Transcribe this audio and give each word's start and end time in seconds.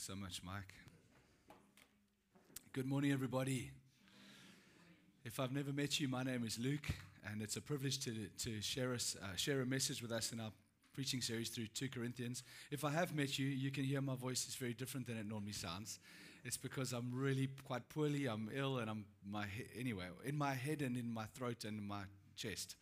Thanks 0.00 0.18
so 0.18 0.24
much, 0.24 0.40
Mike. 0.42 0.72
Good 2.72 2.86
morning, 2.86 3.12
everybody. 3.12 3.70
If 5.26 5.38
I've 5.38 5.52
never 5.52 5.74
met 5.74 6.00
you, 6.00 6.08
my 6.08 6.22
name 6.22 6.42
is 6.46 6.58
Luke, 6.58 6.88
and 7.30 7.42
it's 7.42 7.56
a 7.56 7.60
privilege 7.60 8.02
to, 8.04 8.14
to 8.38 8.62
share, 8.62 8.94
us, 8.94 9.14
uh, 9.22 9.36
share 9.36 9.60
a 9.60 9.66
message 9.66 10.00
with 10.00 10.10
us 10.10 10.32
in 10.32 10.40
our 10.40 10.52
preaching 10.94 11.20
series 11.20 11.50
through 11.50 11.66
2 11.74 11.90
Corinthians. 11.90 12.44
If 12.70 12.82
I 12.82 12.92
have 12.92 13.14
met 13.14 13.38
you, 13.38 13.46
you 13.46 13.70
can 13.70 13.84
hear 13.84 14.00
my 14.00 14.14
voice 14.14 14.48
is 14.48 14.54
very 14.54 14.72
different 14.72 15.06
than 15.06 15.18
it 15.18 15.28
normally 15.28 15.52
sounds. 15.52 15.98
It's 16.46 16.56
because 16.56 16.94
I'm 16.94 17.10
really 17.12 17.50
quite 17.66 17.86
poorly, 17.90 18.24
I'm 18.24 18.48
ill, 18.54 18.78
and 18.78 18.88
I'm 18.88 19.04
my 19.30 19.44
anyway 19.78 20.06
in 20.24 20.38
my 20.38 20.54
head 20.54 20.80
and 20.80 20.96
in 20.96 21.12
my 21.12 21.26
throat 21.34 21.64
and 21.64 21.78
in 21.78 21.86
my 21.86 22.04
chest. 22.36 22.74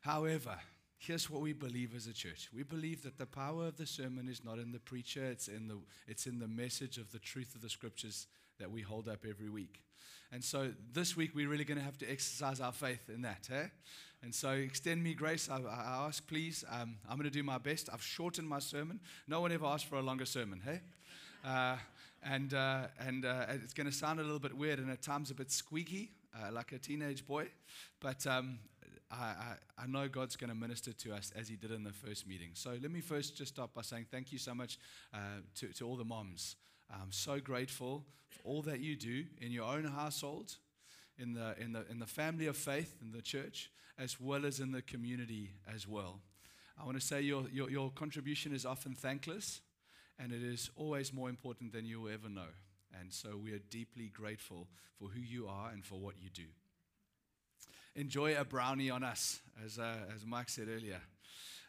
However, 0.00 0.58
here's 0.98 1.30
what 1.30 1.40
we 1.40 1.52
believe 1.52 1.94
as 1.96 2.06
a 2.06 2.12
church. 2.12 2.48
We 2.54 2.62
believe 2.62 3.02
that 3.04 3.16
the 3.16 3.26
power 3.26 3.68
of 3.68 3.76
the 3.76 3.86
sermon 3.86 4.28
is 4.28 4.44
not 4.44 4.58
in 4.58 4.72
the 4.72 4.80
preacher, 4.80 5.24
it's 5.24 5.48
in 5.48 5.68
the 5.68 5.78
it's 6.06 6.26
in 6.26 6.38
the 6.38 6.48
message 6.48 6.98
of 6.98 7.10
the 7.12 7.18
truth 7.18 7.54
of 7.54 7.62
the 7.62 7.70
scriptures 7.70 8.26
that 8.58 8.70
we 8.70 8.82
hold 8.82 9.08
up 9.08 9.24
every 9.28 9.48
week. 9.48 9.82
And 10.30 10.44
so 10.44 10.72
this 10.92 11.16
week 11.16 11.30
we're 11.34 11.48
really 11.48 11.64
going 11.64 11.78
to 11.78 11.84
have 11.84 11.96
to 11.98 12.10
exercise 12.10 12.60
our 12.60 12.72
faith 12.72 13.08
in 13.08 13.22
that, 13.22 13.48
eh? 13.50 13.68
And 14.22 14.34
so 14.34 14.50
extend 14.50 15.02
me 15.02 15.14
grace. 15.14 15.48
I, 15.48 15.58
I 15.58 16.06
ask, 16.06 16.26
please. 16.26 16.64
Um, 16.70 16.96
I'm 17.08 17.16
going 17.16 17.30
to 17.30 17.30
do 17.30 17.42
my 17.42 17.56
best. 17.56 17.88
I've 17.92 18.02
shortened 18.02 18.48
my 18.48 18.58
sermon. 18.58 19.00
No 19.26 19.40
one 19.40 19.52
ever 19.52 19.64
asked 19.64 19.86
for 19.86 19.96
a 19.96 20.02
longer 20.02 20.26
sermon, 20.26 20.60
hey? 20.64 20.80
Uh, 21.44 21.76
and 22.24 22.52
uh, 22.52 22.88
and 22.98 23.24
uh, 23.24 23.46
it's 23.50 23.72
going 23.72 23.86
to 23.86 23.92
sound 23.92 24.18
a 24.18 24.22
little 24.22 24.40
bit 24.40 24.52
weird 24.52 24.80
and 24.80 24.90
at 24.90 25.02
times 25.02 25.30
a 25.30 25.34
bit 25.34 25.52
squeaky, 25.52 26.10
uh, 26.34 26.52
like 26.52 26.72
a 26.72 26.78
teenage 26.78 27.24
boy. 27.24 27.46
But 28.00 28.26
um, 28.26 28.58
I, 29.10 29.14
I, 29.16 29.54
I, 29.84 29.86
know 29.86 30.06
God's 30.06 30.36
going 30.36 30.50
to 30.50 30.56
minister 30.56 30.92
to 30.92 31.14
us 31.14 31.32
as 31.34 31.48
He 31.48 31.56
did 31.56 31.70
in 31.70 31.82
the 31.82 31.92
first 31.92 32.26
meeting. 32.26 32.50
So 32.52 32.76
let 32.80 32.90
me 32.90 33.00
first 33.00 33.36
just 33.36 33.54
start 33.54 33.72
by 33.72 33.82
saying 33.82 34.06
thank 34.10 34.32
you 34.32 34.38
so 34.38 34.54
much 34.54 34.78
uh, 35.14 35.40
to, 35.56 35.68
to 35.74 35.86
all 35.86 35.96
the 35.96 36.04
moms. 36.04 36.56
I'm 36.90 37.12
so 37.12 37.40
grateful 37.40 38.04
for 38.28 38.40
all 38.44 38.62
that 38.62 38.80
you 38.80 38.96
do 38.96 39.24
in 39.40 39.50
your 39.50 39.64
own 39.64 39.84
household, 39.84 40.56
in 41.18 41.32
the, 41.32 41.54
in 41.58 41.72
the, 41.72 41.84
in 41.90 41.98
the 41.98 42.06
family 42.06 42.46
of 42.46 42.56
faith, 42.56 42.96
in 43.00 43.12
the 43.12 43.22
church, 43.22 43.70
as 43.98 44.20
well 44.20 44.44
as 44.44 44.60
in 44.60 44.72
the 44.72 44.82
community 44.82 45.50
as 45.74 45.88
well. 45.88 46.20
I 46.80 46.84
want 46.84 47.00
to 47.00 47.04
say 47.04 47.22
your, 47.22 47.46
your, 47.52 47.70
your 47.70 47.90
contribution 47.90 48.54
is 48.54 48.64
often 48.64 48.94
thankless, 48.94 49.60
and 50.18 50.32
it 50.32 50.42
is 50.42 50.70
always 50.76 51.12
more 51.12 51.28
important 51.28 51.72
than 51.72 51.84
you 51.84 52.02
will 52.02 52.12
ever 52.12 52.28
know. 52.28 52.50
And 52.98 53.12
so 53.12 53.36
we 53.36 53.52
are 53.52 53.60
deeply 53.70 54.08
grateful 54.08 54.68
for 54.98 55.08
who 55.08 55.20
you 55.20 55.48
are 55.48 55.70
and 55.70 55.84
for 55.84 55.98
what 55.98 56.14
you 56.20 56.30
do. 56.30 56.44
Enjoy 57.98 58.36
a 58.36 58.44
brownie 58.44 58.90
on 58.90 59.02
us, 59.02 59.40
as, 59.64 59.76
uh, 59.76 59.96
as 60.14 60.24
Mike 60.24 60.48
said 60.48 60.68
earlier. 60.68 61.00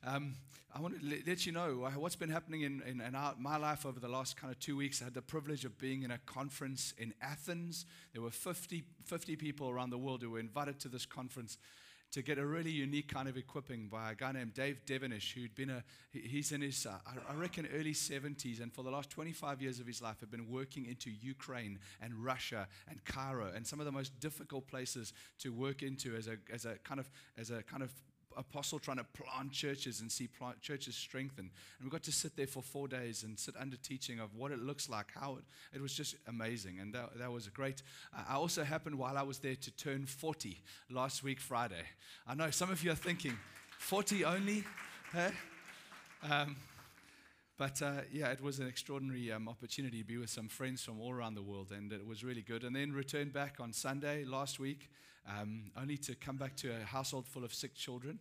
Um, 0.05 0.35
I 0.75 0.79
want 0.79 1.01
to 1.01 1.21
let 1.25 1.47
you 1.47 1.51
know 1.51 1.85
uh, 1.85 1.89
what's 1.97 2.15
been 2.15 2.29
happening 2.29 2.61
in, 2.61 2.83
in, 2.85 3.01
in 3.01 3.15
our, 3.15 3.33
my 3.39 3.57
life 3.57 3.83
over 3.83 3.99
the 3.99 4.07
last 4.07 4.37
kind 4.37 4.53
of 4.53 4.59
two 4.59 4.77
weeks. 4.77 5.01
I 5.01 5.05
had 5.05 5.15
the 5.15 5.23
privilege 5.23 5.65
of 5.65 5.79
being 5.79 6.03
in 6.03 6.11
a 6.11 6.19
conference 6.27 6.93
in 6.99 7.15
Athens. 7.19 7.87
There 8.13 8.21
were 8.21 8.29
50, 8.29 8.83
50 9.05 9.37
people 9.37 9.71
around 9.71 9.89
the 9.89 9.97
world 9.97 10.21
who 10.21 10.29
were 10.29 10.39
invited 10.39 10.79
to 10.81 10.87
this 10.87 11.03
conference 11.03 11.57
to 12.11 12.21
get 12.21 12.37
a 12.37 12.45
really 12.45 12.71
unique 12.71 13.07
kind 13.07 13.29
of 13.29 13.37
equipping 13.37 13.87
by 13.87 14.11
a 14.11 14.15
guy 14.15 14.31
named 14.31 14.53
Dave 14.53 14.81
Devenish, 14.85 15.33
who'd 15.33 15.53
been 15.55 15.69
a, 15.69 15.83
he's 16.11 16.51
in 16.51 16.61
his, 16.61 16.85
uh, 16.85 16.97
I 17.07 17.33
reckon, 17.35 17.67
early 17.73 17.93
70s, 17.93 18.61
and 18.61 18.73
for 18.73 18.83
the 18.83 18.89
last 18.89 19.09
25 19.11 19.61
years 19.61 19.79
of 19.79 19.85
his 19.85 20.01
life 20.01 20.19
had 20.19 20.31
been 20.31 20.49
working 20.49 20.85
into 20.85 21.11
Ukraine 21.11 21.79
and 22.01 22.13
Russia 22.13 22.67
and 22.89 23.03
Cairo 23.05 23.51
and 23.55 23.65
some 23.65 23.79
of 23.79 23.85
the 23.85 23.91
most 23.91 24.19
difficult 24.19 24.67
places 24.67 25.13
to 25.39 25.49
work 25.49 25.83
into 25.83 26.15
as 26.15 26.27
a, 26.27 26.37
as 26.51 26.65
a 26.65 26.75
kind 26.83 26.99
of, 26.99 27.09
as 27.37 27.51
a 27.51 27.61
kind 27.63 27.83
of 27.83 27.91
apostle 28.37 28.79
trying 28.79 28.97
to 28.97 29.03
plant 29.03 29.51
churches 29.51 30.01
and 30.01 30.11
see 30.11 30.27
plant 30.27 30.61
churches 30.61 30.95
strengthen. 30.95 31.49
And 31.79 31.85
we 31.85 31.89
got 31.89 32.03
to 32.03 32.11
sit 32.11 32.35
there 32.35 32.47
for 32.47 32.61
four 32.61 32.87
days 32.87 33.23
and 33.23 33.37
sit 33.37 33.55
under 33.59 33.77
teaching 33.77 34.19
of 34.19 34.35
what 34.35 34.51
it 34.51 34.59
looks 34.59 34.89
like, 34.89 35.07
how 35.13 35.37
it, 35.37 35.43
it 35.75 35.81
was 35.81 35.93
just 35.93 36.15
amazing. 36.27 36.79
And 36.79 36.93
that, 36.93 37.17
that 37.17 37.31
was 37.31 37.47
a 37.47 37.51
great. 37.51 37.81
Uh, 38.15 38.23
I 38.29 38.35
also 38.35 38.63
happened 38.63 38.97
while 38.97 39.17
I 39.17 39.23
was 39.23 39.39
there 39.39 39.55
to 39.55 39.71
turn 39.71 40.05
40 40.05 40.61
last 40.89 41.23
week, 41.23 41.39
Friday. 41.39 41.83
I 42.27 42.35
know 42.35 42.49
some 42.51 42.71
of 42.71 42.83
you 42.83 42.91
are 42.91 42.95
thinking, 42.95 43.37
40 43.79 44.25
only? 44.25 44.63
Um, 46.29 46.55
but 47.57 47.81
uh, 47.81 48.01
yeah, 48.11 48.31
it 48.31 48.41
was 48.41 48.59
an 48.59 48.67
extraordinary 48.67 49.31
um, 49.33 49.49
opportunity 49.49 49.99
to 49.99 50.05
be 50.05 50.17
with 50.17 50.29
some 50.29 50.47
friends 50.47 50.81
from 50.81 51.01
all 51.01 51.11
around 51.11 51.35
the 51.35 51.41
world, 51.41 51.73
and 51.75 51.91
it 51.91 52.07
was 52.07 52.23
really 52.23 52.41
good. 52.41 52.63
And 52.63 52.75
then 52.75 52.93
returned 52.93 53.33
back 53.33 53.55
on 53.59 53.73
Sunday 53.73 54.23
last 54.23 54.59
week 54.59 54.89
um, 55.29 55.71
only 55.79 55.97
to 55.97 56.15
come 56.15 56.37
back 56.37 56.55
to 56.57 56.71
a 56.71 56.85
household 56.85 57.27
full 57.27 57.43
of 57.43 57.53
sick 57.53 57.75
children, 57.75 58.19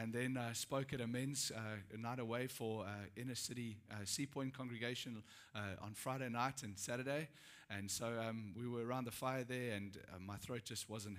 and 0.00 0.12
then 0.12 0.36
uh, 0.36 0.52
spoke 0.54 0.92
at 0.92 1.00
a 1.00 1.06
men's 1.06 1.52
uh, 1.54 1.60
night 1.98 2.18
away 2.18 2.46
for 2.46 2.84
uh, 2.84 2.88
inner 3.16 3.34
city 3.34 3.76
uh, 3.90 3.96
Sea 4.04 4.26
Point 4.26 4.56
congregation 4.56 5.22
uh, 5.54 5.58
on 5.84 5.92
Friday 5.94 6.28
night 6.28 6.62
and 6.62 6.78
Saturday. 6.78 7.28
And 7.70 7.90
so 7.90 8.06
um, 8.06 8.52
we 8.58 8.68
were 8.68 8.84
around 8.84 9.04
the 9.04 9.10
fire 9.10 9.44
there, 9.44 9.72
and 9.74 9.96
uh, 10.12 10.18
my 10.18 10.36
throat 10.36 10.62
just 10.64 10.90
wasn't 10.90 11.16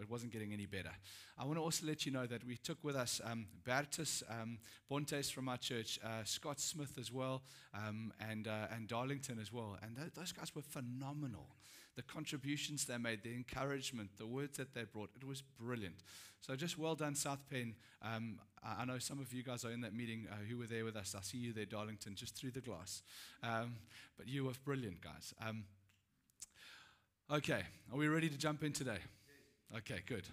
it 0.00 0.08
wasn't 0.08 0.32
getting 0.32 0.52
any 0.52 0.66
better. 0.66 0.92
I 1.36 1.44
want 1.44 1.58
to 1.58 1.62
also 1.62 1.84
let 1.84 2.06
you 2.06 2.12
know 2.12 2.26
that 2.26 2.44
we 2.44 2.56
took 2.56 2.78
with 2.84 2.94
us 2.94 3.20
um, 3.24 3.46
Bertus 3.64 4.22
um, 4.30 4.58
Bontes 4.88 5.30
from 5.30 5.48
our 5.48 5.56
church, 5.56 5.98
Scott 6.24 6.60
Smith 6.60 6.96
as 7.00 7.10
well, 7.12 7.42
um, 7.74 8.12
and 8.20 8.46
and 8.46 8.86
Darlington 8.86 9.40
as 9.40 9.52
well, 9.52 9.76
and 9.82 9.96
th- 9.96 10.14
those 10.14 10.30
guys 10.30 10.54
were 10.54 10.62
phenomenal 10.62 11.48
the 11.96 12.02
contributions 12.02 12.84
they 12.84 12.98
made, 12.98 13.22
the 13.22 13.34
encouragement, 13.34 14.10
the 14.18 14.26
words 14.26 14.58
that 14.58 14.74
they 14.74 14.84
brought. 14.84 15.10
It 15.16 15.26
was 15.26 15.42
brilliant. 15.42 15.96
So 16.40 16.54
just 16.54 16.78
well 16.78 16.94
done, 16.94 17.14
South 17.14 17.40
Penn. 17.50 17.74
Um, 18.02 18.38
I 18.62 18.84
know 18.84 18.98
some 18.98 19.18
of 19.18 19.32
you 19.32 19.42
guys 19.42 19.64
are 19.64 19.70
in 19.70 19.80
that 19.80 19.94
meeting 19.94 20.26
uh, 20.30 20.36
who 20.48 20.58
were 20.58 20.66
there 20.66 20.84
with 20.84 20.96
us. 20.96 21.14
I 21.16 21.22
see 21.22 21.38
you 21.38 21.52
there, 21.52 21.64
Darlington, 21.64 22.14
just 22.14 22.36
through 22.36 22.50
the 22.50 22.60
glass. 22.60 23.02
Um, 23.42 23.76
but 24.16 24.28
you 24.28 24.44
were 24.44 24.52
brilliant, 24.64 25.00
guys. 25.00 25.34
Um, 25.44 25.64
okay, 27.32 27.62
are 27.92 27.98
we 27.98 28.08
ready 28.08 28.28
to 28.28 28.36
jump 28.36 28.62
in 28.62 28.72
today? 28.72 28.98
Okay, 29.78 30.02
good. 30.06 30.28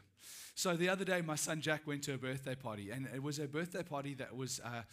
So 0.55 0.75
the 0.75 0.89
other 0.89 1.05
day, 1.05 1.21
my 1.21 1.35
son 1.35 1.61
Jack 1.61 1.87
went 1.87 2.03
to 2.03 2.13
a 2.13 2.17
birthday 2.17 2.55
party, 2.55 2.91
and 2.91 3.07
it 3.13 3.23
was 3.23 3.39
a 3.39 3.47
birthday 3.47 3.83
party 3.83 4.13
that 4.15 4.35
was, 4.35 4.59
uh, 4.63 4.83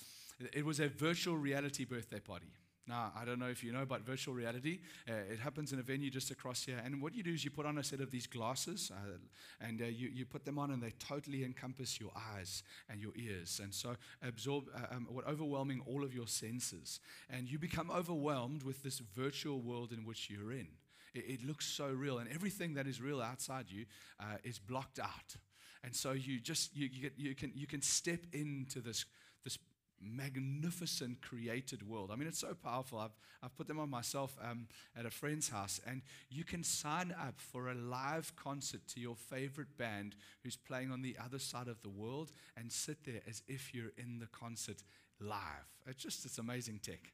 it 0.52 0.64
was 0.64 0.80
a 0.80 0.88
virtual 0.88 1.36
reality 1.36 1.84
birthday 1.84 2.20
party. 2.20 2.52
Now, 2.90 3.12
I 3.16 3.24
don't 3.24 3.38
know 3.38 3.46
if 3.46 3.62
you 3.62 3.70
know 3.70 3.82
about 3.82 4.00
virtual 4.00 4.34
reality. 4.34 4.80
Uh, 5.08 5.12
it 5.32 5.38
happens 5.38 5.72
in 5.72 5.78
a 5.78 5.82
venue 5.82 6.10
just 6.10 6.32
across 6.32 6.64
here. 6.64 6.82
And 6.84 7.00
what 7.00 7.14
you 7.14 7.22
do 7.22 7.32
is 7.32 7.44
you 7.44 7.50
put 7.52 7.64
on 7.64 7.78
a 7.78 7.84
set 7.84 8.00
of 8.00 8.10
these 8.10 8.26
glasses 8.26 8.90
uh, 8.92 9.18
and 9.64 9.80
uh, 9.80 9.84
you, 9.84 10.08
you 10.12 10.26
put 10.26 10.44
them 10.44 10.58
on, 10.58 10.72
and 10.72 10.82
they 10.82 10.90
totally 10.98 11.44
encompass 11.44 12.00
your 12.00 12.10
eyes 12.34 12.64
and 12.88 13.00
your 13.00 13.12
ears. 13.14 13.60
And 13.62 13.72
so, 13.72 13.94
absorb 14.26 14.64
uh, 14.74 14.96
um, 14.96 15.06
what 15.08 15.24
overwhelming 15.28 15.82
all 15.86 16.02
of 16.02 16.12
your 16.12 16.26
senses. 16.26 16.98
And 17.30 17.48
you 17.48 17.60
become 17.60 17.92
overwhelmed 17.92 18.64
with 18.64 18.82
this 18.82 18.98
virtual 18.98 19.60
world 19.60 19.92
in 19.92 20.04
which 20.04 20.28
you're 20.28 20.50
in. 20.50 20.66
It, 21.14 21.24
it 21.28 21.46
looks 21.46 21.66
so 21.66 21.86
real, 21.86 22.18
and 22.18 22.28
everything 22.28 22.74
that 22.74 22.88
is 22.88 23.00
real 23.00 23.22
outside 23.22 23.66
you 23.68 23.84
uh, 24.18 24.38
is 24.42 24.58
blocked 24.58 24.98
out. 24.98 25.36
And 25.84 25.94
so 25.94 26.10
you 26.10 26.40
just 26.40 26.76
you, 26.76 26.88
you, 26.92 27.02
get, 27.02 27.12
you 27.16 27.36
can 27.36 27.52
you 27.54 27.68
can 27.68 27.82
step 27.82 28.26
into 28.32 28.80
this 28.80 29.04
this 29.44 29.58
magnificent 30.00 31.20
created 31.20 31.86
world. 31.86 32.10
I 32.12 32.16
mean, 32.16 32.28
it's 32.28 32.38
so 32.38 32.54
powerful. 32.54 32.98
I've, 32.98 33.16
I've 33.42 33.54
put 33.56 33.68
them 33.68 33.78
on 33.78 33.90
myself 33.90 34.36
um, 34.42 34.66
at 34.96 35.06
a 35.06 35.10
friend's 35.10 35.48
house, 35.48 35.80
and 35.86 36.02
you 36.30 36.44
can 36.44 36.64
sign 36.64 37.14
up 37.20 37.38
for 37.38 37.68
a 37.68 37.74
live 37.74 38.34
concert 38.36 38.80
to 38.94 39.00
your 39.00 39.16
favorite 39.16 39.76
band 39.76 40.16
who's 40.42 40.56
playing 40.56 40.90
on 40.90 41.02
the 41.02 41.16
other 41.22 41.38
side 41.38 41.68
of 41.68 41.82
the 41.82 41.88
world 41.88 42.32
and 42.56 42.72
sit 42.72 43.04
there 43.04 43.20
as 43.28 43.42
if 43.46 43.74
you're 43.74 43.92
in 43.98 44.18
the 44.18 44.26
concert 44.26 44.82
live. 45.20 45.38
It's 45.86 46.02
just, 46.02 46.24
it's 46.24 46.38
amazing 46.38 46.80
tech. 46.82 47.12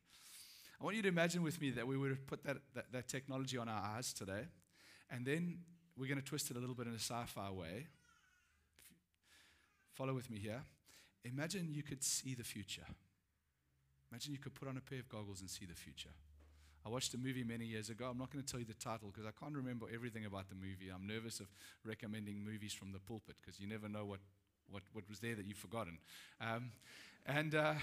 I 0.81 0.85
want 0.85 0.97
you 0.97 1.03
to 1.03 1.09
imagine 1.09 1.43
with 1.43 1.61
me 1.61 1.71
that 1.71 1.87
we 1.87 1.97
would 1.97 2.11
have 2.11 2.27
put 2.27 2.45
that, 2.45 2.59
that, 2.75 2.93
that 2.93 3.09
technology 3.09 3.57
on 3.57 3.69
our 3.69 3.83
eyes 3.97 4.13
today, 4.13 4.47
and 5.11 5.25
then 5.25 5.59
we're 5.97 6.09
going 6.09 6.21
to 6.21 6.25
twist 6.25 6.51
it 6.51 6.57
a 6.57 6.61
little 6.61 6.75
bit 6.75 6.87
in 6.87 6.93
a 6.93 6.97
sci 6.97 7.25
fi 7.27 7.51
way. 7.51 7.87
Follow 9.95 10.13
with 10.13 10.31
me 10.31 10.39
here. 10.39 10.63
Imagine 11.25 11.69
you 11.73 11.83
could 11.83 12.03
see 12.05 12.35
the 12.35 12.45
future. 12.45 12.87
Imagine 14.11 14.33
you 14.33 14.39
could 14.39 14.55
put 14.55 14.69
on 14.69 14.77
a 14.77 14.81
pair 14.81 15.01
of 15.01 15.09
goggles 15.09 15.41
and 15.41 15.51
see 15.51 15.67
the 15.67 15.75
future. 15.75 16.11
I 16.85 16.89
watched 16.89 17.13
a 17.15 17.19
movie 17.19 17.43
many 17.43 17.65
years 17.65 17.91
ago. 17.91 18.07
I'm 18.09 18.19
not 18.19 18.31
going 18.31 18.45
to 18.45 18.49
tell 18.49 18.61
you 18.61 18.67
the 18.67 18.75
title 18.75 19.11
because 19.13 19.27
I 19.27 19.33
can't 19.43 19.57
remember 19.57 19.87
everything 19.93 20.25
about 20.25 20.49
the 20.49 20.55
movie. 20.55 20.89
I'm 20.95 21.05
nervous 21.05 21.41
of 21.41 21.49
recommending 21.85 22.45
movies 22.45 22.73
from 22.73 22.93
the 22.93 23.01
pulpit 23.01 23.35
because 23.41 23.59
you 23.59 23.67
never 23.67 23.89
know 23.89 24.05
what, 24.05 24.21
what, 24.71 24.85
what 24.93 25.09
was 25.09 25.19
there 25.19 25.35
that 25.35 25.47
you've 25.47 25.57
forgotten. 25.59 25.99
Um, 26.41 26.71
and 27.27 27.57
uh, 27.57 27.75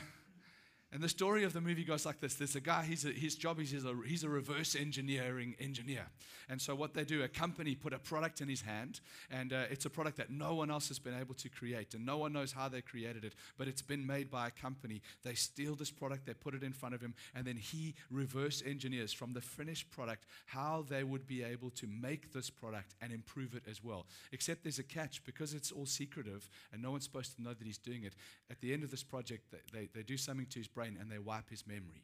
and 0.94 1.02
the 1.02 1.10
story 1.10 1.44
of 1.44 1.54
the 1.54 1.62
movie 1.62 1.84
goes 1.84 2.06
like 2.06 2.20
this 2.20 2.36
there's 2.36 2.56
a 2.56 2.62
guy, 2.62 2.84
a, 2.84 3.08
his 3.08 3.36
job 3.36 3.60
is 3.60 3.72
he's 3.72 3.84
a, 3.84 3.96
he's 4.06 4.24
a 4.24 4.30
reverse 4.30 4.76
engineering 4.76 5.56
engineer. 5.60 6.06
And 6.50 6.62
so, 6.62 6.76
what 6.76 6.94
they 6.94 7.04
do, 7.04 7.24
a 7.24 7.28
company 7.28 7.74
put 7.74 7.94
a 7.94 8.00
product 8.00 8.42
in 8.42 8.48
his 8.48 8.62
hand, 8.62 9.00
and 9.32 9.54
uh, 9.54 9.64
it's 9.72 9.86
a 9.86 9.90
product 9.90 10.18
that 10.18 10.30
no 10.30 10.54
one 10.54 10.70
else 10.70 10.90
has 10.90 11.00
been 11.00 11.18
able 11.20 11.34
to 11.36 11.50
create, 11.50 11.96
and 11.96 12.06
no 12.06 12.18
one 12.18 12.32
knows 12.32 12.52
how 12.52 12.70
they 12.70 12.82
created 12.82 13.26
it, 13.26 13.34
but 13.58 13.68
it's 13.68 13.82
been 13.82 14.06
made 14.06 14.30
by 14.30 14.48
a 14.48 14.52
company. 14.52 15.02
They 15.24 15.34
steal 15.34 15.76
this 15.76 15.90
product, 15.90 16.28
they 16.28 16.34
put 16.34 16.54
it 16.54 16.64
in 16.64 16.74
front 16.74 16.94
of 16.94 17.02
him, 17.02 17.16
and 17.34 17.46
then 17.46 17.58
he 17.58 17.96
reverse 18.12 18.62
engineers 18.66 19.14
from 19.14 19.34
the 19.34 19.42
finished 19.42 19.90
product 19.90 20.26
how 20.46 20.86
they 20.88 21.04
would 21.04 21.26
be 21.26 21.44
able 21.44 21.72
to 21.72 21.88
make 21.88 22.34
this 22.34 22.50
product 22.50 22.94
and 23.02 23.12
improve 23.12 23.56
it 23.56 23.64
as 23.70 23.84
well. 23.84 24.06
Except 24.32 24.64
there's 24.64 24.80
a 24.80 24.84
catch 24.84 25.24
because 25.24 25.54
it's 25.54 25.72
all 25.72 25.86
secretive 25.86 26.50
and 26.72 26.82
no 26.82 26.92
one's 26.92 27.04
supposed 27.04 27.36
to 27.36 27.42
know 27.42 27.54
that 27.54 27.66
he's 27.66 27.78
doing 27.78 28.04
it. 28.04 28.14
At 28.52 28.62
the 28.62 28.74
end 28.74 28.84
of 28.84 28.92
this 28.92 29.04
project, 29.04 29.52
they, 29.52 29.80
they, 29.80 29.90
they 29.94 30.04
do 30.04 30.18
something 30.18 30.46
to 30.48 30.60
his 30.60 30.68
brain 30.68 30.83
brain 30.84 30.98
and 31.00 31.12
they 31.12 31.20
wipe 31.20 31.50
his 31.50 31.66
memory. 31.66 32.04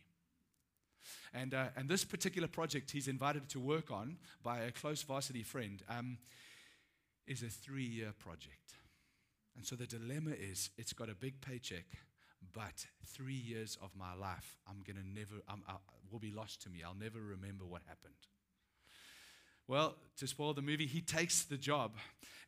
And, 1.33 1.53
uh, 1.53 1.67
and 1.75 1.87
this 1.87 2.03
particular 2.03 2.47
project 2.47 2.91
he's 2.91 3.07
invited 3.07 3.49
to 3.49 3.59
work 3.59 3.91
on 3.91 4.17
by 4.43 4.59
a 4.59 4.71
close 4.71 5.01
varsity 5.03 5.43
friend 5.43 5.81
um, 5.89 6.17
is 7.27 7.43
a 7.43 7.47
three 7.47 7.85
year 7.85 8.13
project. 8.17 8.73
And 9.55 9.65
so 9.65 9.75
the 9.75 9.87
dilemma 9.87 10.31
is 10.31 10.69
it's 10.77 10.93
got 10.93 11.09
a 11.09 11.15
big 11.15 11.41
paycheck, 11.41 11.85
but 12.53 12.85
three 13.05 13.33
years 13.33 13.77
of 13.81 13.91
my 13.97 14.13
life, 14.13 14.57
I'm 14.67 14.81
to 14.85 15.07
never, 15.19 15.41
I'm, 15.47 15.63
I, 15.67 15.75
will 16.11 16.19
be 16.19 16.31
lost 16.31 16.61
to 16.63 16.69
me. 16.69 16.81
I'll 16.85 16.95
never 16.95 17.19
remember 17.19 17.65
what 17.65 17.81
happened. 17.87 18.13
Well, 19.67 19.95
to 20.17 20.27
spoil 20.27 20.53
the 20.53 20.61
movie, 20.61 20.87
he 20.87 21.01
takes 21.01 21.43
the 21.43 21.57
job. 21.57 21.91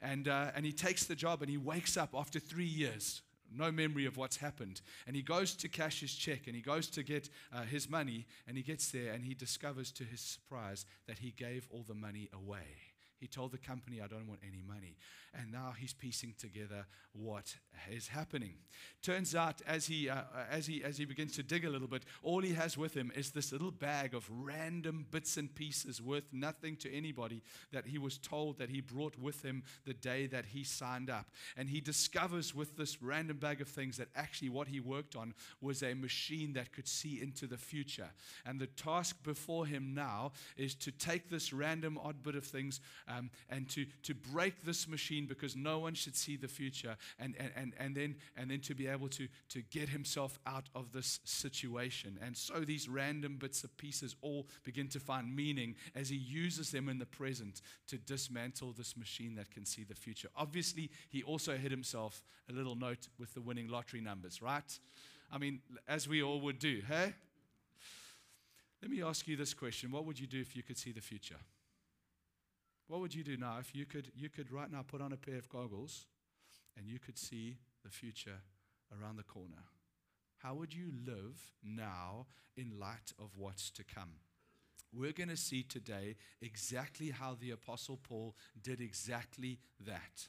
And, 0.01 0.27
uh, 0.27 0.51
and 0.55 0.65
he 0.65 0.71
takes 0.71 1.05
the 1.05 1.15
job 1.15 1.41
and 1.41 1.51
he 1.51 1.57
wakes 1.57 1.95
up 1.95 2.15
after 2.15 2.39
three 2.39 2.65
years, 2.65 3.21
no 3.53 3.71
memory 3.71 4.05
of 4.05 4.17
what's 4.17 4.37
happened. 4.37 4.81
And 5.07 5.15
he 5.15 5.21
goes 5.21 5.55
to 5.55 5.69
cash 5.69 6.01
his 6.01 6.13
check 6.13 6.47
and 6.47 6.55
he 6.55 6.61
goes 6.61 6.87
to 6.91 7.03
get 7.03 7.29
uh, 7.53 7.63
his 7.63 7.89
money. 7.89 8.25
And 8.47 8.57
he 8.57 8.63
gets 8.63 8.91
there 8.91 9.13
and 9.13 9.23
he 9.23 9.33
discovers 9.33 9.91
to 9.93 10.03
his 10.03 10.21
surprise 10.21 10.85
that 11.07 11.19
he 11.19 11.31
gave 11.31 11.67
all 11.71 11.83
the 11.87 11.93
money 11.93 12.29
away. 12.33 12.90
He 13.21 13.27
told 13.27 13.51
the 13.51 13.59
company, 13.59 14.01
I 14.01 14.07
don't 14.07 14.27
want 14.27 14.39
any 14.45 14.63
money. 14.67 14.97
And 15.39 15.51
now 15.51 15.73
he's 15.77 15.93
piecing 15.93 16.33
together 16.39 16.87
what 17.13 17.55
is 17.91 18.07
happening. 18.07 18.55
Turns 19.03 19.35
out, 19.35 19.61
as 19.67 19.85
he, 19.85 20.09
uh, 20.09 20.23
as, 20.49 20.65
he, 20.65 20.83
as 20.83 20.97
he 20.97 21.05
begins 21.05 21.35
to 21.35 21.43
dig 21.43 21.63
a 21.63 21.69
little 21.69 21.87
bit, 21.87 22.03
all 22.23 22.41
he 22.41 22.53
has 22.53 22.79
with 22.79 22.95
him 22.95 23.11
is 23.15 23.29
this 23.29 23.51
little 23.51 23.69
bag 23.69 24.15
of 24.15 24.27
random 24.31 25.05
bits 25.11 25.37
and 25.37 25.53
pieces 25.53 26.01
worth 26.01 26.23
nothing 26.31 26.75
to 26.77 26.91
anybody 26.91 27.43
that 27.71 27.85
he 27.85 27.99
was 27.99 28.17
told 28.17 28.57
that 28.57 28.71
he 28.71 28.81
brought 28.81 29.17
with 29.19 29.43
him 29.45 29.61
the 29.85 29.93
day 29.93 30.25
that 30.25 30.45
he 30.45 30.63
signed 30.63 31.11
up. 31.11 31.27
And 31.55 31.69
he 31.69 31.79
discovers 31.79 32.55
with 32.55 32.75
this 32.75 33.03
random 33.03 33.37
bag 33.37 33.61
of 33.61 33.67
things 33.67 33.97
that 33.97 34.09
actually 34.15 34.49
what 34.49 34.67
he 34.67 34.79
worked 34.79 35.15
on 35.15 35.35
was 35.61 35.83
a 35.83 35.93
machine 35.93 36.53
that 36.53 36.73
could 36.73 36.87
see 36.87 37.21
into 37.21 37.45
the 37.45 37.57
future. 37.57 38.09
And 38.47 38.59
the 38.59 38.67
task 38.67 39.23
before 39.23 39.67
him 39.67 39.93
now 39.93 40.31
is 40.57 40.73
to 40.75 40.91
take 40.91 41.29
this 41.29 41.53
random 41.53 41.99
odd 42.03 42.23
bit 42.23 42.35
of 42.35 42.45
things 42.45 42.81
um, 43.17 43.29
and 43.49 43.69
to, 43.69 43.85
to 44.03 44.13
break 44.13 44.63
this 44.63 44.87
machine 44.87 45.25
because 45.25 45.55
no 45.55 45.79
one 45.79 45.93
should 45.93 46.15
see 46.15 46.37
the 46.37 46.47
future 46.47 46.95
and, 47.19 47.35
and, 47.39 47.51
and, 47.55 47.73
and, 47.79 47.95
then, 47.95 48.15
and 48.37 48.49
then 48.49 48.59
to 48.61 48.75
be 48.75 48.87
able 48.87 49.09
to, 49.09 49.27
to 49.49 49.61
get 49.63 49.89
himself 49.89 50.39
out 50.45 50.69
of 50.75 50.91
this 50.91 51.19
situation. 51.23 52.17
And 52.23 52.35
so 52.35 52.61
these 52.61 52.87
random 52.87 53.37
bits 53.37 53.63
of 53.63 53.75
pieces 53.77 54.15
all 54.21 54.47
begin 54.63 54.87
to 54.89 54.99
find 54.99 55.35
meaning 55.35 55.75
as 55.95 56.09
he 56.09 56.17
uses 56.17 56.71
them 56.71 56.89
in 56.89 56.99
the 56.99 57.05
present 57.05 57.61
to 57.87 57.97
dismantle 57.97 58.73
this 58.73 58.95
machine 58.95 59.35
that 59.35 59.51
can 59.51 59.65
see 59.65 59.83
the 59.83 59.95
future. 59.95 60.29
Obviously, 60.35 60.89
he 61.09 61.23
also 61.23 61.57
hid 61.57 61.71
himself 61.71 62.23
a 62.49 62.53
little 62.53 62.75
note 62.75 63.07
with 63.19 63.33
the 63.33 63.41
winning 63.41 63.67
lottery 63.67 64.01
numbers, 64.01 64.41
right? 64.41 64.79
I 65.31 65.37
mean, 65.37 65.61
as 65.87 66.07
we 66.07 66.21
all 66.21 66.41
would 66.41 66.59
do, 66.59 66.81
hey? 66.87 67.13
Let 68.81 68.89
me 68.89 69.03
ask 69.03 69.27
you 69.27 69.37
this 69.37 69.53
question 69.53 69.91
What 69.91 70.05
would 70.05 70.19
you 70.19 70.27
do 70.27 70.39
if 70.39 70.55
you 70.55 70.63
could 70.63 70.77
see 70.77 70.91
the 70.91 71.01
future? 71.01 71.37
What 72.91 72.99
would 72.99 73.15
you 73.15 73.23
do 73.23 73.37
now 73.37 73.55
if 73.57 73.73
you 73.73 73.85
could, 73.85 74.11
you 74.13 74.27
could 74.27 74.51
right 74.51 74.69
now 74.69 74.83
put 74.85 74.99
on 74.99 75.13
a 75.13 75.15
pair 75.17 75.37
of 75.37 75.47
goggles 75.47 76.07
and 76.75 76.89
you 76.89 76.99
could 76.99 77.17
see 77.17 77.55
the 77.85 77.89
future 77.89 78.41
around 78.91 79.15
the 79.15 79.23
corner? 79.23 79.63
How 80.39 80.55
would 80.55 80.73
you 80.73 80.91
live 81.07 81.53
now 81.63 82.25
in 82.57 82.77
light 82.77 83.13
of 83.17 83.37
what's 83.37 83.71
to 83.71 83.85
come? 83.85 84.15
We're 84.91 85.13
going 85.13 85.29
to 85.29 85.37
see 85.37 85.63
today 85.63 86.17
exactly 86.41 87.11
how 87.11 87.37
the 87.39 87.51
Apostle 87.51 87.95
Paul 87.95 88.35
did 88.61 88.81
exactly 88.81 89.59
that. 89.85 90.27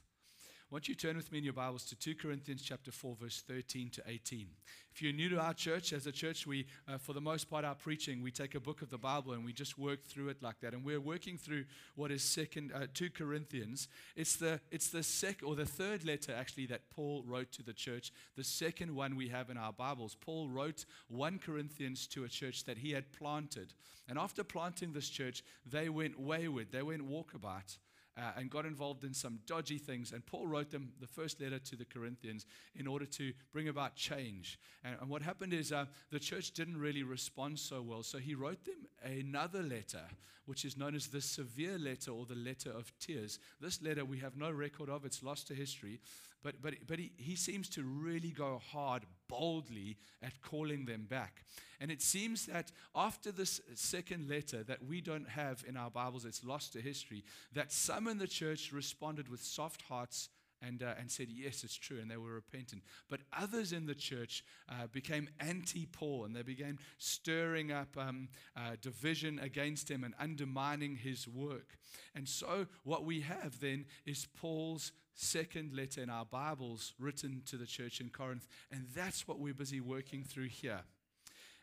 Why 0.72 0.76
don't 0.76 0.88
you 0.88 0.94
turn 0.94 1.18
with 1.18 1.30
me 1.30 1.36
in 1.36 1.44
your 1.44 1.52
Bibles 1.52 1.84
to 1.84 1.94
2 1.94 2.14
Corinthians 2.14 2.62
chapter 2.62 2.90
4, 2.90 3.14
verse 3.20 3.42
13 3.46 3.90
to 3.90 4.02
18. 4.08 4.46
If 4.90 5.02
you're 5.02 5.12
new 5.12 5.28
to 5.28 5.38
our 5.38 5.52
church, 5.52 5.92
as 5.92 6.06
a 6.06 6.12
church, 6.12 6.46
we, 6.46 6.64
uh, 6.88 6.96
for 6.96 7.12
the 7.12 7.20
most 7.20 7.50
part, 7.50 7.66
our 7.66 7.74
preaching, 7.74 8.22
we 8.22 8.30
take 8.30 8.54
a 8.54 8.60
book 8.60 8.80
of 8.80 8.88
the 8.88 8.96
Bible 8.96 9.34
and 9.34 9.44
we 9.44 9.52
just 9.52 9.76
work 9.76 10.02
through 10.06 10.30
it 10.30 10.42
like 10.42 10.60
that. 10.60 10.72
And 10.72 10.82
we're 10.82 10.98
working 10.98 11.36
through 11.36 11.66
what 11.94 12.10
is 12.10 12.22
second, 12.22 12.72
uh, 12.74 12.86
2 12.94 13.10
Corinthians. 13.10 13.86
It's 14.16 14.36
the, 14.36 14.60
it's 14.70 14.88
the 14.88 15.02
second, 15.02 15.46
or 15.46 15.56
the 15.56 15.66
third 15.66 16.06
letter 16.06 16.34
actually 16.34 16.64
that 16.68 16.88
Paul 16.88 17.22
wrote 17.26 17.52
to 17.52 17.62
the 17.62 17.74
church. 17.74 18.10
The 18.36 18.42
second 18.42 18.94
one 18.94 19.14
we 19.14 19.28
have 19.28 19.50
in 19.50 19.58
our 19.58 19.74
Bibles. 19.74 20.16
Paul 20.18 20.48
wrote 20.48 20.86
1 21.08 21.38
Corinthians 21.38 22.06
to 22.06 22.24
a 22.24 22.28
church 22.28 22.64
that 22.64 22.78
he 22.78 22.92
had 22.92 23.12
planted. 23.12 23.74
And 24.08 24.18
after 24.18 24.42
planting 24.42 24.94
this 24.94 25.10
church, 25.10 25.44
they 25.70 25.90
went 25.90 26.18
wayward, 26.18 26.68
they 26.72 26.82
went 26.82 27.06
walkabout 27.06 27.76
uh, 28.16 28.32
and 28.36 28.50
got 28.50 28.66
involved 28.66 29.04
in 29.04 29.14
some 29.14 29.38
dodgy 29.46 29.78
things. 29.78 30.12
And 30.12 30.24
Paul 30.24 30.46
wrote 30.46 30.70
them 30.70 30.92
the 31.00 31.06
first 31.06 31.40
letter 31.40 31.58
to 31.58 31.76
the 31.76 31.84
Corinthians 31.84 32.46
in 32.76 32.86
order 32.86 33.06
to 33.06 33.32
bring 33.52 33.68
about 33.68 33.96
change. 33.96 34.58
And, 34.84 34.96
and 35.00 35.10
what 35.10 35.22
happened 35.22 35.52
is 35.52 35.72
uh, 35.72 35.86
the 36.10 36.20
church 36.20 36.52
didn't 36.52 36.78
really 36.78 37.02
respond 37.02 37.58
so 37.58 37.82
well. 37.82 38.02
So 38.02 38.18
he 38.18 38.34
wrote 38.34 38.64
them 38.64 38.86
another 39.02 39.62
letter, 39.62 40.02
which 40.46 40.64
is 40.64 40.76
known 40.76 40.94
as 40.94 41.06
the 41.06 41.20
severe 41.20 41.78
letter 41.78 42.10
or 42.10 42.26
the 42.26 42.34
letter 42.34 42.70
of 42.70 42.92
tears. 42.98 43.38
This 43.60 43.82
letter 43.82 44.04
we 44.04 44.18
have 44.18 44.36
no 44.36 44.50
record 44.50 44.88
of, 44.88 45.04
it's 45.04 45.22
lost 45.22 45.48
to 45.48 45.54
history. 45.54 46.00
But, 46.42 46.60
but, 46.60 46.74
but 46.86 46.98
he, 46.98 47.12
he 47.16 47.36
seems 47.36 47.68
to 47.70 47.82
really 47.82 48.30
go 48.30 48.60
hard, 48.72 49.04
boldly 49.28 49.96
at 50.22 50.40
calling 50.42 50.84
them 50.84 51.06
back. 51.08 51.44
And 51.80 51.90
it 51.90 52.02
seems 52.02 52.46
that 52.46 52.72
after 52.94 53.32
this 53.32 53.60
second 53.74 54.28
letter 54.28 54.62
that 54.64 54.84
we 54.84 55.00
don't 55.00 55.28
have 55.28 55.64
in 55.66 55.76
our 55.76 55.90
Bibles, 55.90 56.24
it's 56.24 56.44
lost 56.44 56.72
to 56.72 56.80
history, 56.80 57.24
that 57.52 57.72
some 57.72 58.08
in 58.08 58.18
the 58.18 58.26
church 58.26 58.72
responded 58.72 59.28
with 59.28 59.42
soft 59.42 59.82
hearts 59.82 60.28
and, 60.64 60.82
uh, 60.82 60.94
and 60.98 61.10
said, 61.10 61.28
Yes, 61.30 61.64
it's 61.64 61.74
true, 61.74 61.98
and 62.00 62.10
they 62.10 62.16
were 62.16 62.34
repentant. 62.34 62.82
But 63.10 63.20
others 63.36 63.72
in 63.72 63.86
the 63.86 63.94
church 63.94 64.44
uh, 64.68 64.86
became 64.92 65.28
anti 65.40 65.86
Paul, 65.86 66.24
and 66.24 66.34
they 66.34 66.42
began 66.42 66.78
stirring 66.98 67.72
up 67.72 67.96
um, 67.98 68.28
uh, 68.56 68.76
division 68.80 69.38
against 69.38 69.90
him 69.90 70.04
and 70.04 70.14
undermining 70.18 70.96
his 70.96 71.26
work. 71.26 71.76
And 72.14 72.28
so, 72.28 72.66
what 72.84 73.04
we 73.04 73.20
have 73.22 73.60
then 73.60 73.86
is 74.06 74.26
Paul's 74.40 74.92
second 75.14 75.74
letter 75.74 76.02
in 76.02 76.10
our 76.10 76.24
Bibles 76.24 76.94
written 76.98 77.42
to 77.46 77.56
the 77.56 77.66
church 77.66 78.00
in 78.00 78.10
Corinth, 78.10 78.46
and 78.70 78.86
that's 78.94 79.26
what 79.26 79.38
we're 79.38 79.54
busy 79.54 79.80
working 79.80 80.24
through 80.24 80.48
here. 80.48 80.82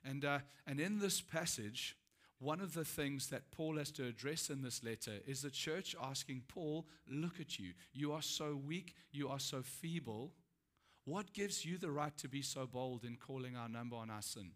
And, 0.06 0.24
uh, 0.24 0.40
and 0.66 0.80
in 0.80 1.00
this 1.00 1.22
passage, 1.22 1.98
one 2.40 2.62
of 2.62 2.74
the 2.74 2.86
things 2.86 3.28
that 3.28 3.52
Paul 3.52 3.78
has 3.78 3.92
to 3.92 4.08
address 4.08 4.50
in 4.50 4.62
this 4.62 4.82
letter 4.84 5.20
is 5.28 5.42
the 5.42 5.52
church 5.52 5.96
asking 6.02 6.44
Paul, 6.48 6.88
Look 7.08 7.40
at 7.40 7.60
you. 7.60 7.74
You 7.94 8.14
are 8.14 8.22
so 8.22 8.56
weak. 8.56 8.96
You 9.12 9.28
are 9.28 9.40
so 9.40 9.62
feeble. 9.62 10.32
What 11.04 11.34
gives 11.34 11.66
you 11.66 11.78
the 11.78 11.92
right 11.92 12.16
to 12.18 12.30
be 12.30 12.42
so 12.42 12.66
bold 12.66 13.04
in 13.04 13.18
calling 13.18 13.58
our 13.58 13.68
number 13.68 13.98
on 13.98 14.10
our 14.10 14.22
sin? 14.22 14.52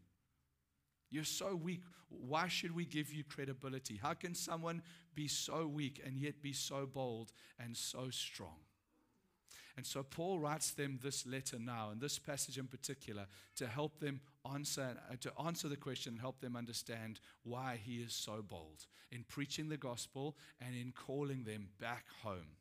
You're 1.09 1.24
so 1.25 1.56
weak. 1.56 1.81
Why 2.09 2.47
should 2.47 2.74
we 2.74 2.85
give 2.85 3.12
you 3.12 3.24
credibility? 3.24 4.00
How 4.01 4.13
can 4.13 4.34
someone 4.34 4.81
be 5.13 5.27
so 5.27 5.67
weak 5.67 6.01
and 6.05 6.17
yet 6.17 6.41
be 6.41 6.53
so 6.53 6.86
bold 6.86 7.31
and 7.60 7.75
so 7.75 8.10
strong? 8.10 8.60
And 9.75 9.86
so 9.86 10.03
Paul 10.03 10.39
writes 10.39 10.72
them 10.72 11.00
this 11.01 11.25
letter 11.25 11.58
now, 11.58 11.89
and 11.92 12.00
this 12.00 12.20
passage 12.20 12.60
in 12.60 12.68
particular, 12.68 13.25
to 13.56 13.68
help 13.68 14.00
them 14.00 14.22
answer, 14.51 14.96
uh, 15.12 15.15
to 15.22 15.32
answer 15.44 15.68
the 15.68 15.77
question 15.77 16.13
and 16.13 16.22
help 16.22 16.42
them 16.42 16.56
understand 16.56 17.20
why 17.44 17.80
he 17.84 17.96
is 17.96 18.13
so 18.13 18.44
bold 18.48 18.86
in 19.12 19.24
preaching 19.24 19.70
the 19.70 19.77
gospel 19.77 20.38
and 20.62 20.75
in 20.75 20.92
calling 20.92 21.44
them 21.44 21.70
back 21.80 22.06
home. 22.22 22.58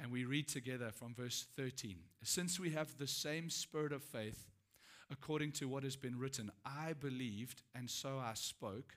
And 0.00 0.12
we 0.12 0.24
read 0.24 0.48
together 0.48 0.90
from 0.92 1.14
verse 1.14 1.46
13 1.56 1.96
Since 2.22 2.60
we 2.60 2.70
have 2.70 2.98
the 2.98 3.06
same 3.06 3.50
spirit 3.50 3.92
of 3.92 4.02
faith, 4.02 4.46
according 5.10 5.52
to 5.52 5.68
what 5.68 5.82
has 5.82 5.96
been 5.96 6.18
written, 6.18 6.52
I 6.64 6.92
believed, 6.92 7.62
and 7.74 7.90
so 7.90 8.18
I 8.18 8.34
spoke. 8.34 8.96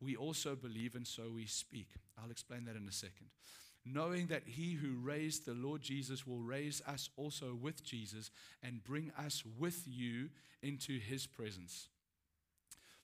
We 0.00 0.16
also 0.16 0.54
believe, 0.56 0.94
and 0.94 1.06
so 1.06 1.30
we 1.34 1.46
speak. 1.46 1.88
I'll 2.22 2.30
explain 2.30 2.64
that 2.64 2.76
in 2.76 2.88
a 2.88 2.92
second 2.92 3.28
knowing 3.84 4.28
that 4.28 4.44
he 4.46 4.74
who 4.74 4.96
raised 4.96 5.44
the 5.44 5.54
Lord 5.54 5.82
Jesus 5.82 6.26
will 6.26 6.40
raise 6.40 6.82
us 6.86 7.10
also 7.16 7.56
with 7.60 7.84
Jesus 7.84 8.30
and 8.62 8.84
bring 8.84 9.12
us 9.18 9.42
with 9.58 9.82
you 9.86 10.30
into 10.62 10.98
his 10.98 11.26
presence. 11.26 11.88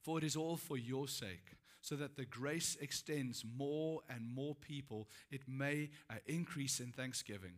For 0.02 0.18
it 0.18 0.24
is 0.24 0.36
all 0.36 0.56
for 0.56 0.78
your 0.78 1.08
sake, 1.08 1.56
so 1.82 1.94
that 1.96 2.16
the 2.16 2.24
grace 2.24 2.76
extends 2.80 3.44
more 3.56 4.00
and 4.08 4.34
more 4.34 4.54
people, 4.54 5.08
it 5.30 5.42
may 5.46 5.90
uh, 6.08 6.14
increase 6.26 6.80
in 6.80 6.92
thanksgiving 6.92 7.52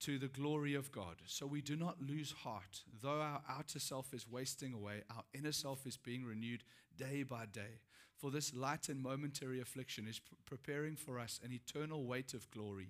to 0.00 0.18
the 0.18 0.28
glory 0.28 0.74
of 0.74 0.92
God. 0.92 1.16
So 1.26 1.46
we 1.46 1.62
do 1.62 1.76
not 1.76 2.02
lose 2.02 2.32
heart. 2.32 2.82
Though 3.02 3.20
our 3.20 3.40
outer 3.48 3.78
self 3.78 4.12
is 4.12 4.28
wasting 4.28 4.74
away, 4.74 5.02
our 5.10 5.24
inner 5.32 5.52
self 5.52 5.86
is 5.86 5.96
being 5.96 6.24
renewed 6.24 6.62
day 6.98 7.22
by 7.22 7.46
day. 7.46 7.80
For 8.26 8.32
this 8.32 8.52
light 8.52 8.88
and 8.88 9.00
momentary 9.00 9.60
affliction 9.60 10.08
is 10.08 10.20
preparing 10.46 10.96
for 10.96 11.20
us 11.20 11.38
an 11.44 11.52
eternal 11.52 12.06
weight 12.06 12.34
of 12.34 12.50
glory 12.50 12.88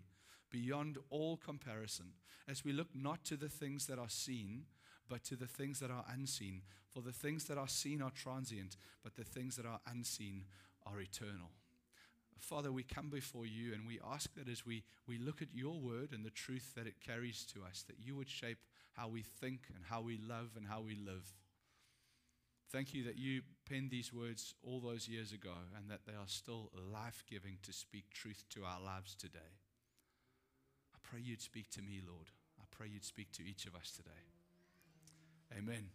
beyond 0.50 0.97
all 1.11 1.37
comparison, 1.37 2.14
as 2.49 2.64
we 2.64 2.73
look 2.73 2.88
not 2.95 3.23
to 3.26 3.37
the 3.37 3.50
things 3.50 3.85
that 3.88 3.99
are 3.99 4.09
seen, 4.09 4.64
but 5.11 5.25
to 5.25 5.37
the 5.37 5.47
things 5.47 5.78
that 5.81 5.90
are 5.90 6.07
unseen. 6.11 6.62
For 6.88 7.02
the 7.02 7.12
things 7.12 7.45
that 7.45 7.59
are 7.59 7.69
seen 7.69 8.00
are 8.00 8.12
transient, 8.12 8.78
but 9.05 9.14
the 9.14 9.25
things 9.25 9.57
that 9.57 9.66
are 9.66 9.81
unseen 9.87 10.45
are 10.87 11.02
eternal. 11.02 11.50
Father, 12.38 12.73
we 12.73 12.83
come 12.83 13.11
before 13.11 13.45
you 13.45 13.75
and 13.75 13.87
we 13.87 14.00
ask 14.11 14.35
that 14.37 14.49
as 14.49 14.64
we, 14.64 14.85
we 15.07 15.19
look 15.19 15.43
at 15.43 15.49
your 15.52 15.78
word 15.78 16.12
and 16.14 16.25
the 16.25 16.31
truth 16.31 16.73
that 16.76 16.87
it 16.87 17.05
carries 17.07 17.45
to 17.52 17.61
us, 17.62 17.85
that 17.88 18.00
you 18.02 18.16
would 18.16 18.31
shape 18.31 18.61
how 18.93 19.09
we 19.09 19.21
think 19.21 19.64
and 19.75 19.85
how 19.85 20.00
we 20.00 20.16
love 20.16 20.52
and 20.57 20.66
how 20.66 20.81
we 20.81 20.95
live. 20.95 21.31
Thank 22.71 22.95
you 22.95 23.05
that 23.05 23.17
you 23.17 23.43
penned 23.69 23.91
these 23.91 24.13
words 24.13 24.55
all 24.63 24.81
those 24.81 25.09
years 25.09 25.33
ago 25.33 25.53
and 25.77 25.91
that 25.91 26.01
they 26.07 26.13
are 26.13 26.27
still 26.27 26.71
life 26.93 27.25
giving 27.31 27.59
to 27.63 27.73
speak 27.73 28.11
truth 28.13 28.45
to 28.51 28.65
our 28.65 28.81
lives 28.81 29.15
today. 29.15 29.39
I 30.95 30.99
pray 31.03 31.21
you'd 31.23 31.41
speak 31.41 31.71
to 31.71 31.83
me, 31.83 32.01
Lord. 32.07 32.29
I 32.59 32.65
pray 32.71 32.89
you'd 32.89 33.05
speak 33.05 33.31
to 33.33 33.43
each 33.43 33.67
of 33.67 33.75
us 33.75 33.93
today. 33.93 34.11
Amen. 35.57 35.89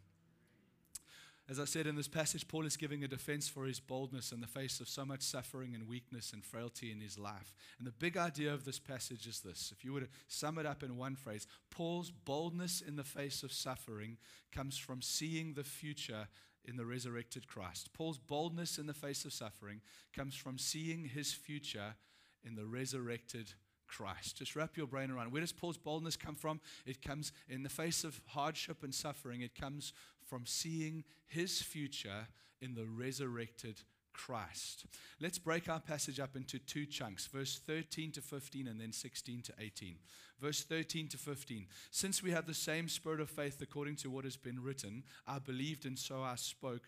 As 1.49 1.59
I 1.59 1.65
said 1.65 1.85
in 1.85 1.97
this 1.97 2.07
passage, 2.07 2.47
Paul 2.47 2.65
is 2.65 2.77
giving 2.77 3.03
a 3.03 3.09
defense 3.09 3.49
for 3.49 3.65
his 3.65 3.81
boldness 3.81 4.31
in 4.31 4.39
the 4.39 4.47
face 4.47 4.79
of 4.79 4.87
so 4.87 5.03
much 5.03 5.21
suffering 5.21 5.75
and 5.75 5.85
weakness 5.85 6.31
and 6.31 6.45
frailty 6.45 6.93
in 6.93 7.01
his 7.01 7.19
life. 7.19 7.53
And 7.77 7.85
the 7.85 7.91
big 7.91 8.15
idea 8.15 8.53
of 8.53 8.63
this 8.63 8.79
passage 8.79 9.27
is 9.27 9.41
this 9.41 9.73
if 9.75 9.83
you 9.83 9.91
were 9.91 9.99
to 9.99 10.07
sum 10.29 10.57
it 10.59 10.65
up 10.65 10.81
in 10.81 10.95
one 10.95 11.17
phrase, 11.17 11.47
Paul's 11.69 12.09
boldness 12.09 12.79
in 12.79 12.95
the 12.95 13.03
face 13.03 13.43
of 13.43 13.51
suffering 13.51 14.17
comes 14.53 14.77
from 14.77 15.01
seeing 15.01 15.53
the 15.53 15.65
future 15.65 16.29
in 16.65 16.77
the 16.77 16.85
resurrected 16.85 17.47
Christ. 17.47 17.93
Paul's 17.93 18.17
boldness 18.17 18.77
in 18.77 18.85
the 18.85 18.93
face 18.93 19.25
of 19.25 19.33
suffering 19.33 19.81
comes 20.15 20.35
from 20.35 20.57
seeing 20.57 21.05
his 21.05 21.33
future 21.33 21.95
in 22.43 22.55
the 22.55 22.65
resurrected 22.65 23.53
Christ. 23.87 24.37
Just 24.37 24.55
wrap 24.55 24.77
your 24.77 24.87
brain 24.87 25.11
around. 25.11 25.31
Where 25.31 25.41
does 25.41 25.51
Paul's 25.51 25.77
boldness 25.77 26.15
come 26.15 26.35
from? 26.35 26.61
It 26.85 27.01
comes 27.01 27.31
in 27.49 27.63
the 27.63 27.69
face 27.69 28.03
of 28.03 28.21
hardship 28.27 28.83
and 28.83 28.95
suffering. 28.95 29.41
It 29.41 29.53
comes 29.53 29.93
from 30.27 30.45
seeing 30.45 31.03
his 31.27 31.61
future 31.61 32.27
in 32.61 32.73
the 32.73 32.85
resurrected 32.85 33.81
Christ. 34.13 34.85
Let's 35.19 35.39
break 35.39 35.69
our 35.69 35.79
passage 35.79 36.19
up 36.19 36.35
into 36.35 36.59
two 36.59 36.85
chunks, 36.85 37.27
verse 37.27 37.59
13 37.65 38.11
to 38.13 38.21
15 38.21 38.67
and 38.67 38.79
then 38.79 38.91
16 38.91 39.41
to 39.43 39.53
18. 39.59 39.95
Verse 40.39 40.63
13 40.63 41.07
to 41.09 41.17
15. 41.17 41.67
Since 41.91 42.23
we 42.23 42.31
have 42.31 42.47
the 42.47 42.53
same 42.53 42.87
spirit 42.87 43.19
of 43.19 43.29
faith 43.29 43.61
according 43.61 43.95
to 43.97 44.09
what 44.09 44.23
has 44.25 44.37
been 44.37 44.61
written, 44.61 45.03
I 45.27 45.39
believed 45.39 45.85
and 45.85 45.97
so 45.97 46.21
I 46.23 46.35
spoke 46.35 46.81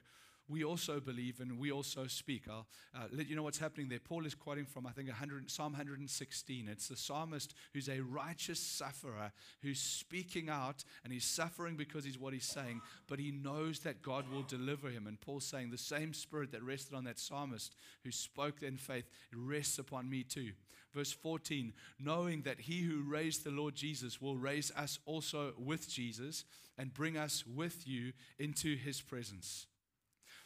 we 0.54 0.64
also 0.64 1.00
believe 1.00 1.40
and 1.40 1.58
we 1.58 1.72
also 1.72 2.06
speak. 2.06 2.44
I'll 2.48 2.68
uh, 2.96 3.08
let 3.12 3.28
you 3.28 3.36
know 3.36 3.42
what's 3.42 3.58
happening 3.58 3.90
there. 3.90 4.00
Paul 4.00 4.28
is 4.28 4.36
quoting 4.36 4.66
from, 4.66 4.86
I 4.86 4.92
think, 4.92 5.08
100, 5.08 5.50
Psalm 5.50 5.72
116. 5.74 6.68
It's 6.70 6.88
the 6.88 6.96
psalmist 6.96 7.56
who's 7.74 7.90
a 7.90 8.02
righteous 8.02 8.60
sufferer 8.60 9.32
who's 9.64 9.80
speaking 9.80 10.50
out 10.50 10.84
and 11.04 11.12
he's 11.12 11.26
suffering 11.26 11.76
because 11.76 12.06
he's 12.06 12.20
what 12.20 12.34
he's 12.34 12.46
saying, 12.46 12.82
but 13.08 13.18
he 13.18 13.32
knows 13.32 13.80
that 13.80 14.04
God 14.04 14.32
will 14.32 14.44
deliver 14.44 14.90
him. 14.90 15.08
And 15.08 15.20
Paul's 15.20 15.46
saying, 15.46 15.72
The 15.72 15.78
same 15.78 16.14
spirit 16.14 16.52
that 16.52 16.62
rested 16.62 16.96
on 16.96 17.06
that 17.06 17.18
psalmist 17.18 17.76
who 18.04 18.12
spoke 18.12 18.62
in 18.62 18.78
faith 18.78 19.10
rests 19.36 19.80
upon 19.80 20.08
me 20.08 20.22
too. 20.24 20.52
Verse 20.94 21.12
14, 21.12 21.74
knowing 22.00 22.44
that 22.44 22.60
he 22.60 22.82
who 22.82 23.02
raised 23.02 23.44
the 23.44 23.50
Lord 23.50 23.74
Jesus 23.74 24.22
will 24.22 24.38
raise 24.38 24.72
us 24.78 25.00
also 25.08 25.54
with 25.58 25.90
Jesus 25.90 26.46
and 26.78 26.94
bring 26.94 27.18
us 27.18 27.44
with 27.48 27.88
you 27.88 28.14
into 28.38 28.76
his 28.76 29.02
presence. 29.02 29.66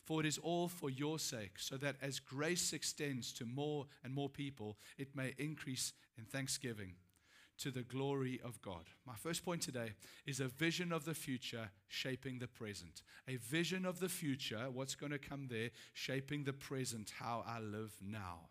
For 0.08 0.22
it 0.22 0.26
is 0.26 0.38
all 0.38 0.70
for 0.70 0.90
your 0.90 1.20
sake, 1.20 1.60
so 1.60 1.76
that 1.76 1.98
as 2.02 2.22
grace 2.22 2.72
extends 2.72 3.34
to 3.34 3.46
more 3.46 3.88
and 4.06 4.14
more 4.14 4.30
people, 4.30 4.78
it 4.98 5.14
may 5.14 5.34
increase 5.38 5.92
in 6.18 6.24
thanksgiving 6.24 6.94
to 7.58 7.72
the 7.72 7.82
glory 7.82 8.40
of 8.42 8.62
God. 8.62 8.86
My 9.06 9.16
first 9.16 9.44
point 9.44 9.64
today 9.64 9.96
is 10.26 10.40
a 10.40 10.48
vision 10.48 10.94
of 10.94 11.04
the 11.04 11.14
future 11.14 11.72
shaping 11.90 12.40
the 12.40 12.48
present. 12.48 13.02
A 13.28 13.36
vision 13.36 13.86
of 13.86 14.00
the 14.00 14.08
future, 14.08 14.70
what's 14.72 14.96
going 14.96 15.12
to 15.12 15.20
come 15.20 15.50
there, 15.50 15.72
shaping 15.94 16.46
the 16.46 16.54
present, 16.54 17.12
how 17.20 17.44
I 17.46 17.60
live 17.60 17.94
now. 18.02 18.48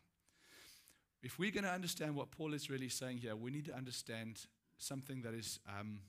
If 1.22 1.38
we're 1.38 1.52
going 1.52 1.64
to 1.64 1.72
understand 1.72 2.16
what 2.16 2.32
Paul 2.32 2.52
is 2.52 2.68
really 2.68 2.90
saying 2.90 3.16
here, 3.16 3.34
we 3.34 3.50
need 3.50 3.64
to 3.64 3.74
understand 3.74 4.40
something 4.76 5.22
that 5.22 5.32
is 5.32 5.58
um, 5.66 6.00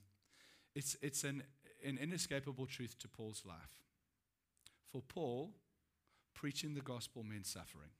it's, 0.74 0.94
it's 1.00 1.24
an, 1.24 1.42
an 1.82 1.96
inescapable 1.96 2.66
truth 2.66 2.98
to 2.98 3.08
Paul's 3.08 3.44
life. 3.46 3.78
For 4.90 5.02
Paul, 5.02 5.52
preaching 6.34 6.74
the 6.74 6.80
gospel 6.80 7.22
meant 7.22 7.46
suffering. 7.46 7.90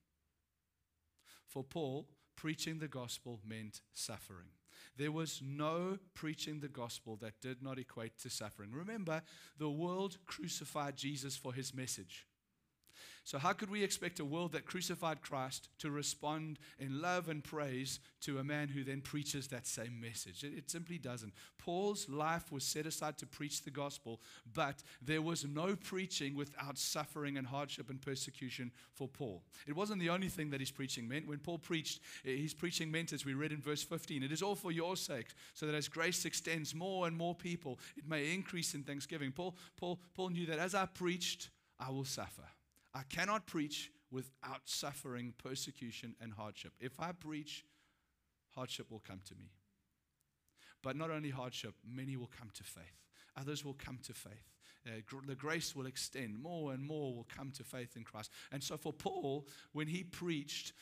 For 1.46 1.64
Paul, 1.64 2.06
preaching 2.36 2.78
the 2.78 2.88
gospel 2.88 3.40
meant 3.44 3.80
suffering. 3.92 4.48
There 4.96 5.12
was 5.12 5.40
no 5.44 5.98
preaching 6.14 6.60
the 6.60 6.68
gospel 6.68 7.16
that 7.16 7.40
did 7.40 7.62
not 7.62 7.78
equate 7.78 8.18
to 8.18 8.30
suffering. 8.30 8.70
Remember, 8.72 9.22
the 9.58 9.70
world 9.70 10.18
crucified 10.26 10.96
Jesus 10.96 11.36
for 11.36 11.52
his 11.52 11.74
message. 11.74 12.26
So, 13.28 13.36
how 13.36 13.52
could 13.52 13.68
we 13.68 13.84
expect 13.84 14.20
a 14.20 14.24
world 14.24 14.52
that 14.52 14.64
crucified 14.64 15.20
Christ 15.20 15.68
to 15.80 15.90
respond 15.90 16.58
in 16.78 17.02
love 17.02 17.28
and 17.28 17.44
praise 17.44 18.00
to 18.22 18.38
a 18.38 18.42
man 18.42 18.68
who 18.68 18.82
then 18.82 19.02
preaches 19.02 19.48
that 19.48 19.66
same 19.66 20.00
message? 20.00 20.44
It, 20.44 20.70
simply 20.70 20.96
doesn't. 20.96 21.34
Paul's 21.58 22.08
life 22.08 22.50
was 22.50 22.64
set 22.64 22.86
aside 22.86 23.18
to 23.18 23.26
preach 23.26 23.64
the 23.64 23.70
gospel, 23.70 24.22
but 24.54 24.82
there 25.02 25.20
was 25.20 25.44
no 25.44 25.76
preaching 25.76 26.36
without 26.36 26.78
suffering 26.78 27.36
and 27.36 27.46
hardship 27.46 27.90
and 27.90 28.00
persecution 28.00 28.72
for 28.94 29.06
Paul. 29.06 29.42
It 29.66 29.76
wasn't 29.76 30.00
the 30.00 30.08
only 30.08 30.28
thing 30.28 30.48
that 30.48 30.60
his 30.60 30.70
preaching 30.70 31.06
meant. 31.06 31.28
When 31.28 31.36
Paul 31.36 31.58
preached, 31.58 32.00
eh, 32.24 32.34
his 32.34 32.54
preaching 32.54 32.90
meant, 32.90 33.12
as 33.12 33.26
we 33.26 33.34
read 33.34 33.52
in 33.52 33.60
verse 33.60 33.82
15, 33.82 34.22
it 34.22 34.32
is 34.32 34.40
all 34.40 34.54
for 34.54 34.72
your 34.72 34.96
sake, 34.96 35.34
so 35.52 35.66
that 35.66 35.74
as 35.74 35.86
grace 35.86 36.24
extends 36.24 36.74
more 36.74 37.06
and 37.06 37.14
more 37.14 37.34
people, 37.34 37.78
it 37.94 38.08
may 38.08 38.32
increase 38.32 38.72
in 38.72 38.84
thanksgiving. 38.84 39.32
Paul, 39.32 39.54
Paul, 39.76 40.00
Paul 40.14 40.30
knew 40.30 40.46
that 40.46 40.58
as 40.58 40.74
I 40.74 40.86
preached, 40.86 41.50
I 41.78 41.90
will 41.90 42.06
suffer. 42.06 42.44
I 42.98 43.02
cannot 43.08 43.46
preach 43.46 43.92
without 44.10 44.62
suffering 44.64 45.32
persecution 45.38 46.16
and 46.20 46.32
hardship. 46.32 46.72
If 46.80 46.98
I 46.98 47.12
preach, 47.12 47.64
hardship 48.56 48.90
will 48.90 49.02
come 49.06 49.20
to 49.28 49.34
me. 49.36 49.52
But 50.82 50.96
not 50.96 51.10
only 51.10 51.30
hardship, 51.30 51.74
many 51.86 52.16
will 52.16 52.30
come 52.38 52.50
to 52.54 52.64
faith. 52.64 53.04
Others 53.36 53.64
will 53.64 53.74
come 53.74 53.98
to 54.02 54.12
faith. 54.12 54.50
Uh, 54.84 55.00
gr- 55.06 55.24
the 55.24 55.36
grace 55.36 55.76
will 55.76 55.86
extend. 55.86 56.42
More 56.42 56.72
and 56.72 56.84
more 56.84 57.14
will 57.14 57.26
come 57.36 57.52
to 57.52 57.62
faith 57.62 57.96
in 57.96 58.02
Christ. 58.02 58.32
And 58.50 58.62
so 58.62 58.76
for 58.76 58.92
Paul, 58.92 59.46
when 59.72 59.86
he 59.86 60.02
preached, 60.02 60.72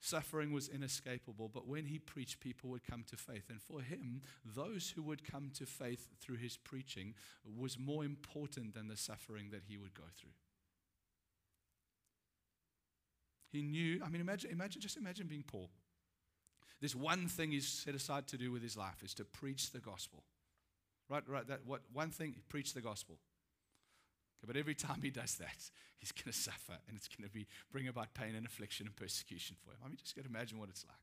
suffering 0.00 0.52
was 0.52 0.68
inescapable. 0.68 1.48
But 1.48 1.66
when 1.66 1.86
he 1.86 1.98
preached, 1.98 2.40
people 2.40 2.68
would 2.70 2.84
come 2.84 3.04
to 3.08 3.16
faith. 3.16 3.44
And 3.48 3.62
for 3.62 3.80
him, 3.80 4.20
those 4.44 4.92
who 4.94 5.02
would 5.04 5.24
come 5.24 5.50
to 5.54 5.64
faith 5.64 6.08
through 6.20 6.36
his 6.36 6.58
preaching 6.58 7.14
was 7.56 7.78
more 7.78 8.04
important 8.04 8.74
than 8.74 8.88
the 8.88 8.98
suffering 8.98 9.48
that 9.52 9.62
he 9.66 9.78
would 9.78 9.94
go 9.94 10.04
through. 10.14 10.32
He 13.50 13.62
knew, 13.62 14.00
I 14.04 14.08
mean, 14.08 14.20
imagine, 14.20 14.50
imagine, 14.50 14.80
just 14.80 14.96
imagine 14.96 15.26
being 15.26 15.44
Paul. 15.46 15.70
This 16.80 16.94
one 16.94 17.26
thing 17.28 17.50
he's 17.50 17.68
set 17.68 17.94
aside 17.94 18.26
to 18.28 18.38
do 18.38 18.52
with 18.52 18.62
his 18.62 18.76
life 18.76 19.02
is 19.02 19.12
to 19.14 19.24
preach 19.24 19.72
the 19.72 19.80
gospel. 19.80 20.22
Right, 21.08 21.28
right, 21.28 21.46
that 21.48 21.60
what 21.66 21.82
one 21.92 22.10
thing, 22.10 22.36
preach 22.48 22.72
the 22.72 22.80
gospel. 22.80 23.16
Okay, 24.38 24.46
but 24.46 24.56
every 24.56 24.74
time 24.74 25.00
he 25.02 25.10
does 25.10 25.34
that, 25.36 25.70
he's 25.98 26.12
going 26.12 26.32
to 26.32 26.38
suffer 26.38 26.78
and 26.88 26.96
it's 26.96 27.08
going 27.08 27.28
to 27.28 27.32
be 27.32 27.46
bring 27.72 27.88
about 27.88 28.14
pain 28.14 28.34
and 28.34 28.46
affliction 28.46 28.86
and 28.86 28.96
persecution 28.96 29.56
for 29.62 29.72
him. 29.72 29.78
I 29.84 29.88
mean, 29.88 29.96
just 29.96 30.16
got 30.16 30.22
to 30.22 30.30
imagine 30.30 30.58
what 30.58 30.68
it's 30.68 30.84
like. 30.84 30.96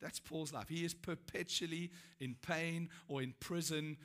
That's 0.00 0.20
Paul's 0.20 0.52
life. 0.52 0.68
He 0.68 0.84
is 0.84 0.94
perpetually 0.94 1.90
in 2.20 2.36
pain 2.40 2.88
or 3.08 3.20
in 3.20 3.34
prison 3.40 3.96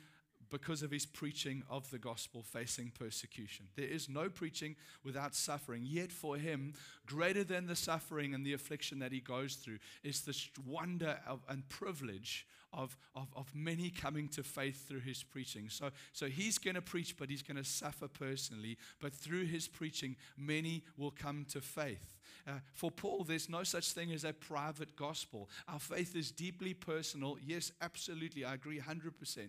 because 0.54 0.84
of 0.84 0.90
his 0.92 1.04
preaching 1.04 1.64
of 1.68 1.90
the 1.90 1.98
gospel 1.98 2.40
facing 2.44 2.92
persecution. 2.96 3.66
There 3.74 3.88
is 3.88 4.08
no 4.08 4.28
preaching 4.28 4.76
without 5.02 5.34
suffering. 5.34 5.82
Yet 5.84 6.12
for 6.12 6.36
him, 6.36 6.74
greater 7.06 7.42
than 7.42 7.66
the 7.66 7.74
suffering 7.74 8.34
and 8.34 8.46
the 8.46 8.52
affliction 8.52 9.00
that 9.00 9.10
he 9.10 9.18
goes 9.18 9.56
through 9.56 9.78
is 10.04 10.20
this 10.20 10.48
wonder 10.64 11.18
of, 11.26 11.40
and 11.48 11.68
privilege 11.68 12.46
of, 12.72 12.96
of, 13.16 13.26
of 13.34 13.52
many 13.52 13.90
coming 13.90 14.28
to 14.28 14.44
faith 14.44 14.86
through 14.86 15.00
his 15.00 15.24
preaching. 15.24 15.68
So, 15.68 15.90
so 16.12 16.26
he's 16.26 16.58
going 16.58 16.76
to 16.76 16.82
preach, 16.82 17.16
but 17.16 17.30
he's 17.30 17.42
going 17.42 17.56
to 17.56 17.64
suffer 17.64 18.06
personally. 18.06 18.78
But 19.00 19.12
through 19.12 19.46
his 19.46 19.66
preaching, 19.66 20.14
many 20.38 20.84
will 20.96 21.10
come 21.10 21.46
to 21.50 21.60
faith. 21.60 22.14
Uh, 22.46 22.52
for 22.74 22.92
Paul, 22.92 23.24
there's 23.24 23.48
no 23.48 23.64
such 23.64 23.90
thing 23.90 24.12
as 24.12 24.22
a 24.22 24.32
private 24.32 24.94
gospel. 24.94 25.50
Our 25.66 25.80
faith 25.80 26.14
is 26.14 26.30
deeply 26.30 26.74
personal. 26.74 27.38
Yes, 27.44 27.72
absolutely. 27.82 28.44
I 28.44 28.54
agree 28.54 28.78
100%. 28.78 29.48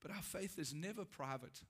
But 0.00 0.10
our 0.10 0.22
faith 0.22 0.58
is 0.58 0.74
never 0.74 1.04
private. 1.04 1.60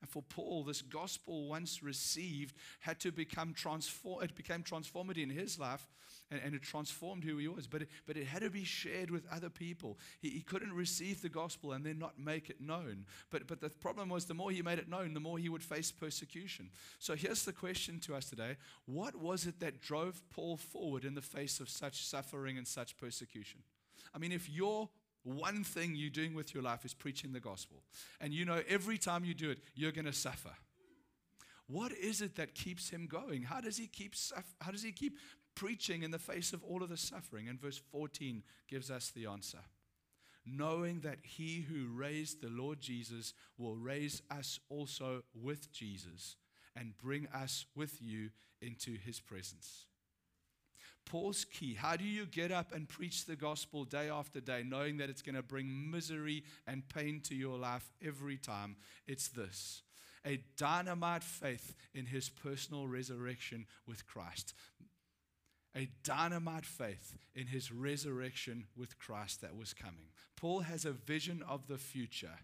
And 0.00 0.08
for 0.08 0.22
Paul, 0.22 0.62
this 0.62 0.80
gospel 0.80 1.48
once 1.48 1.82
received 1.82 2.54
had 2.80 3.00
to 3.00 3.10
become 3.10 3.52
transformed. 3.52 4.24
It 4.24 4.36
became 4.36 4.62
transformative 4.62 5.24
in 5.24 5.30
his 5.30 5.58
life 5.58 5.88
and, 6.30 6.40
and, 6.44 6.54
it 6.54 6.62
transformed 6.62 7.24
who 7.24 7.38
he 7.38 7.48
was. 7.48 7.66
But 7.66 7.82
it, 7.82 7.88
but 8.06 8.16
it 8.16 8.26
had 8.26 8.42
to 8.42 8.50
be 8.50 8.64
shared 8.64 9.10
with 9.10 9.26
other 9.32 9.50
people. 9.50 9.98
He, 10.20 10.30
he 10.30 10.40
couldn't 10.40 10.72
receive 10.72 11.20
the 11.20 11.28
gospel 11.28 11.72
and 11.72 11.84
then 11.84 11.98
not 11.98 12.18
make 12.18 12.48
it 12.48 12.60
known. 12.60 13.06
But, 13.30 13.48
but 13.48 13.60
the 13.60 13.70
problem 13.70 14.08
was 14.08 14.26
the 14.26 14.34
more 14.34 14.52
he 14.52 14.62
made 14.62 14.78
it 14.78 14.88
known, 14.88 15.14
the 15.14 15.20
more 15.20 15.38
he 15.38 15.48
would 15.48 15.64
face 15.64 15.90
persecution. 15.90 16.70
So 17.00 17.16
here's 17.16 17.44
the 17.44 17.52
question 17.52 17.98
to 18.00 18.14
us 18.14 18.30
today 18.30 18.56
What 18.86 19.16
was 19.16 19.46
it 19.46 19.58
that 19.60 19.80
drove 19.80 20.22
Paul 20.30 20.58
forward 20.58 21.04
in 21.04 21.14
the 21.14 21.22
face 21.22 21.58
of 21.58 21.68
such 21.68 22.04
suffering 22.04 22.56
and 22.56 22.68
such 22.68 22.96
persecution? 22.98 23.62
I 24.14 24.18
mean, 24.18 24.32
if 24.32 24.48
your 24.48 24.88
one 25.24 25.64
thing 25.64 25.94
you're 25.94 26.10
doing 26.10 26.34
with 26.34 26.54
your 26.54 26.62
life 26.62 26.84
is 26.84 26.94
preaching 26.94 27.32
the 27.32 27.40
gospel. 27.40 27.82
And 28.20 28.32
you 28.32 28.44
know 28.44 28.62
every 28.68 28.98
time 28.98 29.24
you 29.24 29.34
do 29.34 29.50
it, 29.50 29.58
you're 29.74 29.92
going 29.92 30.04
to 30.06 30.12
suffer. 30.12 30.52
What 31.66 31.92
is 31.92 32.22
it 32.22 32.36
that 32.36 32.54
keeps 32.54 32.88
him 32.90 33.06
going? 33.06 33.42
How 33.42 33.60
does 33.60 33.76
he 33.76 33.86
keep 33.86 34.14
how 34.60 34.70
does 34.70 34.82
he 34.82 34.92
keep 34.92 35.18
preaching 35.54 36.02
in 36.02 36.10
the 36.10 36.18
face 36.18 36.52
of 36.52 36.64
all 36.64 36.82
of 36.82 36.88
the 36.88 36.96
suffering? 36.96 37.48
And 37.48 37.60
verse 37.60 37.80
14 37.92 38.42
gives 38.68 38.90
us 38.90 39.10
the 39.10 39.26
answer. 39.26 39.58
knowing 40.56 41.00
that 41.00 41.18
he 41.22 41.60
who 41.68 41.88
raised 41.88 42.40
the 42.40 42.48
Lord 42.48 42.80
Jesus 42.80 43.34
will 43.56 43.76
raise 43.76 44.22
us 44.30 44.58
also 44.68 45.22
with 45.34 45.70
Jesus 45.72 46.36
and 46.74 46.96
bring 46.96 47.26
us 47.34 47.66
with 47.74 48.00
you 48.00 48.30
into 48.60 48.96
his 48.96 49.20
presence. 49.20 49.86
Paul's 51.08 51.44
key. 51.44 51.74
How 51.74 51.96
do 51.96 52.04
you 52.04 52.26
get 52.26 52.52
up 52.52 52.74
and 52.74 52.88
preach 52.88 53.24
the 53.24 53.34
gospel 53.34 53.84
day 53.84 54.10
after 54.10 54.40
day, 54.40 54.62
knowing 54.64 54.98
that 54.98 55.08
it's 55.08 55.22
going 55.22 55.34
to 55.34 55.42
bring 55.42 55.90
misery 55.90 56.44
and 56.66 56.86
pain 56.88 57.20
to 57.24 57.34
your 57.34 57.58
life 57.58 57.90
every 58.04 58.36
time? 58.36 58.76
It's 59.06 59.28
this 59.28 59.82
a 60.26 60.40
dynamite 60.56 61.24
faith 61.24 61.74
in 61.94 62.06
his 62.06 62.28
personal 62.28 62.86
resurrection 62.86 63.66
with 63.86 64.06
Christ. 64.06 64.52
A 65.74 65.88
dynamite 66.04 66.66
faith 66.66 67.16
in 67.34 67.46
his 67.46 67.72
resurrection 67.72 68.66
with 68.76 68.98
Christ 68.98 69.40
that 69.40 69.56
was 69.56 69.72
coming. 69.72 70.10
Paul 70.36 70.60
has 70.60 70.84
a 70.84 70.92
vision 70.92 71.42
of 71.48 71.68
the 71.68 71.78
future. 71.78 72.38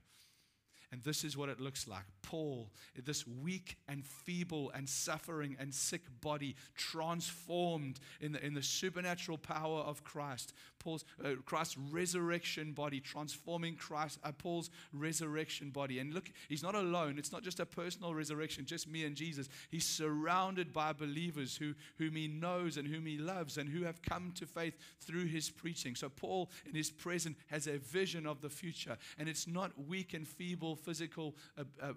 And 0.92 1.02
this 1.02 1.24
is 1.24 1.36
what 1.36 1.48
it 1.48 1.60
looks 1.60 1.88
like. 1.88 2.04
Paul, 2.22 2.70
this 3.04 3.26
weak 3.26 3.76
and 3.88 4.04
feeble 4.04 4.70
and 4.74 4.88
suffering 4.88 5.56
and 5.58 5.74
sick 5.74 6.02
body, 6.20 6.56
transformed 6.76 8.00
in 8.20 8.32
the, 8.32 8.44
in 8.44 8.54
the 8.54 8.62
supernatural 8.62 9.38
power 9.38 9.80
of 9.80 10.04
Christ. 10.04 10.52
Paul's 10.78 11.04
uh, 11.24 11.30
Christ's 11.46 11.78
resurrection 11.78 12.72
body, 12.72 13.00
transforming 13.00 13.74
Christ, 13.74 14.18
uh, 14.22 14.32
Paul's 14.32 14.70
resurrection 14.92 15.70
body. 15.70 15.98
And 15.98 16.12
look, 16.12 16.30
he's 16.48 16.62
not 16.62 16.74
alone. 16.74 17.18
It's 17.18 17.32
not 17.32 17.42
just 17.42 17.60
a 17.60 17.66
personal 17.66 18.14
resurrection, 18.14 18.66
just 18.66 18.88
me 18.88 19.04
and 19.04 19.16
Jesus. 19.16 19.48
He's 19.70 19.86
surrounded 19.86 20.72
by 20.72 20.92
believers 20.92 21.56
who, 21.56 21.74
whom 21.98 22.16
he 22.16 22.28
knows 22.28 22.76
and 22.76 22.86
whom 22.86 23.06
he 23.06 23.16
loves 23.16 23.56
and 23.56 23.68
who 23.68 23.84
have 23.84 24.02
come 24.02 24.32
to 24.36 24.46
faith 24.46 24.74
through 25.00 25.26
his 25.26 25.50
preaching. 25.50 25.94
So 25.94 26.08
Paul, 26.08 26.50
in 26.66 26.74
his 26.74 26.90
present, 26.90 27.36
has 27.46 27.66
a 27.66 27.78
vision 27.78 28.26
of 28.26 28.40
the 28.40 28.50
future. 28.50 28.96
And 29.18 29.28
it's 29.28 29.46
not 29.46 29.72
weak 29.86 30.14
and 30.14 30.28
feeble 30.28 30.74
physical, 30.76 31.37
uh, 31.59 31.64
uh, 31.83 31.93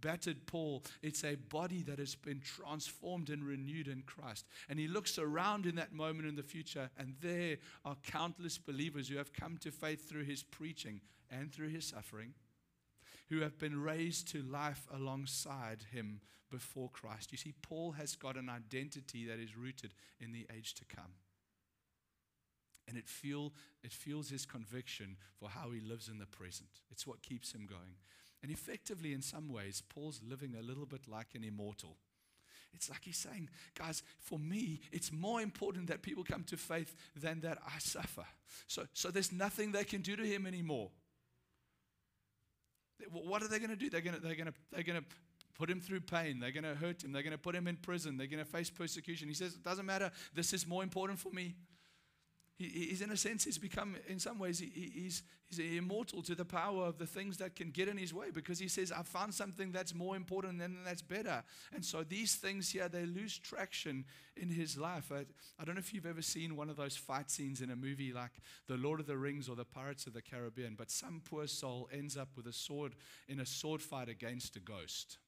battered 0.00 0.46
Paul. 0.46 0.82
It's 1.02 1.24
a 1.24 1.36
body 1.36 1.82
that 1.84 1.98
has 1.98 2.14
been 2.14 2.40
transformed 2.40 3.30
and 3.30 3.44
renewed 3.44 3.88
in 3.88 4.02
Christ. 4.02 4.46
And 4.68 4.78
he 4.78 4.88
looks 4.88 5.18
around 5.18 5.64
in 5.64 5.76
that 5.76 5.92
moment 5.92 6.28
in 6.28 6.36
the 6.36 6.42
future, 6.42 6.90
and 6.98 7.14
there 7.20 7.56
are 7.84 7.96
countless 8.02 8.58
believers 8.58 9.08
who 9.08 9.16
have 9.16 9.32
come 9.32 9.56
to 9.58 9.70
faith 9.70 10.08
through 10.08 10.24
his 10.24 10.42
preaching 10.42 11.00
and 11.30 11.52
through 11.52 11.68
his 11.68 11.86
suffering, 11.86 12.34
who 13.28 13.40
have 13.40 13.58
been 13.58 13.80
raised 13.80 14.28
to 14.28 14.42
life 14.42 14.86
alongside 14.92 15.86
him 15.92 16.20
before 16.50 16.90
Christ. 16.90 17.32
You 17.32 17.38
see, 17.38 17.54
Paul 17.62 17.92
has 17.92 18.14
got 18.14 18.36
an 18.36 18.50
identity 18.50 19.26
that 19.26 19.38
is 19.38 19.56
rooted 19.56 19.94
in 20.20 20.32
the 20.32 20.46
age 20.54 20.74
to 20.74 20.84
come. 20.84 21.12
And 22.88 22.96
it, 22.96 23.08
feel, 23.08 23.52
it 23.84 23.92
fuels 23.92 24.28
his 24.28 24.44
conviction 24.44 25.16
for 25.38 25.48
how 25.48 25.70
he 25.70 25.80
lives 25.80 26.08
in 26.08 26.18
the 26.18 26.26
present. 26.26 26.68
It's 26.90 27.06
what 27.06 27.22
keeps 27.22 27.52
him 27.52 27.66
going. 27.66 27.96
And 28.42 28.50
effectively, 28.50 29.12
in 29.12 29.22
some 29.22 29.48
ways, 29.48 29.82
Paul's 29.88 30.20
living 30.28 30.56
a 30.58 30.62
little 30.62 30.86
bit 30.86 31.06
like 31.06 31.28
an 31.34 31.44
immortal. 31.44 31.96
It's 32.74 32.90
like 32.90 33.04
he's 33.04 33.18
saying, 33.18 33.50
guys, 33.78 34.02
for 34.18 34.38
me, 34.38 34.80
it's 34.90 35.12
more 35.12 35.40
important 35.40 35.86
that 35.88 36.02
people 36.02 36.24
come 36.24 36.42
to 36.44 36.56
faith 36.56 36.96
than 37.14 37.40
that 37.42 37.58
I 37.64 37.78
suffer. 37.78 38.24
So, 38.66 38.86
so 38.94 39.10
there's 39.10 39.30
nothing 39.30 39.72
they 39.72 39.84
can 39.84 40.00
do 40.00 40.16
to 40.16 40.26
him 40.26 40.46
anymore. 40.46 40.90
What 43.10 43.42
are 43.42 43.48
they 43.48 43.58
going 43.58 43.70
to 43.70 43.76
do? 43.76 43.90
They're 43.90 44.00
going 44.00 44.16
to, 44.16 44.22
they're 44.22 44.34
going 44.34 44.46
to, 44.46 44.54
they're 44.72 44.82
going 44.82 45.00
to 45.00 45.04
put 45.54 45.70
him 45.70 45.80
through 45.80 46.00
pain. 46.00 46.40
They're 46.40 46.50
going 46.50 46.64
to 46.64 46.74
hurt 46.74 47.04
him. 47.04 47.12
They're 47.12 47.22
going 47.22 47.32
to 47.32 47.38
put 47.38 47.54
him 47.54 47.68
in 47.68 47.76
prison. 47.76 48.16
They're 48.16 48.26
going 48.26 48.44
to 48.44 48.50
face 48.50 48.70
persecution. 48.70 49.28
He 49.28 49.34
says, 49.34 49.54
it 49.54 49.62
doesn't 49.62 49.86
matter. 49.86 50.10
This 50.34 50.52
is 50.52 50.66
more 50.66 50.82
important 50.82 51.18
for 51.18 51.30
me. 51.30 51.54
He, 52.58 52.66
he's, 52.88 53.00
in 53.00 53.10
a 53.10 53.16
sense, 53.16 53.44
he's 53.44 53.58
become, 53.58 53.96
in 54.06 54.18
some 54.18 54.38
ways, 54.38 54.58
he, 54.58 54.66
he's, 54.94 55.22
he's 55.48 55.78
immortal 55.78 56.22
to 56.22 56.34
the 56.34 56.44
power 56.44 56.84
of 56.84 56.98
the 56.98 57.06
things 57.06 57.38
that 57.38 57.56
can 57.56 57.70
get 57.70 57.88
in 57.88 57.96
his 57.96 58.12
way 58.12 58.30
because 58.32 58.58
he 58.58 58.68
says, 58.68 58.92
I 58.92 59.02
found 59.02 59.34
something 59.34 59.72
that's 59.72 59.94
more 59.94 60.16
important 60.16 60.60
and 60.60 60.76
that's 60.84 61.02
better. 61.02 61.42
And 61.72 61.84
so 61.84 62.02
these 62.02 62.34
things 62.34 62.70
here, 62.70 62.88
they 62.88 63.06
lose 63.06 63.38
traction 63.38 64.04
in 64.36 64.50
his 64.50 64.76
life. 64.76 65.10
I, 65.12 65.24
I 65.60 65.64
don't 65.64 65.74
know 65.74 65.80
if 65.80 65.94
you've 65.94 66.06
ever 66.06 66.22
seen 66.22 66.56
one 66.56 66.70
of 66.70 66.76
those 66.76 66.96
fight 66.96 67.30
scenes 67.30 67.60
in 67.60 67.70
a 67.70 67.76
movie 67.76 68.12
like 68.12 68.32
The 68.68 68.76
Lord 68.76 69.00
of 69.00 69.06
the 69.06 69.16
Rings 69.16 69.48
or 69.48 69.56
The 69.56 69.64
Pirates 69.64 70.06
of 70.06 70.12
the 70.12 70.22
Caribbean, 70.22 70.74
but 70.76 70.90
some 70.90 71.22
poor 71.24 71.46
soul 71.46 71.88
ends 71.92 72.16
up 72.16 72.28
with 72.36 72.46
a 72.46 72.52
sword 72.52 72.94
in 73.28 73.40
a 73.40 73.46
sword 73.46 73.82
fight 73.82 74.08
against 74.08 74.56
a 74.56 74.60
ghost. 74.60 75.18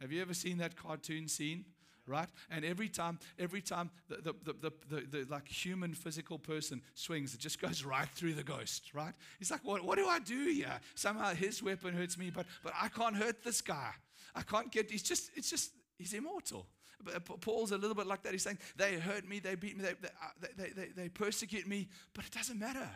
Have 0.00 0.12
you 0.12 0.22
ever 0.22 0.32
seen 0.32 0.58
that 0.58 0.76
cartoon 0.76 1.28
scene? 1.28 1.64
Right? 2.10 2.28
And 2.50 2.64
every 2.64 2.88
time, 2.88 3.18
every 3.38 3.62
time 3.62 3.90
the, 4.08 4.16
the, 4.16 4.52
the, 4.52 4.72
the, 4.88 5.00
the, 5.10 5.26
like 5.30 5.48
human 5.48 5.94
physical 5.94 6.38
person 6.38 6.82
swings, 6.94 7.34
it 7.34 7.40
just 7.40 7.60
goes 7.60 7.84
right 7.84 8.08
through 8.08 8.34
the 8.34 8.42
ghost, 8.42 8.92
right? 8.92 9.14
He's 9.38 9.50
like, 9.50 9.64
what, 9.64 9.84
what 9.84 9.96
do 9.96 10.06
I 10.06 10.18
do 10.18 10.46
here? 10.46 10.80
Somehow 10.94 11.34
his 11.34 11.62
weapon 11.62 11.94
hurts 11.94 12.18
me, 12.18 12.30
but, 12.30 12.46
but 12.62 12.72
I 12.80 12.88
can't 12.88 13.16
hurt 13.16 13.42
this 13.42 13.60
guy. 13.60 13.92
I 14.34 14.42
can't 14.42 14.70
get, 14.70 14.90
he's 14.90 15.02
just, 15.02 15.30
it's 15.34 15.48
just, 15.48 15.72
he's 15.96 16.12
immortal. 16.12 16.66
But 17.02 17.16
uh, 17.16 17.20
Paul's 17.20 17.72
a 17.72 17.78
little 17.78 17.96
bit 17.96 18.06
like 18.06 18.22
that. 18.24 18.32
He's 18.32 18.42
saying, 18.42 18.58
they 18.76 18.98
hurt 18.98 19.26
me, 19.26 19.38
they 19.38 19.54
beat 19.54 19.76
me, 19.76 19.84
they, 19.84 19.94
they, 20.00 20.08
uh, 20.08 20.72
they, 20.76 20.86
they 20.94 21.08
persecute 21.08 21.66
me, 21.66 21.88
but 22.14 22.26
it 22.26 22.32
doesn't 22.32 22.58
matter. 22.58 22.88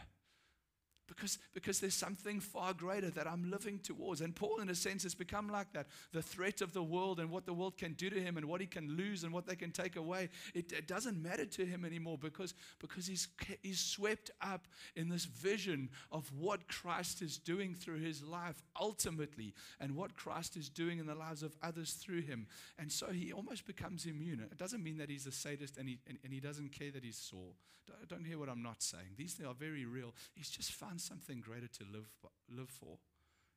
Because, 1.06 1.38
because 1.52 1.80
there's 1.80 1.94
something 1.94 2.40
far 2.40 2.72
greater 2.72 3.10
that 3.10 3.26
I'm 3.26 3.50
living 3.50 3.78
towards. 3.78 4.20
And 4.20 4.34
Paul, 4.34 4.60
in 4.60 4.70
a 4.70 4.74
sense, 4.74 5.02
has 5.02 5.14
become 5.14 5.48
like 5.48 5.72
that. 5.72 5.86
The 6.12 6.22
threat 6.22 6.62
of 6.62 6.72
the 6.72 6.82
world 6.82 7.20
and 7.20 7.30
what 7.30 7.44
the 7.44 7.52
world 7.52 7.76
can 7.76 7.92
do 7.92 8.08
to 8.08 8.20
him 8.20 8.36
and 8.36 8.46
what 8.46 8.60
he 8.60 8.66
can 8.66 8.96
lose 8.96 9.22
and 9.22 9.32
what 9.32 9.46
they 9.46 9.56
can 9.56 9.70
take 9.70 9.96
away, 9.96 10.30
it, 10.54 10.72
it 10.72 10.88
doesn't 10.88 11.22
matter 11.22 11.44
to 11.44 11.66
him 11.66 11.84
anymore 11.84 12.16
because, 12.18 12.54
because 12.78 13.06
he's, 13.06 13.28
he's 13.62 13.80
swept 13.80 14.30
up 14.40 14.66
in 14.96 15.08
this 15.08 15.26
vision 15.26 15.90
of 16.10 16.30
what 16.38 16.68
Christ 16.68 17.20
is 17.20 17.36
doing 17.36 17.74
through 17.74 17.98
his 17.98 18.22
life 18.22 18.62
ultimately 18.80 19.54
and 19.80 19.96
what 19.96 20.16
Christ 20.16 20.56
is 20.56 20.68
doing 20.68 20.98
in 20.98 21.06
the 21.06 21.14
lives 21.14 21.42
of 21.42 21.54
others 21.62 21.92
through 21.92 22.22
him. 22.22 22.46
And 22.78 22.90
so 22.90 23.08
he 23.08 23.32
almost 23.32 23.66
becomes 23.66 24.06
immune. 24.06 24.40
It 24.40 24.58
doesn't 24.58 24.82
mean 24.82 24.98
that 24.98 25.10
he's 25.10 25.26
a 25.26 25.32
sadist 25.32 25.76
and 25.76 25.88
he, 25.88 25.98
and, 26.08 26.18
and 26.24 26.32
he 26.32 26.40
doesn't 26.40 26.72
care 26.72 26.90
that 26.90 27.04
he's 27.04 27.18
sore. 27.18 27.52
Don't, 27.86 28.08
don't 28.08 28.24
hear 28.24 28.38
what 28.38 28.48
I'm 28.48 28.62
not 28.62 28.82
saying. 28.82 29.14
These 29.16 29.34
things 29.34 29.48
are 29.48 29.54
very 29.54 29.84
real. 29.84 30.14
He's 30.34 30.50
just 30.50 30.72
found 30.72 31.00
something 31.06 31.40
greater 31.40 31.68
to 31.68 31.84
live, 31.92 32.08
live 32.50 32.70
for 32.70 32.98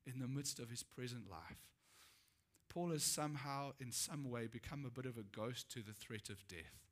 in 0.06 0.20
the 0.20 0.28
midst 0.28 0.58
of 0.58 0.70
his 0.70 0.82
present 0.82 1.30
life. 1.30 1.68
Paul 2.68 2.90
has 2.90 3.02
somehow, 3.02 3.72
in 3.80 3.92
some 3.92 4.30
way, 4.30 4.46
become 4.46 4.84
a 4.84 4.90
bit 4.90 5.06
of 5.06 5.16
a 5.16 5.22
ghost 5.22 5.70
to 5.72 5.80
the 5.80 5.92
threat 5.92 6.28
of 6.28 6.46
death. 6.48 6.88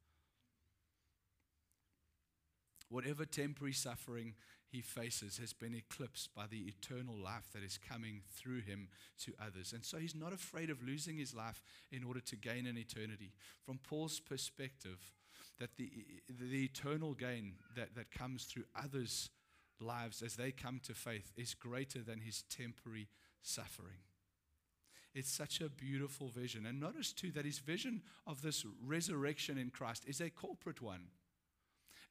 Whatever 2.88 3.25
temporary 3.25 3.73
suffering 3.73 4.35
he 4.69 4.81
faces 4.81 5.38
has 5.38 5.53
been 5.53 5.75
eclipsed 5.75 6.35
by 6.35 6.47
the 6.47 6.69
eternal 6.69 7.16
life 7.16 7.49
that 7.53 7.62
is 7.62 7.79
coming 7.79 8.23
through 8.37 8.61
him 8.61 8.88
to 9.25 9.33
others. 9.45 9.73
And 9.73 9.85
so 9.85 9.99
he's 9.99 10.14
not 10.14 10.33
afraid 10.33 10.71
of 10.71 10.83
losing 10.83 11.19
his 11.19 11.35
life 11.35 11.62
in 11.90 12.05
order 12.05 12.21
to 12.21 12.37
gain 12.37 12.66
an 12.66 12.79
eternity. 12.79 13.33
From 13.64 13.79
Paul's 13.79 14.21
perspective, 14.21 15.12
that 15.59 15.77
the, 15.77 15.90
the 16.29 16.64
eternal 16.64 17.14
gain 17.14 17.55
that, 17.75 17.95
that 17.95 18.11
comes 18.11 18.45
through 18.45 18.64
others' 18.75 19.31
lives 19.81 20.23
as 20.23 20.37
they 20.37 20.51
come 20.51 20.81
to 20.85 20.95
faith 20.95 21.33
is 21.37 21.55
greater 21.55 22.01
than 22.01 22.21
his 22.21 22.45
temporary 22.51 23.09
suffering. 23.43 23.99
It's 25.15 25.31
such 25.31 25.61
a 25.61 25.71
beautiful 25.71 26.29
vision. 26.29 26.67
And 26.67 26.79
notice 26.79 27.12
too 27.12 27.31
that 27.33 27.47
his 27.47 27.59
vision 27.59 28.03
of 28.27 28.43
this 28.43 28.67
resurrection 28.85 29.57
in 29.57 29.71
Christ 29.71 30.05
is 30.07 30.21
a 30.21 30.29
corporate 30.29 30.83
one. 30.83 31.09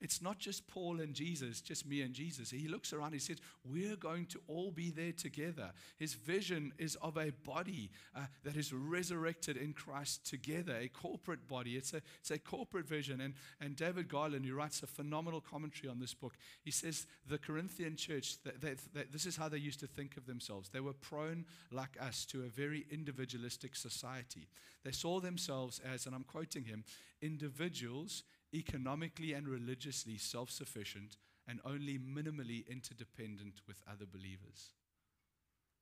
It's 0.01 0.21
not 0.21 0.38
just 0.38 0.67
Paul 0.67 0.99
and 0.99 1.13
Jesus, 1.13 1.62
just 1.62 1.88
me 1.88 2.01
and 2.01 2.13
Jesus. 2.13 2.51
He 2.51 2.67
looks 2.67 2.91
around, 2.91 3.13
he 3.13 3.19
says, 3.19 3.38
We're 3.63 3.95
going 3.95 4.25
to 4.27 4.41
all 4.47 4.69
be 4.69 4.91
there 4.91 5.13
together. 5.13 5.71
His 5.97 6.13
vision 6.13 6.73
is 6.77 6.95
of 7.01 7.17
a 7.17 7.31
body 7.45 7.89
uh, 8.15 8.25
that 8.43 8.58
is 8.58 8.73
resurrected 8.73 9.55
in 9.55 9.71
Christ 9.71 10.29
together, 10.29 10.75
a 10.75 10.89
corporate 10.89 11.47
body. 11.47 11.77
It's 11.77 11.93
a, 11.93 12.01
it's 12.19 12.31
a 12.31 12.38
corporate 12.38 12.88
vision. 12.88 13.21
And, 13.21 13.36
and 13.62 13.77
David 13.77 14.10
Garland, 14.10 14.45
who 14.45 14.53
writes 14.53 14.84
a 14.84 14.88
phenomenal 14.88 15.39
commentary 15.39 15.89
on 15.89 15.99
this 15.99 16.13
book, 16.13 16.34
he 16.63 16.71
says, 16.71 17.08
The 17.27 17.38
Corinthian 17.38 17.95
church, 17.95 18.43
that, 18.43 18.60
that, 18.62 18.77
that 18.93 19.13
this 19.13 19.25
is 19.25 19.38
how 19.38 19.47
they 19.47 19.58
used 19.58 19.79
to 19.79 19.88
think 19.88 20.17
of 20.17 20.25
themselves. 20.25 20.69
They 20.69 20.81
were 20.81 20.93
prone, 20.93 21.45
like 21.71 21.97
us, 22.01 22.25
to 22.25 22.43
a 22.43 22.47
very 22.47 22.86
individualistic 22.91 23.77
society. 23.77 24.49
They 24.84 24.91
saw 24.91 25.21
themselves 25.21 25.79
as, 25.89 26.05
and 26.05 26.13
I'm 26.13 26.25
quoting 26.25 26.65
him, 26.65 26.84
individuals 27.21 28.23
economically 28.53 29.34
and 29.34 29.47
religiously 29.47 30.17
self 30.17 30.49
sufficient, 30.49 31.17
and 31.47 31.60
only 31.65 31.97
minimally 31.97 32.67
interdependent 32.67 33.62
with 33.67 33.81
other 33.89 34.05
believers. 34.05 34.71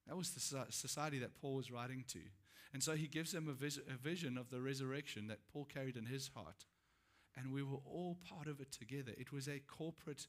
That 0.07 0.17
was 0.17 0.31
the 0.31 0.65
society 0.69 1.19
that 1.19 1.39
Paul 1.39 1.55
was 1.55 1.71
writing 1.71 2.03
to. 2.09 2.19
And 2.73 2.83
so 2.83 2.93
he 2.93 3.07
gives 3.07 3.31
them 3.31 3.47
a, 3.47 3.53
vis- 3.53 3.79
a 3.87 3.97
vision 3.97 4.37
of 4.37 4.49
the 4.49 4.59
resurrection 4.59 5.27
that 5.27 5.47
Paul 5.51 5.65
carried 5.65 5.95
in 5.95 6.07
his 6.07 6.31
heart. 6.35 6.65
And 7.37 7.53
we 7.53 7.63
were 7.63 7.79
all 7.85 8.17
part 8.29 8.47
of 8.47 8.59
it 8.59 8.71
together. 8.71 9.13
It 9.17 9.31
was 9.31 9.47
a 9.47 9.59
corporate 9.59 10.27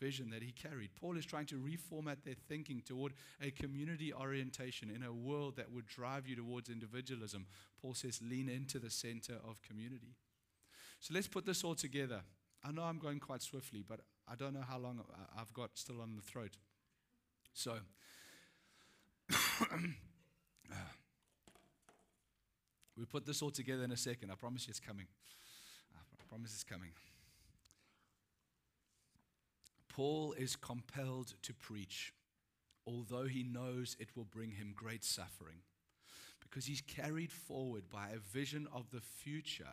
vision 0.00 0.30
that 0.30 0.42
he 0.42 0.50
carried. 0.50 0.90
Paul 1.00 1.16
is 1.16 1.24
trying 1.24 1.46
to 1.46 1.54
reformat 1.56 2.24
their 2.24 2.34
thinking 2.48 2.82
toward 2.84 3.12
a 3.40 3.52
community 3.52 4.12
orientation 4.12 4.90
in 4.90 5.04
a 5.04 5.12
world 5.12 5.56
that 5.56 5.70
would 5.70 5.86
drive 5.86 6.26
you 6.26 6.34
towards 6.34 6.68
individualism. 6.68 7.46
Paul 7.80 7.94
says, 7.94 8.20
lean 8.20 8.48
into 8.48 8.78
the 8.78 8.90
center 8.90 9.34
of 9.48 9.62
community. 9.62 10.16
So 11.02 11.12
let's 11.14 11.26
put 11.26 11.44
this 11.44 11.64
all 11.64 11.74
together. 11.74 12.20
I 12.62 12.70
know 12.70 12.82
I'm 12.82 12.98
going 12.98 13.18
quite 13.18 13.42
swiftly, 13.42 13.82
but 13.86 13.98
I 14.30 14.36
don't 14.36 14.54
know 14.54 14.62
how 14.66 14.78
long 14.78 15.00
I've 15.36 15.52
got 15.52 15.70
still 15.74 16.00
on 16.00 16.14
the 16.14 16.22
throat. 16.22 16.52
So, 17.52 17.74
we 22.96 23.04
put 23.04 23.26
this 23.26 23.42
all 23.42 23.50
together 23.50 23.82
in 23.82 23.90
a 23.90 23.96
second. 23.96 24.30
I 24.30 24.36
promise 24.36 24.68
you 24.68 24.70
it's 24.70 24.78
coming. 24.78 25.08
I 25.92 26.22
promise 26.28 26.54
it's 26.54 26.62
coming. 26.62 26.90
Paul 29.88 30.36
is 30.38 30.54
compelled 30.54 31.34
to 31.42 31.52
preach, 31.52 32.12
although 32.86 33.24
he 33.24 33.42
knows 33.42 33.96
it 33.98 34.10
will 34.14 34.24
bring 34.24 34.52
him 34.52 34.72
great 34.72 35.02
suffering 35.02 35.62
because 36.52 36.66
he's 36.66 36.82
carried 36.82 37.32
forward 37.32 37.84
by 37.90 38.10
a 38.10 38.18
vision 38.18 38.68
of 38.74 38.90
the 38.90 39.00
future. 39.00 39.64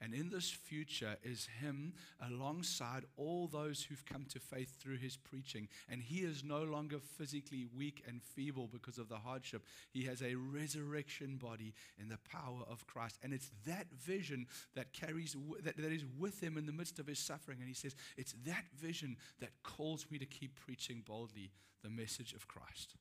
And 0.00 0.12
in 0.12 0.28
this 0.28 0.50
future 0.50 1.16
is 1.22 1.48
him 1.60 1.94
alongside 2.20 3.04
all 3.16 3.46
those 3.46 3.84
who've 3.84 4.04
come 4.04 4.26
to 4.30 4.40
faith 4.40 4.76
through 4.80 4.96
his 4.96 5.16
preaching. 5.16 5.68
And 5.88 6.02
he 6.02 6.16
is 6.16 6.42
no 6.42 6.64
longer 6.64 6.98
physically 6.98 7.66
weak 7.74 8.02
and 8.08 8.20
feeble 8.20 8.68
because 8.70 8.98
of 8.98 9.08
the 9.08 9.16
hardship. 9.16 9.62
He 9.92 10.04
has 10.04 10.20
a 10.20 10.34
resurrection 10.34 11.36
body 11.36 11.72
in 11.98 12.08
the 12.08 12.18
power 12.28 12.62
of 12.68 12.86
Christ. 12.86 13.18
And 13.22 13.32
it's 13.32 13.50
that 13.64 13.86
vision 13.92 14.48
that 14.74 14.92
carries 14.92 15.36
that, 15.62 15.76
that 15.76 15.92
is 15.92 16.04
with 16.18 16.42
him 16.42 16.58
in 16.58 16.66
the 16.66 16.72
midst 16.72 16.98
of 16.98 17.06
his 17.06 17.20
suffering. 17.20 17.58
And 17.60 17.68
he 17.68 17.74
says, 17.74 17.94
It's 18.16 18.34
that 18.44 18.64
vision 18.76 19.16
that 19.40 19.50
calls 19.62 20.06
me 20.10 20.18
to 20.18 20.26
keep 20.26 20.56
preaching 20.56 21.04
boldly 21.06 21.52
the 21.82 21.90
message 21.90 22.32
of 22.34 22.48
Christ. 22.48 22.96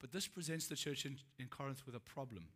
But 0.00 0.12
this 0.12 0.26
presents 0.26 0.66
the 0.66 0.76
church 0.76 1.04
in, 1.04 1.18
in 1.38 1.46
Corinth 1.46 1.84
with 1.86 1.94
a 1.94 2.00
problem. 2.00 2.48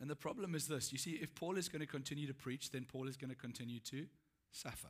And 0.00 0.10
the 0.10 0.16
problem 0.16 0.54
is 0.54 0.66
this 0.68 0.92
you 0.92 0.98
see, 0.98 1.12
if 1.12 1.34
Paul 1.34 1.56
is 1.56 1.68
going 1.68 1.80
to 1.80 1.86
continue 1.86 2.26
to 2.26 2.34
preach, 2.34 2.70
then 2.70 2.84
Paul 2.84 3.08
is 3.08 3.16
going 3.16 3.30
to 3.30 3.36
continue 3.36 3.80
to 3.80 4.06
suffer. 4.52 4.88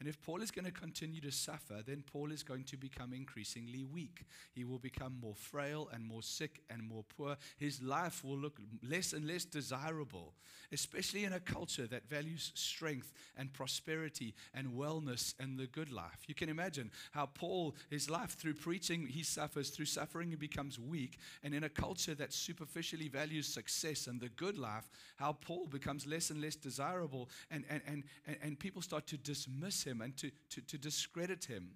And 0.00 0.08
if 0.08 0.20
Paul 0.22 0.40
is 0.40 0.50
going 0.50 0.64
to 0.64 0.72
continue 0.72 1.20
to 1.20 1.30
suffer, 1.30 1.82
then 1.86 2.02
Paul 2.10 2.32
is 2.32 2.42
going 2.42 2.64
to 2.64 2.78
become 2.78 3.12
increasingly 3.12 3.84
weak. 3.84 4.24
He 4.50 4.64
will 4.64 4.78
become 4.78 5.18
more 5.20 5.34
frail 5.34 5.90
and 5.92 6.04
more 6.06 6.22
sick 6.22 6.62
and 6.70 6.82
more 6.82 7.04
poor. 7.16 7.36
His 7.58 7.82
life 7.82 8.24
will 8.24 8.38
look 8.38 8.58
less 8.82 9.12
and 9.12 9.28
less 9.28 9.44
desirable, 9.44 10.32
especially 10.72 11.24
in 11.24 11.34
a 11.34 11.40
culture 11.40 11.86
that 11.88 12.08
values 12.08 12.50
strength 12.54 13.12
and 13.36 13.52
prosperity 13.52 14.34
and 14.54 14.68
wellness 14.68 15.34
and 15.38 15.58
the 15.58 15.66
good 15.66 15.92
life. 15.92 16.24
You 16.26 16.34
can 16.34 16.48
imagine 16.48 16.90
how 17.10 17.26
Paul, 17.26 17.74
his 17.90 18.08
life 18.08 18.38
through 18.38 18.54
preaching, 18.54 19.06
he 19.06 19.22
suffers. 19.22 19.68
Through 19.68 19.84
suffering, 19.84 20.30
he 20.30 20.36
becomes 20.36 20.78
weak. 20.78 21.18
And 21.42 21.54
in 21.54 21.64
a 21.64 21.68
culture 21.68 22.14
that 22.14 22.32
superficially 22.32 23.08
values 23.08 23.46
success 23.46 24.06
and 24.06 24.18
the 24.18 24.30
good 24.30 24.56
life, 24.56 24.88
how 25.16 25.34
Paul 25.34 25.66
becomes 25.66 26.06
less 26.06 26.30
and 26.30 26.40
less 26.40 26.56
desirable. 26.56 27.28
And, 27.50 27.64
and, 27.68 27.82
and, 27.86 28.04
and, 28.42 28.58
people 28.58 28.82
start 28.82 29.06
to 29.08 29.16
dismiss 29.16 29.82
him 29.82 29.89
him 29.90 30.00
and 30.00 30.16
to, 30.18 30.30
to, 30.50 30.60
to 30.62 30.78
discredit 30.78 31.44
him. 31.44 31.70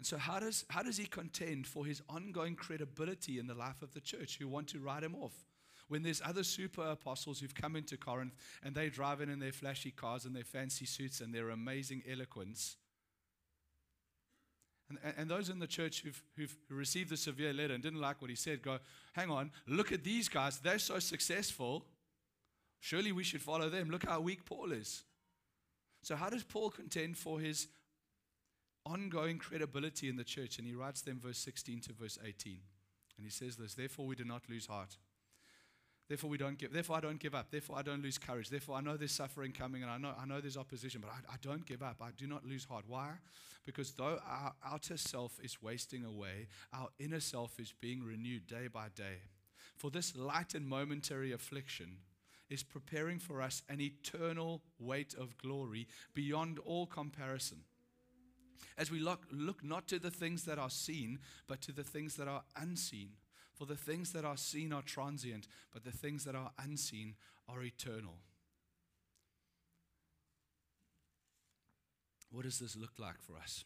And 0.00 0.06
so, 0.06 0.16
how 0.16 0.40
does, 0.40 0.64
how 0.70 0.82
does 0.82 0.96
he 0.96 1.04
contend 1.06 1.66
for 1.66 1.84
his 1.84 2.00
ongoing 2.08 2.54
credibility 2.54 3.38
in 3.38 3.46
the 3.46 3.54
life 3.54 3.82
of 3.82 3.92
the 3.92 4.00
church 4.00 4.38
who 4.38 4.48
want 4.48 4.68
to 4.68 4.78
write 4.78 5.02
him 5.02 5.14
off? 5.14 5.34
When 5.88 6.02
there's 6.02 6.22
other 6.24 6.44
super 6.44 6.82
apostles 6.82 7.40
who've 7.40 7.54
come 7.54 7.76
into 7.76 7.96
Corinth 7.96 8.34
and 8.62 8.74
they 8.74 8.88
drive 8.88 9.20
in 9.20 9.28
in 9.28 9.40
their 9.40 9.52
flashy 9.52 9.90
cars 9.90 10.24
and 10.24 10.34
their 10.34 10.44
fancy 10.44 10.86
suits 10.86 11.20
and 11.20 11.34
their 11.34 11.50
amazing 11.50 12.02
eloquence. 12.10 12.76
And, 14.88 14.98
and 15.16 15.30
those 15.30 15.50
in 15.50 15.58
the 15.58 15.66
church 15.66 16.02
who've, 16.02 16.22
who've 16.36 16.56
received 16.70 17.10
the 17.10 17.16
severe 17.16 17.52
letter 17.52 17.74
and 17.74 17.82
didn't 17.82 18.00
like 18.00 18.22
what 18.22 18.30
he 18.30 18.36
said 18.36 18.62
go, 18.62 18.78
hang 19.12 19.30
on, 19.30 19.50
look 19.66 19.92
at 19.92 20.02
these 20.02 20.28
guys. 20.28 20.60
They're 20.60 20.78
so 20.78 20.98
successful. 20.98 21.84
Surely 22.80 23.12
we 23.12 23.22
should 23.22 23.42
follow 23.42 23.68
them. 23.68 23.90
Look 23.90 24.06
how 24.06 24.20
weak 24.20 24.44
Paul 24.46 24.72
is. 24.72 25.04
So, 26.02 26.16
how 26.16 26.30
does 26.30 26.42
Paul 26.44 26.70
contend 26.70 27.16
for 27.16 27.40
his 27.40 27.68
ongoing 28.86 29.38
credibility 29.38 30.08
in 30.08 30.16
the 30.16 30.24
church? 30.24 30.58
And 30.58 30.66
he 30.66 30.74
writes 30.74 31.02
them 31.02 31.20
verse 31.20 31.38
16 31.38 31.80
to 31.82 31.92
verse 31.92 32.18
18. 32.24 32.58
And 33.16 33.26
he 33.26 33.30
says 33.30 33.56
this 33.56 33.74
Therefore, 33.74 34.06
we 34.06 34.16
do 34.16 34.24
not 34.24 34.42
lose 34.48 34.66
heart. 34.66 34.96
Therefore, 36.08 36.28
we 36.28 36.38
don't 36.38 36.58
give. 36.58 36.72
Therefore, 36.72 36.96
I 36.96 37.00
don't 37.00 37.20
give 37.20 37.36
up. 37.36 37.52
Therefore, 37.52 37.78
I 37.78 37.82
don't 37.82 38.02
lose 38.02 38.18
courage. 38.18 38.48
Therefore, 38.48 38.76
I 38.76 38.80
know 38.80 38.96
there's 38.96 39.12
suffering 39.12 39.52
coming, 39.52 39.82
and 39.82 39.90
I 39.92 39.96
know 39.96 40.12
I 40.20 40.26
know 40.26 40.40
there's 40.40 40.56
opposition, 40.56 41.00
but 41.00 41.10
I, 41.10 41.34
I 41.34 41.36
don't 41.40 41.64
give 41.64 41.82
up. 41.82 41.98
I 42.00 42.08
do 42.16 42.26
not 42.26 42.44
lose 42.44 42.64
heart. 42.64 42.84
Why? 42.88 43.10
Because 43.64 43.92
though 43.92 44.18
our 44.26 44.52
outer 44.66 44.96
self 44.96 45.38
is 45.40 45.62
wasting 45.62 46.04
away, 46.04 46.48
our 46.72 46.88
inner 46.98 47.20
self 47.20 47.60
is 47.60 47.72
being 47.80 48.02
renewed 48.02 48.48
day 48.48 48.66
by 48.66 48.88
day. 48.96 49.22
For 49.76 49.90
this 49.90 50.16
light 50.16 50.54
and 50.54 50.66
momentary 50.66 51.30
affliction 51.30 51.98
is 52.50 52.62
preparing 52.62 53.18
for 53.18 53.40
us 53.40 53.62
an 53.68 53.80
eternal 53.80 54.60
weight 54.78 55.14
of 55.14 55.38
glory 55.38 55.86
beyond 56.14 56.58
all 56.58 56.86
comparison. 56.86 57.58
As 58.76 58.90
we 58.90 58.98
look, 58.98 59.26
look 59.30 59.64
not 59.64 59.86
to 59.88 59.98
the 59.98 60.10
things 60.10 60.44
that 60.44 60.58
are 60.58 60.70
seen, 60.70 61.20
but 61.46 61.60
to 61.62 61.72
the 61.72 61.84
things 61.84 62.16
that 62.16 62.28
are 62.28 62.42
unseen. 62.56 63.10
For 63.54 63.66
the 63.66 63.76
things 63.76 64.12
that 64.12 64.24
are 64.24 64.36
seen 64.36 64.72
are 64.72 64.82
transient, 64.82 65.46
but 65.72 65.84
the 65.84 65.92
things 65.92 66.24
that 66.24 66.34
are 66.34 66.50
unseen 66.58 67.14
are 67.48 67.62
eternal. 67.62 68.14
What 72.32 72.44
does 72.44 72.58
this 72.58 72.76
look 72.76 72.92
like 72.98 73.20
for 73.20 73.36
us? 73.36 73.64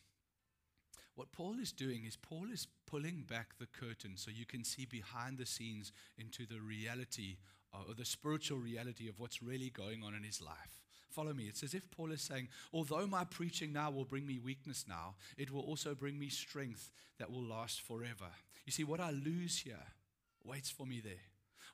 What 1.14 1.30
Paul 1.30 1.60
is 1.60 1.70
doing 1.70 2.04
is 2.04 2.16
Paul 2.16 2.46
is 2.52 2.66
pulling 2.86 3.24
back 3.28 3.58
the 3.58 3.66
curtain 3.66 4.16
so 4.16 4.32
you 4.32 4.46
can 4.46 4.64
see 4.64 4.84
behind 4.84 5.38
the 5.38 5.46
scenes 5.46 5.92
into 6.18 6.44
the 6.44 6.60
reality 6.60 7.36
Uh, 7.74 7.88
or 7.88 7.94
the 7.94 8.04
spiritual 8.04 8.58
reality 8.58 9.08
of 9.08 9.18
what's 9.18 9.42
really 9.42 9.70
going 9.70 10.04
on 10.04 10.14
in 10.14 10.22
his 10.22 10.40
life. 10.40 10.80
Follow 11.10 11.32
me. 11.32 11.44
It's 11.44 11.64
as 11.64 11.74
if 11.74 11.90
Paul 11.90 12.12
is 12.12 12.22
saying, 12.22 12.48
although 12.72 13.06
my 13.06 13.24
preaching 13.24 13.72
now 13.72 13.90
will 13.90 14.04
bring 14.04 14.26
me 14.26 14.38
weakness 14.38 14.84
now, 14.88 15.16
it 15.36 15.50
will 15.50 15.62
also 15.62 15.94
bring 15.94 16.18
me 16.18 16.28
strength 16.28 16.90
that 17.18 17.30
will 17.30 17.42
last 17.42 17.80
forever. 17.80 18.30
You 18.64 18.72
see, 18.72 18.84
what 18.84 19.00
I 19.00 19.10
lose 19.10 19.58
here 19.58 19.86
waits 20.44 20.70
for 20.70 20.86
me 20.86 21.00
there. 21.00 21.14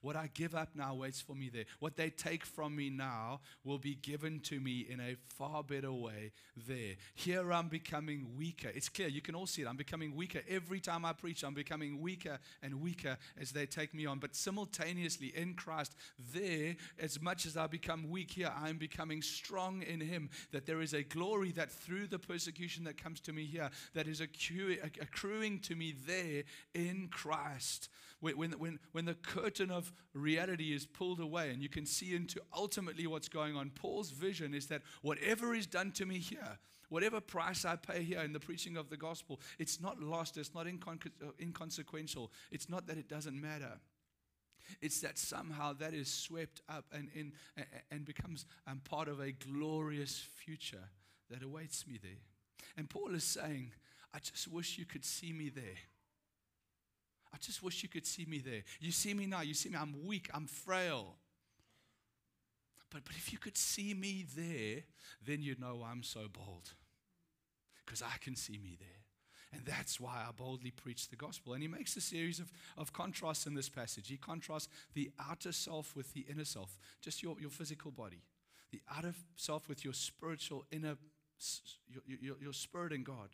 What 0.03 0.17
I 0.17 0.31
give 0.33 0.55
up 0.55 0.71
now 0.75 0.95
waits 0.95 1.21
for 1.21 1.35
me 1.35 1.51
there. 1.51 1.65
What 1.79 1.97
they 1.97 2.09
take 2.09 2.47
from 2.47 2.75
me 2.75 2.89
now 2.89 3.41
will 3.65 3.79
be 3.79 3.97
given 3.97 4.41
to 4.41 4.59
me 4.59 4.87
in 4.89 4.99
a 4.99 5.17
far 5.37 5.63
better 5.63 5.93
way 5.93 6.33
there. 6.57 6.95
Here 7.15 7.53
I'm 7.53 7.69
becoming 7.69 8.27
weaker. 8.37 8.71
It's 8.75 8.89
clear, 8.89 9.09
you 9.09 9.21
can 9.21 9.35
all 9.35 9.47
see 9.47 9.63
it. 9.63 9.69
I'm 9.69 9.77
becoming 9.77 10.15
weaker. 10.15 10.41
Every 10.49 10.81
time 10.81 11.05
I 11.05 11.13
preach, 11.13 11.43
I'm 11.43 11.53
becoming 11.53 12.01
weaker 12.01 12.39
and 12.63 12.81
weaker 12.81 13.19
as 13.39 13.53
they 13.53 13.67
take 13.67 13.93
me 13.93 14.07
on. 14.07 14.19
But 14.19 14.35
simultaneously 14.35 15.33
in 15.37 15.55
Christ, 15.55 15.95
there, 16.33 16.77
as 16.99 17.21
much 17.21 17.45
as 17.45 17.59
I 17.59 17.67
become 17.67 18.09
weak 18.09 18.31
here, 18.31 18.53
I'm 18.57 18.79
becoming 18.79 19.21
strong 19.21 19.83
in 19.83 20.01
Him. 20.01 20.31
That 20.53 20.65
there 20.65 20.81
is 20.81 20.95
a 20.95 21.03
glory 21.03 21.53
that 21.53 21.71
through 21.71 22.07
the 22.07 22.19
persecution 22.19 22.85
that 22.85 22.97
comes 22.97 23.21
to 23.21 23.33
me 23.35 23.45
here, 23.45 23.69
that 23.95 24.09
is 24.09 24.21
accruing 24.21 25.59
to 25.61 25.75
me 25.75 25.95
there 26.07 26.45
in 26.75 27.09
Christ. 27.11 27.91
When, 28.21 28.53
when, 28.53 28.79
when 28.93 29.07
the 29.07 29.15
curtain 29.15 29.71
of 29.71 29.90
reality 30.15 30.73
is 30.73 30.87
pulled 30.87 31.21
away 31.21 31.51
and 31.51 31.63
you 31.63 31.69
can 31.69 31.87
see 31.87 32.15
into 32.15 32.41
ultimately 32.57 33.07
what's 33.07 33.29
going 33.29 33.57
on, 33.57 33.71
Paul's 33.71 34.11
vision 34.11 34.55
is 34.55 34.67
that 34.67 34.83
whatever 35.03 35.55
is 35.55 35.67
done 35.67 35.93
to 35.93 36.07
me 36.07 36.19
here, 36.19 36.59
whatever 36.89 37.21
price 37.21 37.65
I 37.65 37.77
pay 37.77 38.03
here 38.03 38.21
in 38.21 38.33
the 38.33 38.41
preaching 38.41 38.77
of 38.77 38.91
the 38.91 38.97
gospel, 38.97 39.41
it's 39.59 39.81
not 39.81 40.01
lost, 40.01 40.37
it's 40.37 40.55
not 40.55 40.67
incon- 40.67 41.11
inconsequential, 41.41 42.31
it's 42.51 42.69
not 42.69 42.87
that 42.89 42.99
it 42.99 43.09
doesn't 43.09 43.41
matter. 43.41 43.79
It's 44.81 45.01
that 45.01 45.19
somehow 45.19 45.73
that 45.75 45.95
is 45.95 46.13
swept 46.13 46.61
up 46.69 46.85
and, 46.93 47.09
in, 47.15 47.33
and 47.91 48.05
becomes 48.05 48.47
um, 48.67 48.81
part 48.89 49.09
of 49.09 49.21
a 49.21 49.33
glorious 49.33 50.23
future 50.37 50.91
that 51.31 51.43
awaits 51.43 51.87
me 51.87 51.99
there. 52.01 52.23
And 52.77 52.89
Paul 52.89 53.15
is 53.15 53.25
saying, 53.25 53.73
I 54.15 54.19
just 54.19 54.49
wish 54.49 54.79
you 54.79 54.85
could 54.85 55.05
see 55.05 55.33
me 55.33 55.49
there. 55.49 55.79
I 57.33 57.37
just 57.39 57.63
wish 57.63 57.83
you 57.83 57.89
could 57.89 58.07
see 58.07 58.25
me 58.25 58.39
there. 58.39 58.63
You 58.81 58.91
see 58.91 59.15
me 59.15 59.27
now. 59.27 59.43
You 59.43 59.55
see 59.55 59.69
me. 59.69 59.77
I'm 59.77 59.95
weak. 60.05 60.29
I'm 60.35 60.47
frail. 60.47 61.17
But, 62.91 63.05
but 63.05 63.15
if 63.17 63.33
you 63.33 63.39
could 63.39 63.57
see 63.57 63.95
me 63.95 64.27
there, 64.37 64.83
then 65.25 65.43
you'd 65.43 65.61
know 65.61 65.85
I'm 65.89 66.03
so 66.03 66.27
bold. 66.33 66.73
Because 67.85 68.03
I 68.03 68.19
can 68.21 68.35
see 68.35 68.59
me 68.59 68.77
there. 68.79 68.89
And 69.53 69.65
that's 69.65 69.99
why 69.99 70.25
I 70.29 70.31
boldly 70.33 70.71
preach 70.71 71.09
the 71.09 71.17
gospel. 71.17 71.55
And 71.55 71.63
he 71.63 71.69
makes 71.69 71.97
a 71.97 72.01
series 72.01 72.39
of, 72.39 72.53
of 72.77 72.93
contrasts 72.93 73.47
in 73.47 73.55
this 73.55 73.69
passage. 73.69 74.09
He 74.09 74.17
contrasts 74.17 74.69
the 74.95 75.11
outer 75.19 75.53
self 75.53 75.97
with 75.97 76.13
the 76.13 76.25
inner 76.29 76.45
self, 76.45 76.79
just 77.01 77.23
your, 77.23 77.37
your 77.41 77.51
physical 77.51 77.91
body. 77.91 78.23
The 78.71 78.81
outer 78.95 79.15
self 79.35 79.69
with 79.69 79.85
your 79.85 79.95
spiritual 79.95 80.67
inner, 80.71 80.97
your, 81.89 82.19
your, 82.21 82.37
your 82.41 82.53
spirit 82.53 82.93
in 82.93 83.03
God. 83.03 83.31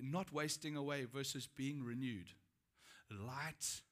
Not 0.00 0.32
wasting 0.32 0.76
away 0.76 1.04
versus 1.04 1.48
being 1.48 1.82
renewed 1.84 2.30
light 3.10 3.82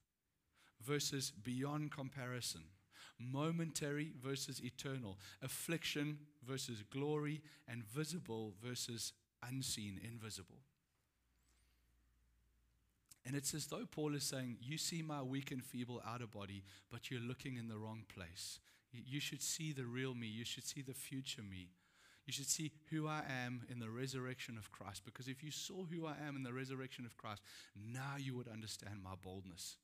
versus 0.85 1.31
beyond 1.31 1.90
comparison, 1.90 2.62
momentary 3.18 4.12
versus 4.22 4.61
eternal, 4.62 5.18
affliction 5.42 6.18
versus 6.46 6.83
glory, 6.90 7.40
and 7.68 7.85
visible 7.85 8.55
versus 8.62 9.12
unseen, 9.48 10.01
invisible. 10.03 10.59
And 13.25 13.37
it's 13.37 13.55
as 13.55 13.66
though 13.66 13.87
Paul 13.90 14.14
is 14.14 14.25
saying, 14.25 14.57
You 14.61 14.79
see 14.79 15.01
my 15.03 15.22
weak 15.22 15.53
and 15.53 15.64
feeble 15.64 16.03
outer 16.05 16.27
body, 16.27 16.64
but 16.90 17.11
you're 17.11 17.20
looking 17.20 17.57
in 17.57 17.68
the 17.68 17.79
wrong 17.79 18.03
place. 18.12 18.59
You 18.92 19.20
should 19.20 19.42
see 19.42 19.72
the 19.72 19.87
real 19.87 20.14
me. 20.14 20.27
You 20.27 20.44
should 20.44 20.66
see 20.66 20.83
the 20.83 20.92
future 20.92 21.42
me. 21.42 21.68
You 22.26 22.32
should 22.32 22.48
see 22.48 22.72
who 22.90 23.08
I 23.08 23.22
am 23.44 23.62
in 23.68 23.80
the 23.80 23.90
resurrection 23.90 24.56
of 24.56 24.70
Christ. 24.70 25.02
Because 25.04 25.26
if 25.26 25.42
you 25.42 25.50
saw 25.50 25.85
who 25.85 26.06
I 26.06 26.14
am 26.26 26.37
in 26.37 26.44
the 26.44 26.52
resurrection 26.52 27.04
of 27.04 27.16
Christ, 27.16 27.42
now 27.76 28.14
you 28.16 28.37
would 28.37 28.48
understand 28.48 29.02
my 29.02 29.14
boldness. 29.20 29.76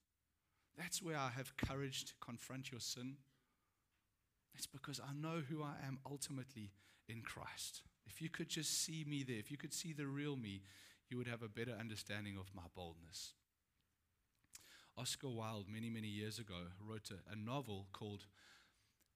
That's 0.76 1.02
where 1.02 1.16
I 1.16 1.30
have 1.36 1.56
courage 1.56 2.04
to 2.04 2.12
confront 2.20 2.70
your 2.70 2.80
sin. 2.80 3.16
It's 4.54 4.66
because 4.66 5.00
I 5.00 5.12
know 5.12 5.42
who 5.48 5.62
I 5.62 5.74
am 5.86 5.98
ultimately 6.08 6.70
in 7.08 7.22
Christ. 7.22 7.82
If 8.06 8.22
you 8.22 8.28
could 8.28 8.48
just 8.48 8.84
see 8.84 9.04
me 9.06 9.24
there, 9.24 9.38
if 9.38 9.50
you 9.50 9.56
could 9.56 9.74
see 9.74 9.92
the 9.92 10.06
real 10.06 10.36
me, 10.36 10.62
you 11.08 11.16
would 11.16 11.26
have 11.26 11.42
a 11.42 11.48
better 11.48 11.76
understanding 11.78 12.36
of 12.38 12.54
my 12.54 12.62
boldness. 12.74 13.32
Oscar 14.96 15.28
Wilde, 15.28 15.66
many, 15.68 15.90
many 15.90 16.08
years 16.08 16.38
ago, 16.38 16.72
wrote 16.84 17.10
a, 17.10 17.32
a 17.32 17.36
novel 17.36 17.86
called 17.92 18.26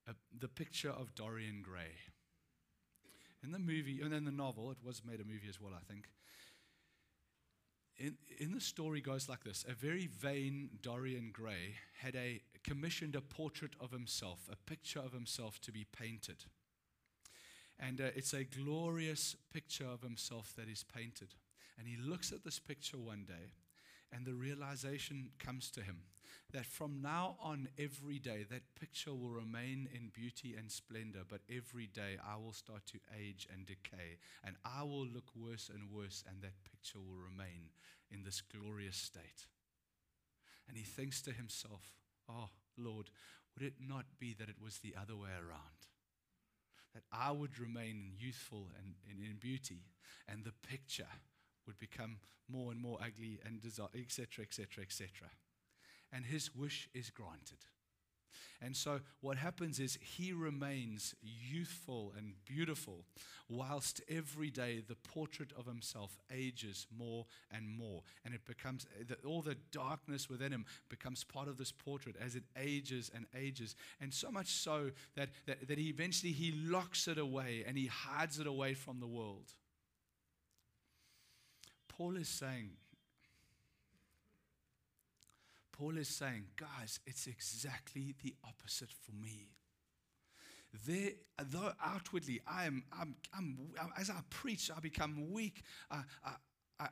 uh, 0.08 0.12
The 0.37 0.48
Picture 0.48 0.90
of 0.90 1.14
Dorian 1.14 1.62
Gray. 1.62 1.96
In 3.42 3.50
the 3.50 3.59
movie, 3.59 4.00
and 4.00 4.14
in 4.14 4.24
the 4.24 4.31
novel, 4.31 4.70
it 4.70 4.78
was 4.85 5.02
made 5.05 5.20
a 5.20 5.24
movie 5.24 5.48
as 5.48 5.61
well, 5.61 5.72
I 5.74 5.83
think. 5.92 6.09
In, 7.98 8.16
in 8.38 8.52
the 8.52 8.61
story 8.61 9.00
goes 9.00 9.28
like 9.28 9.44
this 9.44 9.64
a 9.68 9.74
very 9.74 10.07
vain 10.07 10.70
Dorian 10.81 11.31
Gray 11.33 11.74
had 12.00 12.16
a 12.16 12.40
commissioned 12.64 13.14
a 13.16 13.20
portrait 13.20 13.74
of 13.81 13.90
himself, 13.90 14.48
a 14.50 14.57
picture 14.57 15.00
of 15.00 15.12
himself 15.12 15.61
to 15.62 15.72
be 15.72 15.85
painted. 15.85 16.44
And 17.78 18.00
uh, 18.00 18.11
it's 18.14 18.33
a 18.33 18.44
glorious 18.44 19.37
picture 19.52 19.87
of 19.87 20.02
himself 20.02 20.55
that 20.57 20.68
is 20.68 20.85
painted. 20.85 21.35
And 21.78 21.88
he 21.88 21.96
looks 21.96 22.31
at 22.33 22.44
this 22.44 22.59
picture 22.61 22.98
one 22.98 23.24
day, 23.26 23.55
and 24.12 24.24
the 24.24 24.35
realization 24.35 25.31
comes 25.38 25.70
to 25.72 25.83
him 25.83 26.02
that 26.53 26.66
from 26.66 27.01
now 27.01 27.37
on, 27.40 27.68
every 27.79 28.18
day, 28.18 28.45
that 28.51 28.75
picture 28.79 29.14
will 29.14 29.31
remain 29.31 29.88
in 29.95 30.11
beauty 30.12 30.55
and 30.57 30.71
splendor, 30.71 31.23
but 31.29 31.40
every 31.51 31.87
day 31.87 32.16
I 32.25 32.37
will 32.37 32.53
start 32.53 32.87
to 32.87 32.99
age 33.18 33.47
and 33.53 33.66
decay, 33.66 34.18
and 34.45 34.57
I 34.64 34.83
will 34.83 35.07
look 35.07 35.31
worse 35.35 35.71
and 35.73 35.90
worse, 35.90 36.23
and 36.29 36.42
that 36.42 36.62
picture 36.71 36.99
will 36.99 37.16
remain 37.16 37.71
in 38.11 38.25
this 38.25 38.42
glorious 38.42 38.97
state. 38.97 39.47
And 40.68 40.77
he 40.77 40.85
thinks 40.85 41.23
to 41.23 41.33
himself, 41.33 41.92
Oh, 42.29 42.51
Lord, 42.77 43.11
would 43.55 43.66
it 43.66 43.75
not 43.81 44.05
be 44.18 44.35
that 44.35 44.49
it 44.49 44.62
was 44.62 44.79
the 44.79 44.95
other 45.01 45.16
way 45.16 45.31
around? 45.31 45.88
That 46.95 47.05
I 47.12 47.31
would 47.31 47.59
remain 47.59 48.12
youthful 48.18 48.71
and, 48.79 48.95
and 49.11 49.23
in 49.25 49.37
beauty, 49.38 49.87
and 50.29 50.45
the 50.45 50.53
picture 50.68 51.09
would 51.66 51.79
become 51.79 52.18
more 52.49 52.73
and 52.73 52.81
more 52.81 52.99
ugly 53.01 53.40
and 53.45 53.61
etc., 53.64 54.45
etc., 54.45 54.83
etc. 54.83 55.09
And 56.12 56.27
his 56.27 56.55
wish 56.55 56.88
is 56.94 57.11
granted. 57.11 57.59
And 58.64 58.77
so 58.77 59.01
what 59.20 59.37
happens 59.38 59.81
is 59.81 59.98
he 60.01 60.33
remains 60.33 61.16
youthful 61.20 62.12
and 62.16 62.35
beautiful, 62.44 63.05
whilst 63.48 64.01
every 64.09 64.51
day 64.51 64.83
the 64.87 64.94
portrait 64.94 65.53
of 65.59 65.66
himself 65.66 66.16
ages 66.33 66.87
more 66.96 67.27
and 67.51 67.68
more. 67.68 68.03
And 68.25 68.35
it 68.35 68.44
becomes, 68.44 68.87
all 69.27 69.42
the 69.42 69.57
darkness 69.72 70.31
within 70.31 70.53
him 70.53 70.64
becomes 70.88 71.25
part 71.25 71.48
of 71.48 71.59
this 71.59 71.72
portrait 71.72 72.14
as 72.25 72.37
it 72.37 72.44
ages 72.57 73.11
and 73.12 73.27
ages. 73.37 73.75
And 74.01 74.14
so 74.14 74.31
much 74.31 74.51
so 74.51 74.92
that, 75.16 75.31
that, 75.46 75.66
that 75.66 75.79
he 75.79 75.88
eventually 75.88 76.33
he 76.33 76.53
locks 76.53 77.09
it 77.09 77.18
away 77.18 77.64
and 77.66 77.77
he 77.77 77.87
hides 77.87 78.38
it 78.38 78.46
away 78.46 78.75
from 78.75 79.01
the 79.01 79.09
world. 79.09 79.55
Paul 81.88 82.16
is 82.16 82.29
saying, 82.29 82.70
Paul 85.72 85.98
is 85.98 86.08
saying, 86.08 86.44
guys, 86.56 87.00
it's 87.06 87.26
exactly 87.26 88.14
the 88.22 88.35
opposite 88.44 88.90
for 88.90 89.12
me. 89.12 89.48
There, 90.87 91.11
though 91.50 91.72
outwardly 91.85 92.40
I 92.46 92.64
am, 92.64 92.85
I'm, 92.98 93.16
I'm, 93.37 93.72
as 93.98 94.08
I 94.08 94.20
preach, 94.30 94.70
I 94.74 94.80
become 94.80 95.30
weak. 95.32 95.62
I, 95.90 96.02
I, 96.24 96.32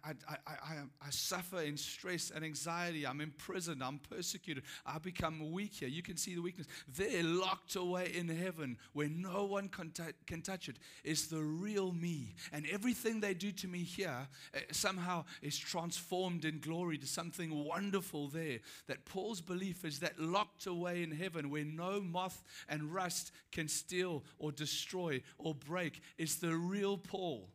I, 0.04 0.10
I, 0.28 0.36
I, 0.46 0.74
I, 1.06 1.10
suffer 1.10 1.60
in 1.60 1.76
stress 1.76 2.30
and 2.30 2.44
anxiety. 2.44 3.06
I'm 3.06 3.20
imprisoned. 3.20 3.82
I'm 3.82 3.98
persecuted. 3.98 4.64
I 4.86 4.98
become 4.98 5.52
weak 5.52 5.74
here. 5.74 5.88
You 5.88 6.02
can 6.02 6.16
see 6.16 6.34
the 6.34 6.42
weakness. 6.42 6.66
They're 6.96 7.22
locked 7.22 7.76
away 7.76 8.12
in 8.14 8.28
heaven 8.28 8.76
where 8.92 9.08
no 9.08 9.44
one 9.44 9.68
can, 9.68 9.90
t- 9.90 10.02
can 10.26 10.42
touch 10.42 10.68
it. 10.68 10.78
It's 11.04 11.26
the 11.26 11.42
real 11.42 11.92
me. 11.92 12.34
And 12.52 12.66
everything 12.70 13.20
they 13.20 13.34
do 13.34 13.52
to 13.52 13.68
me 13.68 13.80
here 13.80 14.28
uh, 14.54 14.58
somehow 14.70 15.24
is 15.42 15.58
transformed 15.58 16.44
in 16.44 16.60
glory 16.60 16.98
to 16.98 17.06
something 17.06 17.64
wonderful 17.64 18.28
there. 18.28 18.58
That 18.86 19.04
Paul's 19.04 19.40
belief 19.40 19.84
is 19.84 20.00
that 20.00 20.18
locked 20.18 20.66
away 20.66 21.02
in 21.02 21.10
heaven 21.10 21.50
where 21.50 21.64
no 21.64 22.00
moth 22.00 22.44
and 22.68 22.92
rust 22.92 23.32
can 23.52 23.68
steal 23.68 24.24
or 24.38 24.52
destroy 24.52 25.22
or 25.38 25.54
break 25.54 26.00
is 26.18 26.36
the 26.36 26.54
real 26.54 26.96
Paul. 26.96 27.48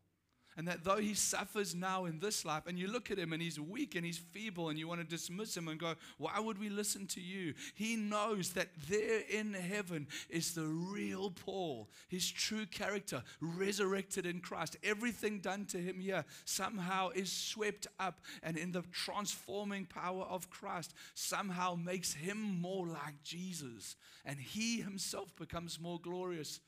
And 0.57 0.67
that 0.69 0.85
though 0.85 0.97
he 0.97 1.13
suffers 1.13 1.75
now 1.75 2.05
in 2.05 2.19
this 2.19 2.45
life, 2.45 2.63
and 2.65 2.79
you 2.79 2.87
look 2.87 3.11
at 3.11 3.19
him 3.19 3.33
and 3.33 3.41
he's 3.41 3.59
weak 3.59 3.95
and 3.95 4.05
he's 4.05 4.17
feeble, 4.17 4.69
and 4.69 4.79
you 4.79 4.87
want 4.87 5.01
to 5.01 5.07
dismiss 5.07 5.55
him 5.55 5.67
and 5.67 5.77
go, 5.77 5.95
Why 6.17 6.39
would 6.39 6.57
we 6.57 6.69
listen 6.69 7.07
to 7.07 7.21
you? 7.21 7.53
He 7.73 7.97
knows 7.97 8.51
that 8.51 8.69
there 8.87 9.21
in 9.29 9.53
heaven 9.53 10.07
is 10.29 10.53
the 10.53 10.63
real 10.63 11.31
Paul, 11.31 11.89
his 12.07 12.31
true 12.31 12.65
character, 12.65 13.21
resurrected 13.41 14.25
in 14.25 14.39
Christ. 14.39 14.77
Everything 14.81 15.39
done 15.39 15.65
to 15.65 15.77
him 15.77 15.99
here 15.99 16.23
somehow 16.45 17.09
is 17.09 17.31
swept 17.31 17.87
up, 17.99 18.21
and 18.41 18.55
in 18.57 18.71
the 18.71 18.83
transforming 18.93 19.85
power 19.85 20.23
of 20.23 20.49
Christ, 20.49 20.93
somehow 21.15 21.75
makes 21.75 22.13
him 22.13 22.61
more 22.61 22.87
like 22.87 23.21
Jesus. 23.23 23.97
And 24.23 24.39
he 24.39 24.79
himself 24.79 25.35
becomes 25.35 25.81
more 25.81 25.99
glorious 25.99 26.61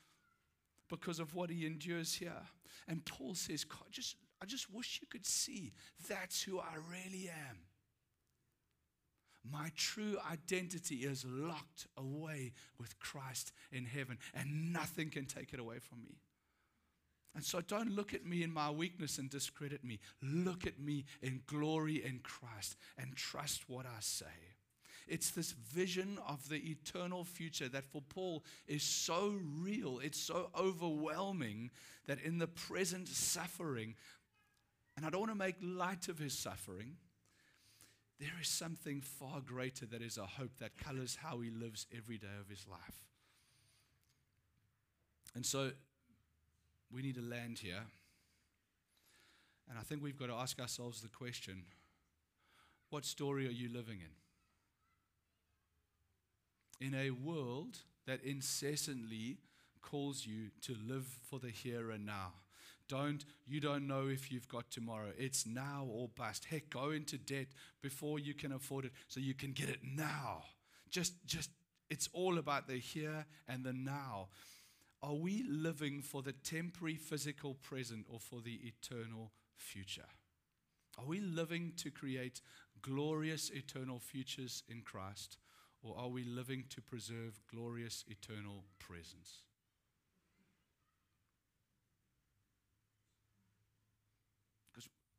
because 0.90 1.20
of 1.20 1.34
what 1.36 1.50
he 1.50 1.66
endures 1.66 2.14
here. 2.14 2.44
And 2.88 3.06
Paul 3.06 3.36
says, 3.36 3.64
God, 3.64 3.88
just, 3.92 4.16
I 4.42 4.46
just 4.46 4.74
wish 4.74 5.00
you 5.02 5.08
could 5.08 5.26
see 5.26 5.74
that's 6.08 6.42
who 6.42 6.60
I 6.60 6.76
really 6.90 7.30
am. 7.30 7.58
My 9.50 9.72
true 9.76 10.18
identity 10.30 10.98
is 10.98 11.26
locked 11.26 11.88
away 11.96 12.54
with 12.78 13.00
Christ 13.00 13.54
in 13.72 13.86
heaven, 13.86 14.18
and 14.34 14.74
nothing 14.74 15.10
can 15.10 15.26
take 15.26 15.54
it 15.54 15.60
away 15.60 15.80
from 15.80 16.04
me. 16.04 16.16
And 17.36 17.46
so 17.46 17.62
don't 17.62 17.92
look 17.92 18.14
at 18.14 18.26
me 18.26 18.42
in 18.42 18.52
my 18.52 18.72
weakness 18.72 19.20
and 19.20 19.30
discredit 19.30 19.84
me. 19.84 20.00
Look 20.24 20.66
at 20.66 20.80
me 20.80 21.06
in 21.22 21.42
glory 21.46 22.04
in 22.04 22.20
Christ 22.24 22.78
and 22.98 23.16
trust 23.16 23.70
what 23.70 23.86
I 23.86 24.00
say. 24.00 24.26
It's 25.08 25.32
this 25.32 25.52
vision 25.52 26.20
of 26.28 26.50
the 26.50 26.58
eternal 26.58 27.24
future 27.24 27.70
that 27.70 27.86
for 27.86 28.02
Paul 28.02 28.44
is 28.68 28.84
so 28.84 29.36
real, 29.62 30.00
it's 30.00 30.20
so 30.20 30.50
overwhelming 30.58 31.72
that 32.08 32.22
in 32.22 32.40
the 32.40 32.48
present 32.48 33.08
suffering, 33.08 33.96
and 34.96 35.06
I 35.06 35.10
don't 35.10 35.22
want 35.22 35.32
to 35.32 35.38
make 35.38 35.56
light 35.62 36.10
of 36.10 36.20
his 36.20 36.38
suffering, 36.38 36.98
there 38.20 38.34
is 38.42 38.50
something 38.50 39.02
far 39.02 39.42
greater 39.42 39.86
that 39.86 40.02
is 40.02 40.18
a 40.18 40.26
hope 40.26 40.58
that 40.60 40.78
colors 40.78 41.18
how 41.22 41.40
he 41.40 41.52
lives 41.52 41.86
every 41.96 42.18
day 42.18 42.28
of 42.40 42.50
his 42.50 42.66
life. 42.68 43.06
And 45.36 45.46
so 45.46 45.72
we 46.92 47.02
need 47.02 47.16
to 47.16 47.22
land 47.22 47.60
here. 47.60 47.84
And 49.70 49.78
I 49.78 49.82
think 49.84 50.02
we've 50.02 50.18
got 50.18 50.28
to 50.28 50.34
ask 50.34 50.60
ourselves 50.60 51.02
the 51.02 51.10
question 51.10 51.64
what 52.90 53.06
story 53.06 53.46
are 53.46 53.52
you 53.52 53.70
living 53.70 54.00
in? 54.00 54.27
In 56.80 56.94
a 56.94 57.12
world 57.12 57.80
that 58.06 58.24
incessantly 58.24 59.38
calls 59.82 60.26
you 60.26 60.50
to 60.62 60.76
live 60.88 61.06
for 61.30 61.40
the 61.40 61.50
here 61.50 61.92
and 61.92 62.06
now. 62.06 62.34
Don't 62.90 63.26
you 63.46 63.60
don't 63.60 63.88
know 63.88 64.08
if 64.08 64.32
you've 64.32 64.48
got 64.48 64.72
tomorrow. 64.72 65.12
It's 65.18 65.46
now 65.46 65.88
or 65.90 66.08
bust. 66.08 66.46
Heck, 66.46 66.70
go 66.70 66.92
into 66.92 67.18
debt 67.18 67.48
before 67.82 68.18
you 68.20 68.34
can 68.34 68.54
afford 68.54 68.86
it 68.86 68.92
so 69.08 69.20
you 69.20 69.34
can 69.34 69.52
get 69.52 69.70
it 69.70 69.80
now. 69.84 70.44
Just 70.90 71.14
just 71.26 71.50
it's 71.90 72.10
all 72.14 72.38
about 72.38 72.68
the 72.68 72.78
here 72.78 73.26
and 73.48 73.64
the 73.64 73.74
now. 73.74 74.30
Are 75.04 75.14
we 75.14 75.44
living 75.48 76.02
for 76.02 76.22
the 76.22 76.32
temporary 76.32 76.96
physical 76.96 77.54
present 77.56 78.06
or 78.10 78.20
for 78.20 78.42
the 78.42 78.60
eternal 78.64 79.32
future? 79.56 80.10
Are 80.98 81.06
we 81.06 81.20
living 81.20 81.74
to 81.78 81.92
create 81.92 82.42
glorious 82.82 83.50
eternal 83.52 84.00
futures 84.00 84.64
in 84.70 84.82
Christ? 84.82 85.38
Or 85.84 85.96
are 85.98 86.10
we 86.10 86.24
living 86.24 86.66
to 86.70 86.82
preserve 86.82 87.40
glorious 87.54 88.04
eternal 88.08 88.64
presence? 88.80 89.44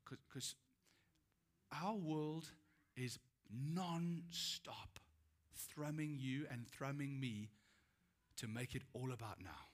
Because 0.05 0.55
our 1.71 1.95
world 1.95 2.47
is 2.97 3.19
non 3.51 4.23
stop 4.31 4.99
thrumming 5.55 6.17
you 6.19 6.47
and 6.51 6.67
thrumming 6.67 7.21
me 7.21 7.51
to 8.37 8.49
make 8.49 8.75
it 8.75 8.83
all 8.95 9.13
about 9.13 9.41
now. 9.43 9.69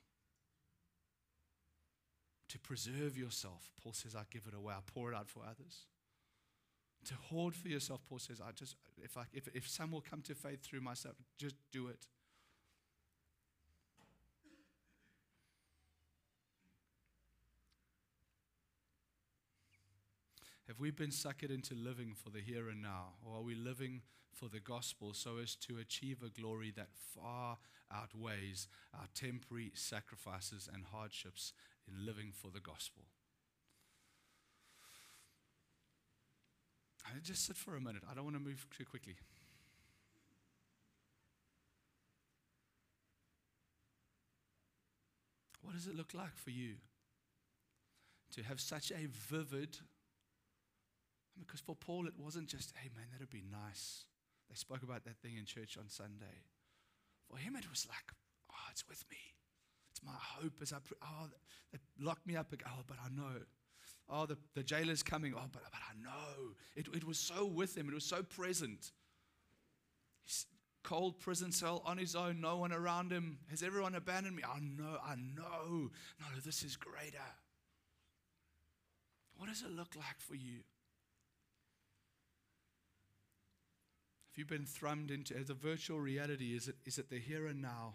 To 2.48 2.58
preserve 2.58 3.16
yourself. 3.16 3.70
Paul 3.82 3.92
says, 3.92 4.16
I 4.16 4.22
give 4.30 4.46
it 4.46 4.54
away, 4.54 4.74
I 4.74 4.80
pour 4.86 5.12
it 5.12 5.16
out 5.16 5.28
for 5.28 5.42
others 5.42 5.86
to 7.06 7.14
hoard 7.14 7.54
for 7.54 7.68
yourself, 7.68 8.00
Paul 8.08 8.18
says, 8.18 8.40
I 8.40 8.52
just, 8.52 8.76
if, 9.02 9.16
I, 9.16 9.22
if, 9.32 9.48
if 9.54 9.68
some 9.68 9.90
will 9.90 10.00
come 10.00 10.22
to 10.22 10.34
faith 10.34 10.62
through 10.62 10.80
myself, 10.80 11.16
just 11.38 11.56
do 11.72 11.88
it. 11.88 12.06
Have 20.66 20.80
we 20.80 20.90
been 20.90 21.10
suckered 21.10 21.54
into 21.54 21.74
living 21.74 22.14
for 22.14 22.30
the 22.30 22.40
here 22.40 22.68
and 22.68 22.82
now? 22.82 23.14
Or 23.24 23.36
are 23.36 23.42
we 23.42 23.54
living 23.54 24.00
for 24.32 24.48
the 24.48 24.60
gospel 24.60 25.12
so 25.12 25.38
as 25.38 25.54
to 25.56 25.78
achieve 25.78 26.22
a 26.22 26.30
glory 26.30 26.72
that 26.74 26.88
far 27.14 27.58
outweighs 27.92 28.66
our 28.94 29.06
temporary 29.14 29.72
sacrifices 29.74 30.68
and 30.72 30.84
hardships 30.90 31.52
in 31.86 32.06
living 32.06 32.32
for 32.32 32.50
the 32.50 32.60
gospel? 32.60 33.04
I 37.04 37.10
just 37.22 37.46
sit 37.46 37.56
for 37.56 37.76
a 37.76 37.80
minute. 37.80 38.02
I 38.10 38.14
don't 38.14 38.24
want 38.24 38.36
to 38.36 38.42
move 38.42 38.66
too 38.76 38.84
quickly. 38.84 39.16
What 45.62 45.74
does 45.74 45.86
it 45.86 45.96
look 45.96 46.12
like 46.14 46.36
for 46.36 46.50
you 46.50 46.74
to 48.34 48.42
have 48.42 48.60
such 48.60 48.90
a 48.90 49.06
vivid? 49.06 49.78
Because 51.38 51.60
for 51.60 51.74
Paul, 51.74 52.06
it 52.06 52.14
wasn't 52.18 52.48
just, 52.48 52.72
hey 52.76 52.90
man, 52.94 53.06
that'd 53.12 53.30
be 53.30 53.42
nice. 53.50 54.04
They 54.48 54.54
spoke 54.54 54.82
about 54.82 55.04
that 55.04 55.16
thing 55.18 55.36
in 55.38 55.46
church 55.46 55.76
on 55.78 55.88
Sunday. 55.88 56.44
For 57.28 57.38
him, 57.38 57.56
it 57.56 57.68
was 57.70 57.86
like, 57.88 58.12
oh, 58.52 58.68
it's 58.70 58.86
with 58.88 59.04
me. 59.10 59.16
It's 59.90 60.04
my 60.04 60.12
hope 60.14 60.54
as 60.62 60.72
I, 60.72 60.78
pre- 60.84 60.98
oh, 61.02 61.28
they 61.72 61.78
locked 61.98 62.26
me 62.26 62.36
up. 62.36 62.52
Again. 62.52 62.68
Oh, 62.70 62.82
but 62.86 62.98
I 63.04 63.08
know. 63.08 63.40
Oh, 64.08 64.26
the, 64.26 64.36
the 64.54 64.62
jailer's 64.62 65.02
coming. 65.02 65.34
Oh, 65.36 65.46
but, 65.50 65.62
but 65.70 65.80
I 65.80 66.02
know. 66.02 66.52
It, 66.76 66.88
it 66.94 67.04
was 67.04 67.18
so 67.18 67.46
with 67.46 67.76
him, 67.76 67.88
it 67.88 67.94
was 67.94 68.04
so 68.04 68.22
present. 68.22 68.92
He's 70.24 70.46
cold 70.82 71.18
prison 71.20 71.50
cell 71.50 71.82
on 71.84 71.98
his 71.98 72.14
own, 72.14 72.40
no 72.40 72.56
one 72.56 72.72
around 72.72 73.10
him. 73.10 73.38
Has 73.50 73.62
everyone 73.62 73.94
abandoned 73.94 74.36
me? 74.36 74.42
I 74.44 74.60
know, 74.60 74.98
I 75.04 75.14
know. 75.16 75.90
No, 76.20 76.26
this 76.44 76.62
is 76.62 76.76
greater. 76.76 77.18
What 79.36 79.48
does 79.48 79.62
it 79.62 79.70
look 79.70 79.96
like 79.96 80.20
for 80.20 80.34
you? 80.34 80.60
Have 84.30 84.38
you 84.38 84.44
been 84.44 84.66
thrummed 84.66 85.10
into 85.10 85.36
as 85.36 85.48
a 85.48 85.54
virtual 85.54 86.00
reality? 86.00 86.54
Is 86.56 86.68
it, 86.68 86.76
is 86.84 86.98
it 86.98 87.08
the 87.08 87.18
here 87.18 87.46
and 87.46 87.62
now, 87.62 87.94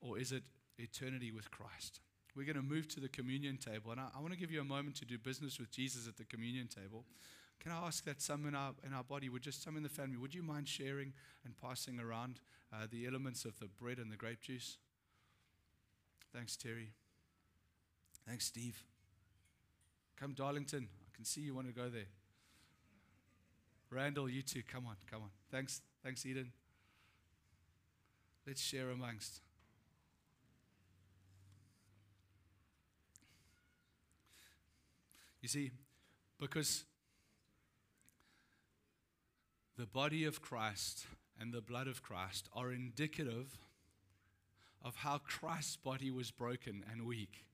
or 0.00 0.18
is 0.18 0.32
it 0.32 0.44
eternity 0.78 1.32
with 1.32 1.50
Christ? 1.50 2.00
We're 2.38 2.44
going 2.44 2.54
to 2.54 2.62
move 2.62 2.86
to 2.90 3.00
the 3.00 3.08
communion 3.08 3.56
table, 3.56 3.90
and 3.90 4.00
I, 4.00 4.06
I 4.16 4.20
want 4.20 4.32
to 4.32 4.38
give 4.38 4.52
you 4.52 4.60
a 4.60 4.64
moment 4.64 4.94
to 4.98 5.04
do 5.04 5.18
business 5.18 5.58
with 5.58 5.72
Jesus 5.72 6.06
at 6.06 6.16
the 6.16 6.24
communion 6.24 6.68
table. 6.68 7.04
Can 7.58 7.72
I 7.72 7.84
ask 7.84 8.04
that 8.04 8.22
some 8.22 8.46
in 8.46 8.54
our, 8.54 8.74
in 8.86 8.92
our 8.94 9.02
body, 9.02 9.28
would 9.28 9.42
just 9.42 9.60
some 9.60 9.76
in 9.76 9.82
the 9.82 9.88
family, 9.88 10.16
would 10.16 10.32
you 10.32 10.44
mind 10.44 10.68
sharing 10.68 11.12
and 11.44 11.60
passing 11.60 11.98
around 11.98 12.38
uh, 12.72 12.86
the 12.88 13.08
elements 13.08 13.44
of 13.44 13.58
the 13.58 13.66
bread 13.66 13.98
and 13.98 14.12
the 14.12 14.16
grape 14.16 14.40
juice? 14.40 14.76
Thanks, 16.32 16.56
Terry. 16.56 16.92
Thanks, 18.24 18.46
Steve. 18.46 18.84
Come, 20.16 20.32
Darlington. 20.32 20.86
I 20.86 21.16
can 21.16 21.24
see 21.24 21.40
you 21.40 21.56
want 21.56 21.66
to 21.66 21.72
go 21.72 21.88
there. 21.88 22.06
Randall, 23.90 24.28
you 24.28 24.42
too. 24.42 24.62
Come 24.72 24.86
on, 24.86 24.94
come 25.10 25.22
on. 25.22 25.30
Thanks, 25.50 25.82
thanks, 26.04 26.24
Eden. 26.24 26.52
Let's 28.46 28.62
share 28.62 28.90
amongst. 28.90 29.40
You 35.40 35.48
see, 35.48 35.70
because 36.40 36.84
the 39.76 39.86
body 39.86 40.24
of 40.24 40.42
Christ 40.42 41.06
and 41.40 41.52
the 41.52 41.60
blood 41.60 41.86
of 41.86 42.02
Christ 42.02 42.48
are 42.54 42.72
indicative 42.72 43.56
of 44.82 44.96
how 44.96 45.18
Christ's 45.18 45.76
body 45.76 46.10
was 46.10 46.30
broken 46.30 46.84
and 46.90 47.06
weak. 47.06 47.44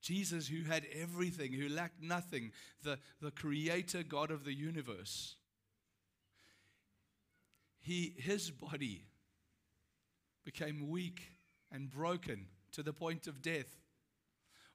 Jesus, 0.00 0.48
who 0.48 0.62
had 0.62 0.84
everything, 0.92 1.52
who 1.52 1.68
lacked 1.68 2.02
nothing, 2.02 2.52
the, 2.82 2.98
the 3.20 3.30
creator 3.30 4.02
God 4.02 4.30
of 4.30 4.44
the 4.44 4.54
universe, 4.54 5.36
he, 7.80 8.14
his 8.16 8.50
body 8.50 9.04
became 10.44 10.88
weak 10.88 11.32
and 11.70 11.90
broken 11.90 12.46
to 12.72 12.82
the 12.82 12.92
point 12.92 13.26
of 13.26 13.42
death. 13.42 13.81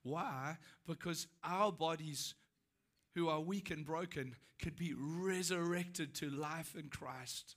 Why? 0.07 0.57
Because 0.87 1.27
our 1.43 1.71
bodies, 1.71 2.33
who 3.15 3.27
are 3.27 3.39
weak 3.39 3.71
and 3.71 3.85
broken, 3.85 4.35
could 4.61 4.75
be 4.75 4.93
resurrected 4.97 6.15
to 6.15 6.29
life 6.29 6.75
in 6.77 6.89
Christ. 6.89 7.55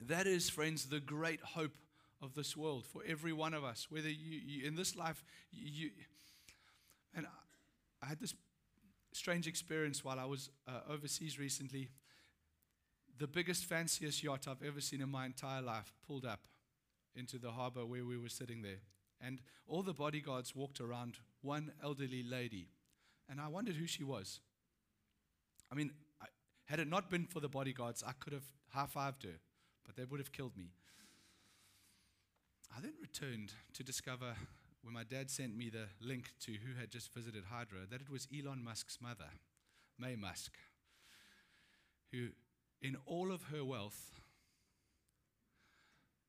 That 0.00 0.26
is, 0.26 0.50
friends, 0.50 0.86
the 0.86 1.00
great 1.00 1.40
hope 1.40 1.76
of 2.20 2.34
this 2.34 2.56
world 2.56 2.84
for 2.86 3.02
every 3.06 3.32
one 3.32 3.54
of 3.54 3.64
us. 3.64 3.86
Whether 3.88 4.10
you, 4.10 4.40
you 4.44 4.66
in 4.66 4.74
this 4.74 4.96
life, 4.96 5.24
you, 5.50 5.90
and 7.14 7.26
I, 7.26 8.04
I, 8.04 8.08
had 8.08 8.20
this 8.20 8.34
strange 9.12 9.46
experience 9.46 10.04
while 10.04 10.18
I 10.18 10.24
was 10.24 10.50
uh, 10.68 10.80
overseas 10.90 11.38
recently. 11.38 11.88
The 13.18 13.26
biggest, 13.26 13.64
fanciest 13.64 14.22
yacht 14.22 14.46
I've 14.48 14.62
ever 14.66 14.80
seen 14.80 15.00
in 15.00 15.08
my 15.08 15.24
entire 15.24 15.62
life 15.62 15.94
pulled 16.06 16.26
up 16.26 16.40
into 17.14 17.38
the 17.38 17.50
harbor 17.50 17.86
where 17.86 18.04
we 18.04 18.18
were 18.18 18.28
sitting 18.28 18.60
there. 18.60 18.80
And 19.26 19.40
all 19.66 19.82
the 19.82 19.92
bodyguards 19.92 20.54
walked 20.54 20.80
around 20.80 21.16
one 21.42 21.72
elderly 21.82 22.22
lady. 22.22 22.68
And 23.28 23.40
I 23.40 23.48
wondered 23.48 23.74
who 23.74 23.86
she 23.86 24.04
was. 24.04 24.38
I 25.70 25.74
mean, 25.74 25.90
I, 26.22 26.26
had 26.66 26.78
it 26.78 26.88
not 26.88 27.10
been 27.10 27.26
for 27.26 27.40
the 27.40 27.48
bodyguards, 27.48 28.04
I 28.06 28.12
could 28.12 28.32
have 28.32 28.44
high 28.68 28.86
fived 28.86 29.24
her, 29.24 29.40
but 29.84 29.96
they 29.96 30.04
would 30.04 30.20
have 30.20 30.30
killed 30.30 30.56
me. 30.56 30.70
I 32.76 32.80
then 32.80 32.92
returned 33.00 33.52
to 33.72 33.82
discover 33.82 34.36
when 34.82 34.94
my 34.94 35.02
dad 35.02 35.28
sent 35.28 35.56
me 35.56 35.70
the 35.70 35.86
link 36.00 36.30
to 36.42 36.52
who 36.52 36.78
had 36.78 36.92
just 36.92 37.12
visited 37.12 37.44
Hydra 37.50 37.80
that 37.90 38.00
it 38.00 38.10
was 38.10 38.28
Elon 38.32 38.62
Musk's 38.62 38.98
mother, 39.00 39.30
Maye 39.98 40.14
Musk, 40.14 40.52
who, 42.12 42.28
in 42.80 42.96
all 43.06 43.32
of 43.32 43.44
her 43.44 43.64
wealth, 43.64 44.20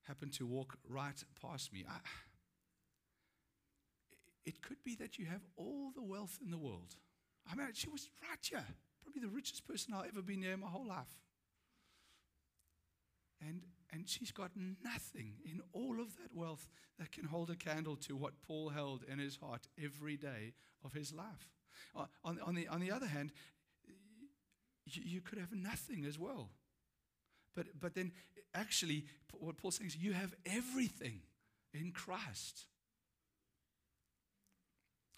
happened 0.08 0.34
to 0.34 0.48
walk 0.48 0.78
right 0.90 1.24
past 1.40 1.72
me. 1.72 1.86
I, 1.88 1.98
it 4.48 4.62
could 4.62 4.82
be 4.86 4.96
that 4.96 5.20
you 5.20 5.26
have 5.26 5.42
all 5.58 5.92
the 5.94 6.02
wealth 6.02 6.40
in 6.42 6.52
the 6.52 6.58
world. 6.58 6.96
I 7.52 7.56
mean, 7.56 7.68
she 7.74 7.90
was 7.90 8.08
right 8.24 8.40
here, 8.42 8.66
probably 9.04 9.22
the 9.22 9.36
richest 9.36 9.68
person 9.68 9.94
I've 9.94 10.08
ever 10.08 10.22
been 10.22 10.40
near 10.40 10.54
in 10.54 10.62
my 10.62 10.68
whole 10.68 10.88
life. 10.88 11.20
And, 13.46 13.64
and 13.92 14.08
she's 14.08 14.32
got 14.32 14.52
nothing 14.56 15.34
in 15.44 15.60
all 15.74 16.00
of 16.00 16.16
that 16.16 16.34
wealth 16.34 16.66
that 16.98 17.12
can 17.12 17.26
hold 17.26 17.50
a 17.50 17.56
candle 17.56 17.98
to 17.98 18.16
what 18.16 18.42
Paul 18.42 18.70
held 18.70 19.04
in 19.12 19.20
his 19.20 19.36
heart 19.36 19.68
every 19.84 20.16
day 20.16 20.54
of 20.84 20.94
his 20.94 21.14
life. 21.14 21.52
Uh, 21.94 22.06
on, 22.24 22.40
on, 22.40 22.56
the, 22.56 22.70
on 22.70 22.80
the 22.80 22.92
other 22.92 23.06
hand, 23.06 23.34
you, 24.86 25.02
you 25.06 25.22
could 25.22 25.40
have 25.40 25.54
nothing 25.54 26.06
as 26.06 26.18
well. 26.18 26.52
But, 27.54 27.68
but 27.78 27.96
then, 27.96 28.14
actually, 28.56 29.06
what 29.34 29.58
Paul's 29.58 29.76
saying 29.76 29.90
is 29.90 29.98
you 29.98 30.14
have 30.14 30.34
everything 30.46 31.20
in 31.74 31.92
Christ. 31.92 32.66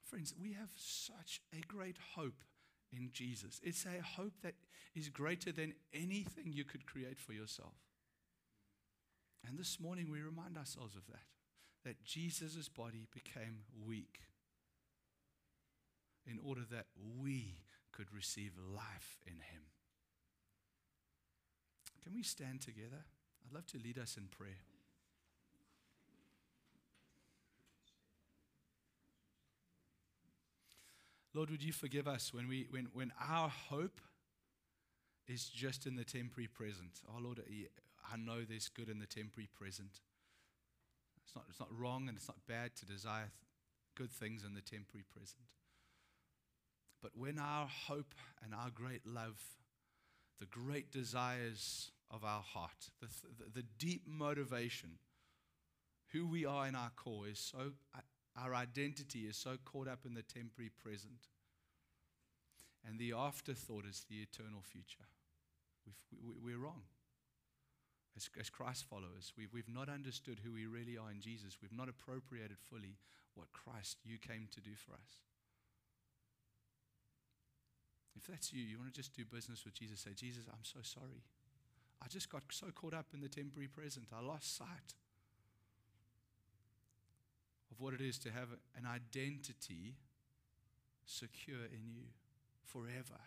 Friends, 0.09 0.33
we 0.41 0.53
have 0.53 0.71
such 0.75 1.41
a 1.53 1.61
great 1.67 1.97
hope 2.15 2.41
in 2.91 3.09
Jesus. 3.13 3.61
It's 3.63 3.85
a 3.85 4.01
hope 4.01 4.33
that 4.41 4.55
is 4.95 5.07
greater 5.07 5.51
than 5.51 5.73
anything 5.93 6.51
you 6.51 6.63
could 6.63 6.87
create 6.87 7.19
for 7.19 7.33
yourself. 7.33 7.75
And 9.47 9.57
this 9.57 9.79
morning 9.79 10.09
we 10.11 10.21
remind 10.21 10.57
ourselves 10.57 10.95
of 10.95 11.05
that 11.07 11.25
that 11.85 12.03
Jesus' 12.03 12.67
body 12.67 13.07
became 13.13 13.59
weak 13.85 14.19
in 16.25 16.39
order 16.43 16.61
that 16.71 16.87
we 17.21 17.63
could 17.93 18.13
receive 18.13 18.51
life 18.57 19.19
in 19.25 19.35
him. 19.35 19.63
Can 22.03 22.13
we 22.15 22.23
stand 22.23 22.61
together? 22.61 23.05
I'd 23.45 23.53
love 23.53 23.67
to 23.67 23.77
lead 23.77 23.97
us 23.97 24.17
in 24.17 24.25
prayer. 24.27 24.59
Lord, 31.33 31.51
would 31.51 31.63
you 31.63 31.73
forgive 31.73 32.07
us 32.07 32.33
when, 32.33 32.47
we, 32.47 32.67
when, 32.69 32.87
when 32.93 33.11
our 33.29 33.49
hope 33.49 34.01
is 35.27 35.45
just 35.45 35.85
in 35.85 35.95
the 35.95 36.03
temporary 36.03 36.47
present? 36.47 37.01
Oh, 37.07 37.21
Lord, 37.21 37.39
I 38.11 38.17
know 38.17 38.41
there's 38.47 38.69
good 38.69 38.89
in 38.89 38.99
the 38.99 39.05
temporary 39.05 39.47
present. 39.53 40.01
It's 41.23 41.35
not, 41.35 41.45
it's 41.49 41.59
not 41.59 41.69
wrong 41.71 42.07
and 42.07 42.17
it's 42.17 42.27
not 42.27 42.37
bad 42.47 42.75
to 42.77 42.85
desire 42.85 43.31
good 43.95 44.11
things 44.11 44.43
in 44.43 44.55
the 44.55 44.61
temporary 44.61 45.05
present. 45.07 45.43
But 47.01 47.11
when 47.15 47.37
our 47.37 47.67
hope 47.67 48.15
and 48.43 48.53
our 48.53 48.71
great 48.73 49.05
love, 49.05 49.39
the 50.39 50.47
great 50.47 50.91
desires 50.91 51.91
of 52.09 52.23
our 52.23 52.41
heart, 52.41 52.89
the, 52.99 53.07
the, 53.37 53.61
the 53.61 53.65
deep 53.77 54.03
motivation, 54.07 54.97
who 56.11 56.25
we 56.25 56.45
are 56.45 56.67
in 56.67 56.75
our 56.75 56.91
core 56.95 57.27
is 57.27 57.39
so, 57.39 57.73
our 58.43 58.55
identity 58.55 59.21
is 59.21 59.37
so 59.37 59.57
caught 59.65 59.87
up 59.87 60.05
in 60.05 60.13
the 60.13 60.21
temporary 60.21 60.71
present. 60.81 61.27
And 62.87 62.97
the 62.97 63.13
afterthought 63.13 63.85
is 63.85 64.05
the 64.09 64.17
eternal 64.17 64.61
future. 64.61 65.07
We've, 65.85 66.23
we, 66.23 66.53
we're 66.53 66.63
wrong 66.63 66.81
as, 68.15 68.29
as 68.39 68.49
Christ 68.49 68.85
followers. 68.89 69.33
We've, 69.37 69.51
we've 69.53 69.69
not 69.69 69.89
understood 69.89 70.39
who 70.43 70.53
we 70.53 70.65
really 70.65 70.97
are 70.97 71.11
in 71.11 71.19
Jesus. 71.19 71.57
We've 71.61 71.75
not 71.75 71.89
appropriated 71.89 72.57
fully 72.57 72.97
what 73.35 73.51
Christ, 73.53 73.97
you 74.03 74.17
came 74.17 74.47
to 74.51 74.61
do 74.61 74.71
for 74.75 74.93
us. 74.93 75.23
If 78.17 78.27
that's 78.27 78.51
you, 78.51 78.61
you 78.61 78.77
want 78.77 78.93
to 78.93 78.99
just 78.99 79.15
do 79.15 79.23
business 79.23 79.63
with 79.63 79.73
Jesus, 79.73 80.01
say, 80.01 80.11
Jesus, 80.15 80.43
I'm 80.49 80.63
so 80.63 80.79
sorry. 80.83 81.23
I 82.03 82.07
just 82.07 82.29
got 82.29 82.43
so 82.51 82.67
caught 82.73 82.93
up 82.93 83.07
in 83.13 83.21
the 83.21 83.29
temporary 83.29 83.67
present. 83.67 84.07
I 84.15 84.21
lost 84.21 84.57
sight 84.57 84.95
of 87.71 87.79
what 87.79 87.93
it 87.93 88.01
is 88.01 88.17
to 88.19 88.29
have 88.31 88.49
an 88.77 88.85
identity 88.85 89.95
secure 91.05 91.65
in 91.65 91.89
you 91.93 92.05
forever. 92.63 93.19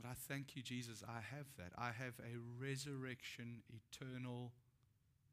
But 0.00 0.08
I 0.10 0.14
thank 0.14 0.54
you, 0.54 0.62
Jesus, 0.62 1.02
I 1.06 1.20
have 1.34 1.46
that. 1.56 1.72
I 1.78 1.86
have 1.86 2.14
a 2.20 2.36
resurrection, 2.60 3.62
eternal, 3.70 4.52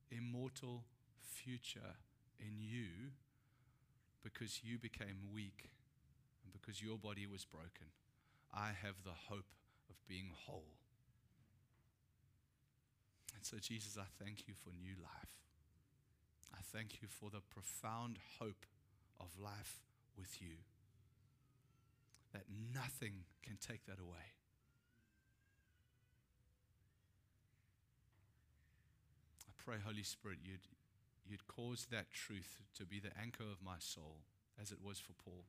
immortal 0.09 0.85
future 1.19 1.97
in 2.39 2.59
you 2.59 3.11
because 4.23 4.61
you 4.63 4.77
became 4.77 5.17
weak 5.33 5.69
and 6.43 6.53
because 6.53 6.81
your 6.81 6.97
body 6.97 7.27
was 7.27 7.43
broken. 7.43 7.91
I 8.53 8.67
have 8.67 9.03
the 9.03 9.11
hope 9.27 9.51
of 9.89 9.95
being 10.07 10.31
whole. 10.33 10.77
And 13.35 13.45
so, 13.45 13.57
Jesus, 13.59 13.97
I 13.97 14.05
thank 14.23 14.47
you 14.47 14.53
for 14.53 14.69
new 14.69 14.95
life. 15.01 15.42
I 16.53 16.59
thank 16.61 17.01
you 17.01 17.07
for 17.07 17.29
the 17.29 17.41
profound 17.41 18.19
hope 18.39 18.65
of 19.19 19.27
life 19.41 19.81
with 20.17 20.41
you. 20.41 20.57
That 22.33 22.43
nothing 22.73 23.25
can 23.43 23.57
take 23.57 23.85
that 23.85 23.99
away. 23.99 24.33
I 29.47 29.51
pray, 29.63 29.77
Holy 29.83 30.03
Spirit, 30.03 30.39
you'd, 30.43 30.67
you'd 31.29 31.47
cause 31.47 31.87
that 31.91 32.11
truth 32.11 32.59
to 32.77 32.85
be 32.85 32.99
the 32.99 33.11
anchor 33.21 33.43
of 33.43 33.63
my 33.63 33.75
soul, 33.79 34.17
as 34.61 34.71
it 34.71 34.79
was 34.83 34.99
for 34.99 35.13
Paul. 35.13 35.45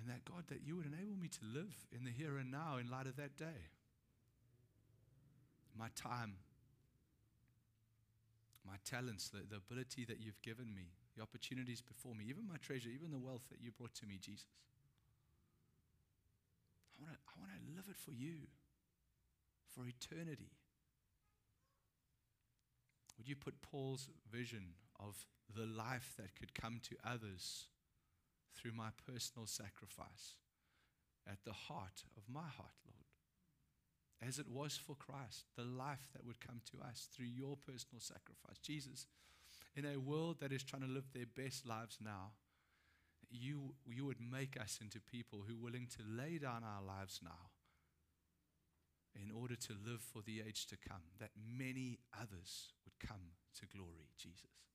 And 0.00 0.10
that, 0.10 0.24
God, 0.24 0.44
that 0.48 0.66
you 0.66 0.76
would 0.76 0.86
enable 0.86 1.16
me 1.16 1.28
to 1.28 1.38
live 1.54 1.86
in 1.96 2.04
the 2.04 2.10
here 2.10 2.36
and 2.36 2.50
now 2.50 2.76
in 2.76 2.90
light 2.90 3.06
of 3.06 3.16
that 3.16 3.36
day. 3.36 3.70
My 5.78 5.88
time, 5.94 6.34
my 8.66 8.76
talents, 8.84 9.28
the, 9.28 9.42
the 9.48 9.56
ability 9.56 10.04
that 10.06 10.20
you've 10.20 10.40
given 10.42 10.74
me, 10.74 10.94
the 11.16 11.22
opportunities 11.22 11.82
before 11.82 12.14
me, 12.14 12.24
even 12.28 12.46
my 12.46 12.56
treasure, 12.58 12.90
even 12.90 13.10
the 13.10 13.18
wealth 13.18 13.42
that 13.50 13.60
you 13.60 13.70
brought 13.70 13.94
to 13.94 14.06
me, 14.06 14.18
Jesus. 14.20 14.46
I 16.94 17.02
want 17.02 17.14
to 17.14 17.20
I 17.26 17.40
wanna 17.40 17.60
live 17.74 17.86
it 17.90 17.96
for 17.96 18.12
you, 18.12 18.46
for 19.74 19.86
eternity. 19.86 20.52
Would 23.18 23.28
you 23.28 23.36
put 23.36 23.62
Paul's 23.62 24.08
vision 24.30 24.74
of 24.98 25.26
the 25.54 25.66
life 25.66 26.14
that 26.18 26.34
could 26.34 26.54
come 26.54 26.80
to 26.82 26.96
others 27.04 27.66
through 28.54 28.72
my 28.72 28.88
personal 29.06 29.46
sacrifice 29.46 30.36
at 31.26 31.38
the 31.44 31.52
heart 31.52 32.04
of 32.16 32.22
my 32.28 32.40
heart, 32.40 32.74
Lord? 32.86 32.91
As 34.26 34.38
it 34.38 34.48
was 34.48 34.76
for 34.76 34.94
Christ, 34.94 35.46
the 35.56 35.64
life 35.64 36.08
that 36.12 36.24
would 36.24 36.40
come 36.40 36.60
to 36.70 36.86
us 36.86 37.08
through 37.12 37.26
your 37.26 37.56
personal 37.56 38.00
sacrifice. 38.00 38.58
Jesus, 38.62 39.06
in 39.74 39.84
a 39.84 39.98
world 39.98 40.36
that 40.40 40.52
is 40.52 40.62
trying 40.62 40.82
to 40.82 40.88
live 40.88 41.12
their 41.12 41.26
best 41.26 41.66
lives 41.66 41.98
now, 42.02 42.32
you, 43.30 43.74
you 43.86 44.04
would 44.04 44.20
make 44.20 44.60
us 44.60 44.78
into 44.80 45.00
people 45.00 45.44
who 45.46 45.54
are 45.54 45.64
willing 45.64 45.88
to 45.96 46.04
lay 46.06 46.38
down 46.38 46.62
our 46.62 46.82
lives 46.82 47.20
now 47.22 47.50
in 49.20 49.30
order 49.30 49.56
to 49.56 49.72
live 49.86 50.00
for 50.00 50.22
the 50.22 50.40
age 50.46 50.66
to 50.66 50.76
come, 50.76 51.02
that 51.18 51.30
many 51.36 51.98
others 52.18 52.72
would 52.84 52.98
come 53.06 53.34
to 53.58 53.66
glory, 53.66 54.08
Jesus. 54.16 54.71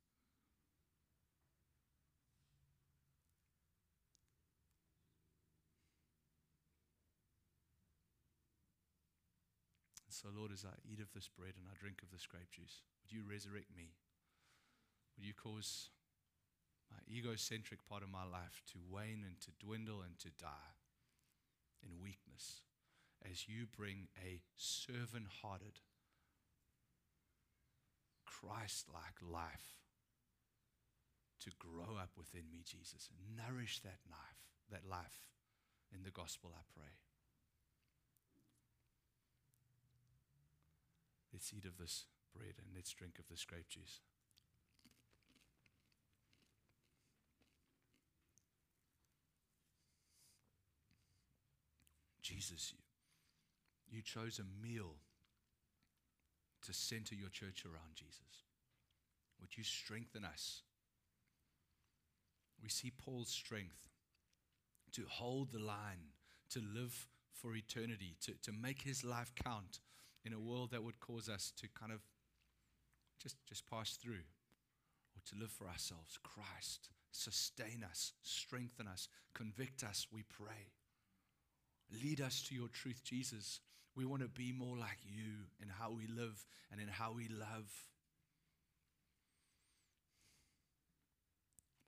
So, 10.18 10.34
Lord, 10.34 10.50
as 10.50 10.66
I 10.66 10.74
eat 10.82 11.00
of 11.00 11.14
this 11.14 11.30
bread 11.30 11.54
and 11.54 11.70
I 11.70 11.78
drink 11.78 12.02
of 12.02 12.10
this 12.10 12.26
grape 12.26 12.50
juice, 12.50 12.82
would 13.06 13.14
you 13.14 13.22
resurrect 13.22 13.70
me? 13.70 13.94
Would 15.14 15.26
you 15.26 15.38
cause 15.38 15.94
my 16.90 16.98
egocentric 17.06 17.86
part 17.86 18.02
of 18.02 18.10
my 18.10 18.26
life 18.26 18.66
to 18.74 18.82
wane 18.82 19.22
and 19.22 19.38
to 19.46 19.54
dwindle 19.62 20.02
and 20.02 20.18
to 20.26 20.30
die 20.42 20.74
in 21.86 22.02
weakness? 22.02 22.66
as 23.26 23.48
you 23.48 23.66
bring 23.66 24.08
a 24.24 24.42
servant 24.56 25.26
hearted, 25.42 25.80
Christ 28.26 28.88
like 28.94 29.18
life 29.22 29.82
to 31.42 31.52
grow 31.58 31.98
up 31.98 32.12
within 32.18 32.44
me, 32.52 32.62
Jesus. 32.64 33.10
Nourish 33.36 33.80
that 33.80 34.00
life, 34.10 34.42
that 34.72 34.90
life 34.90 35.26
in 35.94 36.04
the 36.04 36.12
gospel, 36.12 36.52
I 36.54 36.62
pray. 36.74 36.92
Let's 41.38 41.54
eat 41.54 41.66
of 41.66 41.78
this 41.78 42.06
bread 42.36 42.56
and 42.58 42.66
let's 42.74 42.92
drink 42.92 43.20
of 43.20 43.26
this 43.30 43.46
grape 43.46 43.70
juice. 43.70 44.00
Jesus, 52.24 52.74
you 52.74 52.80
you 53.96 54.02
chose 54.02 54.40
a 54.40 54.66
meal 54.66 54.96
to 56.66 56.74
center 56.74 57.14
your 57.14 57.30
church 57.30 57.66
around 57.66 57.94
Jesus. 57.94 58.46
Would 59.40 59.56
you 59.56 59.64
strengthen 59.64 60.26
us? 60.26 60.64
We 62.64 62.70
see 62.70 62.92
Paul's 62.92 63.30
strength 63.30 63.78
to 64.94 65.04
hold 65.08 65.52
the 65.52 65.60
line, 65.60 66.14
to 66.50 66.64
live 66.74 67.06
for 67.32 67.56
eternity, 67.56 68.16
to, 68.22 68.34
to 68.42 68.52
make 68.52 68.82
his 68.82 69.04
life 69.04 69.32
count 69.36 69.82
in 70.26 70.34
a 70.34 70.40
world 70.40 70.72
that 70.72 70.84
would 70.84 71.00
cause 71.00 71.30
us 71.30 71.52
to 71.62 71.68
kind 71.80 71.92
of 71.92 72.02
just, 73.22 73.38
just 73.48 73.70
pass 73.70 73.98
through 73.98 74.14
or 75.16 75.22
to 75.26 75.36
live 75.40 75.52
for 75.52 75.68
ourselves. 75.68 76.20
Christ, 76.24 76.90
sustain 77.12 77.84
us, 77.90 78.14
strengthen 78.22 78.88
us, 78.88 79.08
convict 79.34 79.84
us, 79.84 80.08
we 80.12 80.24
pray. 80.24 80.72
Lead 82.04 82.22
us 82.22 82.44
to 82.44 82.56
your 82.56 82.68
truth, 82.68 83.02
Jesus. 83.04 83.60
We 83.96 84.06
want 84.06 84.22
to 84.22 84.28
be 84.28 84.52
more 84.52 84.78
like 84.78 85.00
you 85.04 85.48
in 85.62 85.70
how 85.70 85.92
we 85.92 86.08
live 86.08 86.46
and 86.72 86.82
in 86.82 86.88
how 86.88 87.14
we 87.16 87.28
love. 87.30 87.72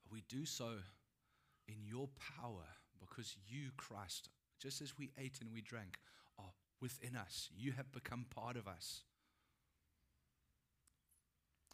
But 0.02 0.12
we 0.12 0.22
do 0.28 0.44
so 0.44 0.70
in 1.68 1.76
your 1.86 2.08
power 2.40 2.66
because 2.98 3.36
you, 3.48 3.70
Christ, 3.76 4.28
just 4.60 4.80
as 4.80 4.98
we 4.98 5.10
ate 5.18 5.38
and 5.40 5.52
we 5.52 5.60
drank, 5.60 5.98
within 6.80 7.16
us. 7.16 7.48
You 7.56 7.72
have 7.72 7.92
become 7.92 8.26
part 8.28 8.56
of 8.56 8.66
us. 8.66 9.02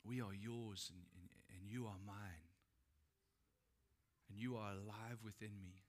We 0.04 0.20
are 0.20 0.34
yours 0.34 0.90
and, 0.92 1.02
and, 1.14 1.30
and 1.50 1.70
you 1.70 1.86
are 1.86 1.98
mine. 2.06 2.50
And 4.28 4.38
you 4.38 4.56
are 4.56 4.72
alive 4.72 5.18
within 5.24 5.60
me. 5.60 5.82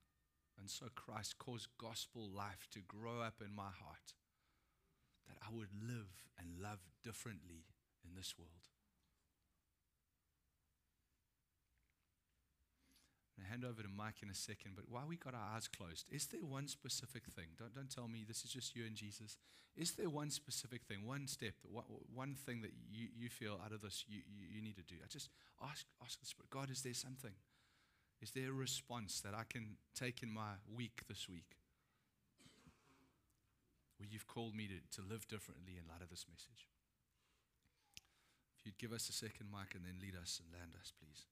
And 0.60 0.70
so 0.70 0.88
Christ 0.96 1.38
caused 1.38 1.68
gospel 1.78 2.30
life 2.30 2.68
to 2.72 2.80
grow 2.80 3.22
up 3.22 3.42
in 3.46 3.56
my 3.56 3.70
heart 3.70 4.14
that 5.28 5.38
I 5.42 5.54
would 5.54 5.70
live 5.82 6.26
and 6.40 6.62
love 6.62 6.80
differently 7.04 7.66
in 8.04 8.16
this 8.16 8.36
world. 8.38 8.77
I 13.38 13.50
hand 13.50 13.64
over 13.64 13.82
to 13.84 13.88
Mike 13.88 14.24
in 14.24 14.30
a 14.30 14.36
second, 14.36 14.74
but 14.76 14.86
while 14.90 15.06
we 15.08 15.16
got 15.16 15.36
our 15.36 15.56
eyes 15.56 15.68
closed, 15.68 16.06
is 16.10 16.26
there 16.28 16.42
one 16.42 16.68
specific 16.68 17.24
thing? 17.36 17.54
Don't, 17.58 17.74
don't 17.74 17.90
tell 17.90 18.08
me 18.08 18.26
this 18.28 18.44
is 18.44 18.52
just 18.52 18.76
you 18.76 18.86
and 18.86 18.96
Jesus. 18.96 19.38
Is 19.76 19.92
there 19.94 20.10
one 20.10 20.32
specific 20.32 20.84
thing, 20.84 21.06
one 21.06 21.28
step, 21.28 21.54
one, 21.70 21.86
one 22.14 22.34
thing 22.34 22.62
that 22.62 22.74
you, 22.90 23.08
you 23.16 23.30
feel 23.30 23.60
out 23.64 23.72
of 23.72 23.82
this 23.82 24.06
you, 24.08 24.22
you, 24.26 24.58
you 24.58 24.62
need 24.62 24.76
to 24.78 24.82
do? 24.82 24.96
I 25.04 25.08
just 25.08 25.30
ask, 25.62 25.86
ask 26.04 26.20
the 26.20 26.26
Spirit, 26.26 26.50
God, 26.50 26.72
is 26.72 26.82
there 26.82 26.96
something? 26.96 27.34
Is 28.22 28.32
there 28.32 28.50
a 28.50 28.54
response 28.54 29.22
that 29.22 29.36
I 29.36 29.44
can 29.48 29.78
take 29.94 30.24
in 30.24 30.34
my 30.34 30.58
week 30.74 31.06
this 31.08 31.30
week? 31.30 31.62
Where 33.98 34.10
you've 34.10 34.28
called 34.28 34.56
me 34.56 34.68
to, 34.68 35.02
to 35.02 35.08
live 35.08 35.28
differently 35.28 35.78
in 35.78 35.88
light 35.88 36.02
of 36.02 36.10
this 36.10 36.26
message. 36.30 36.66
If 38.58 38.66
you'd 38.66 38.80
give 38.80 38.94
us 38.94 39.10
a 39.10 39.14
second, 39.14 39.50
Mike, 39.52 39.76
and 39.76 39.86
then 39.86 40.02
lead 40.02 40.16
us 40.20 40.42
and 40.42 40.50
land 40.54 40.74
us, 40.80 40.92
please. 40.98 41.26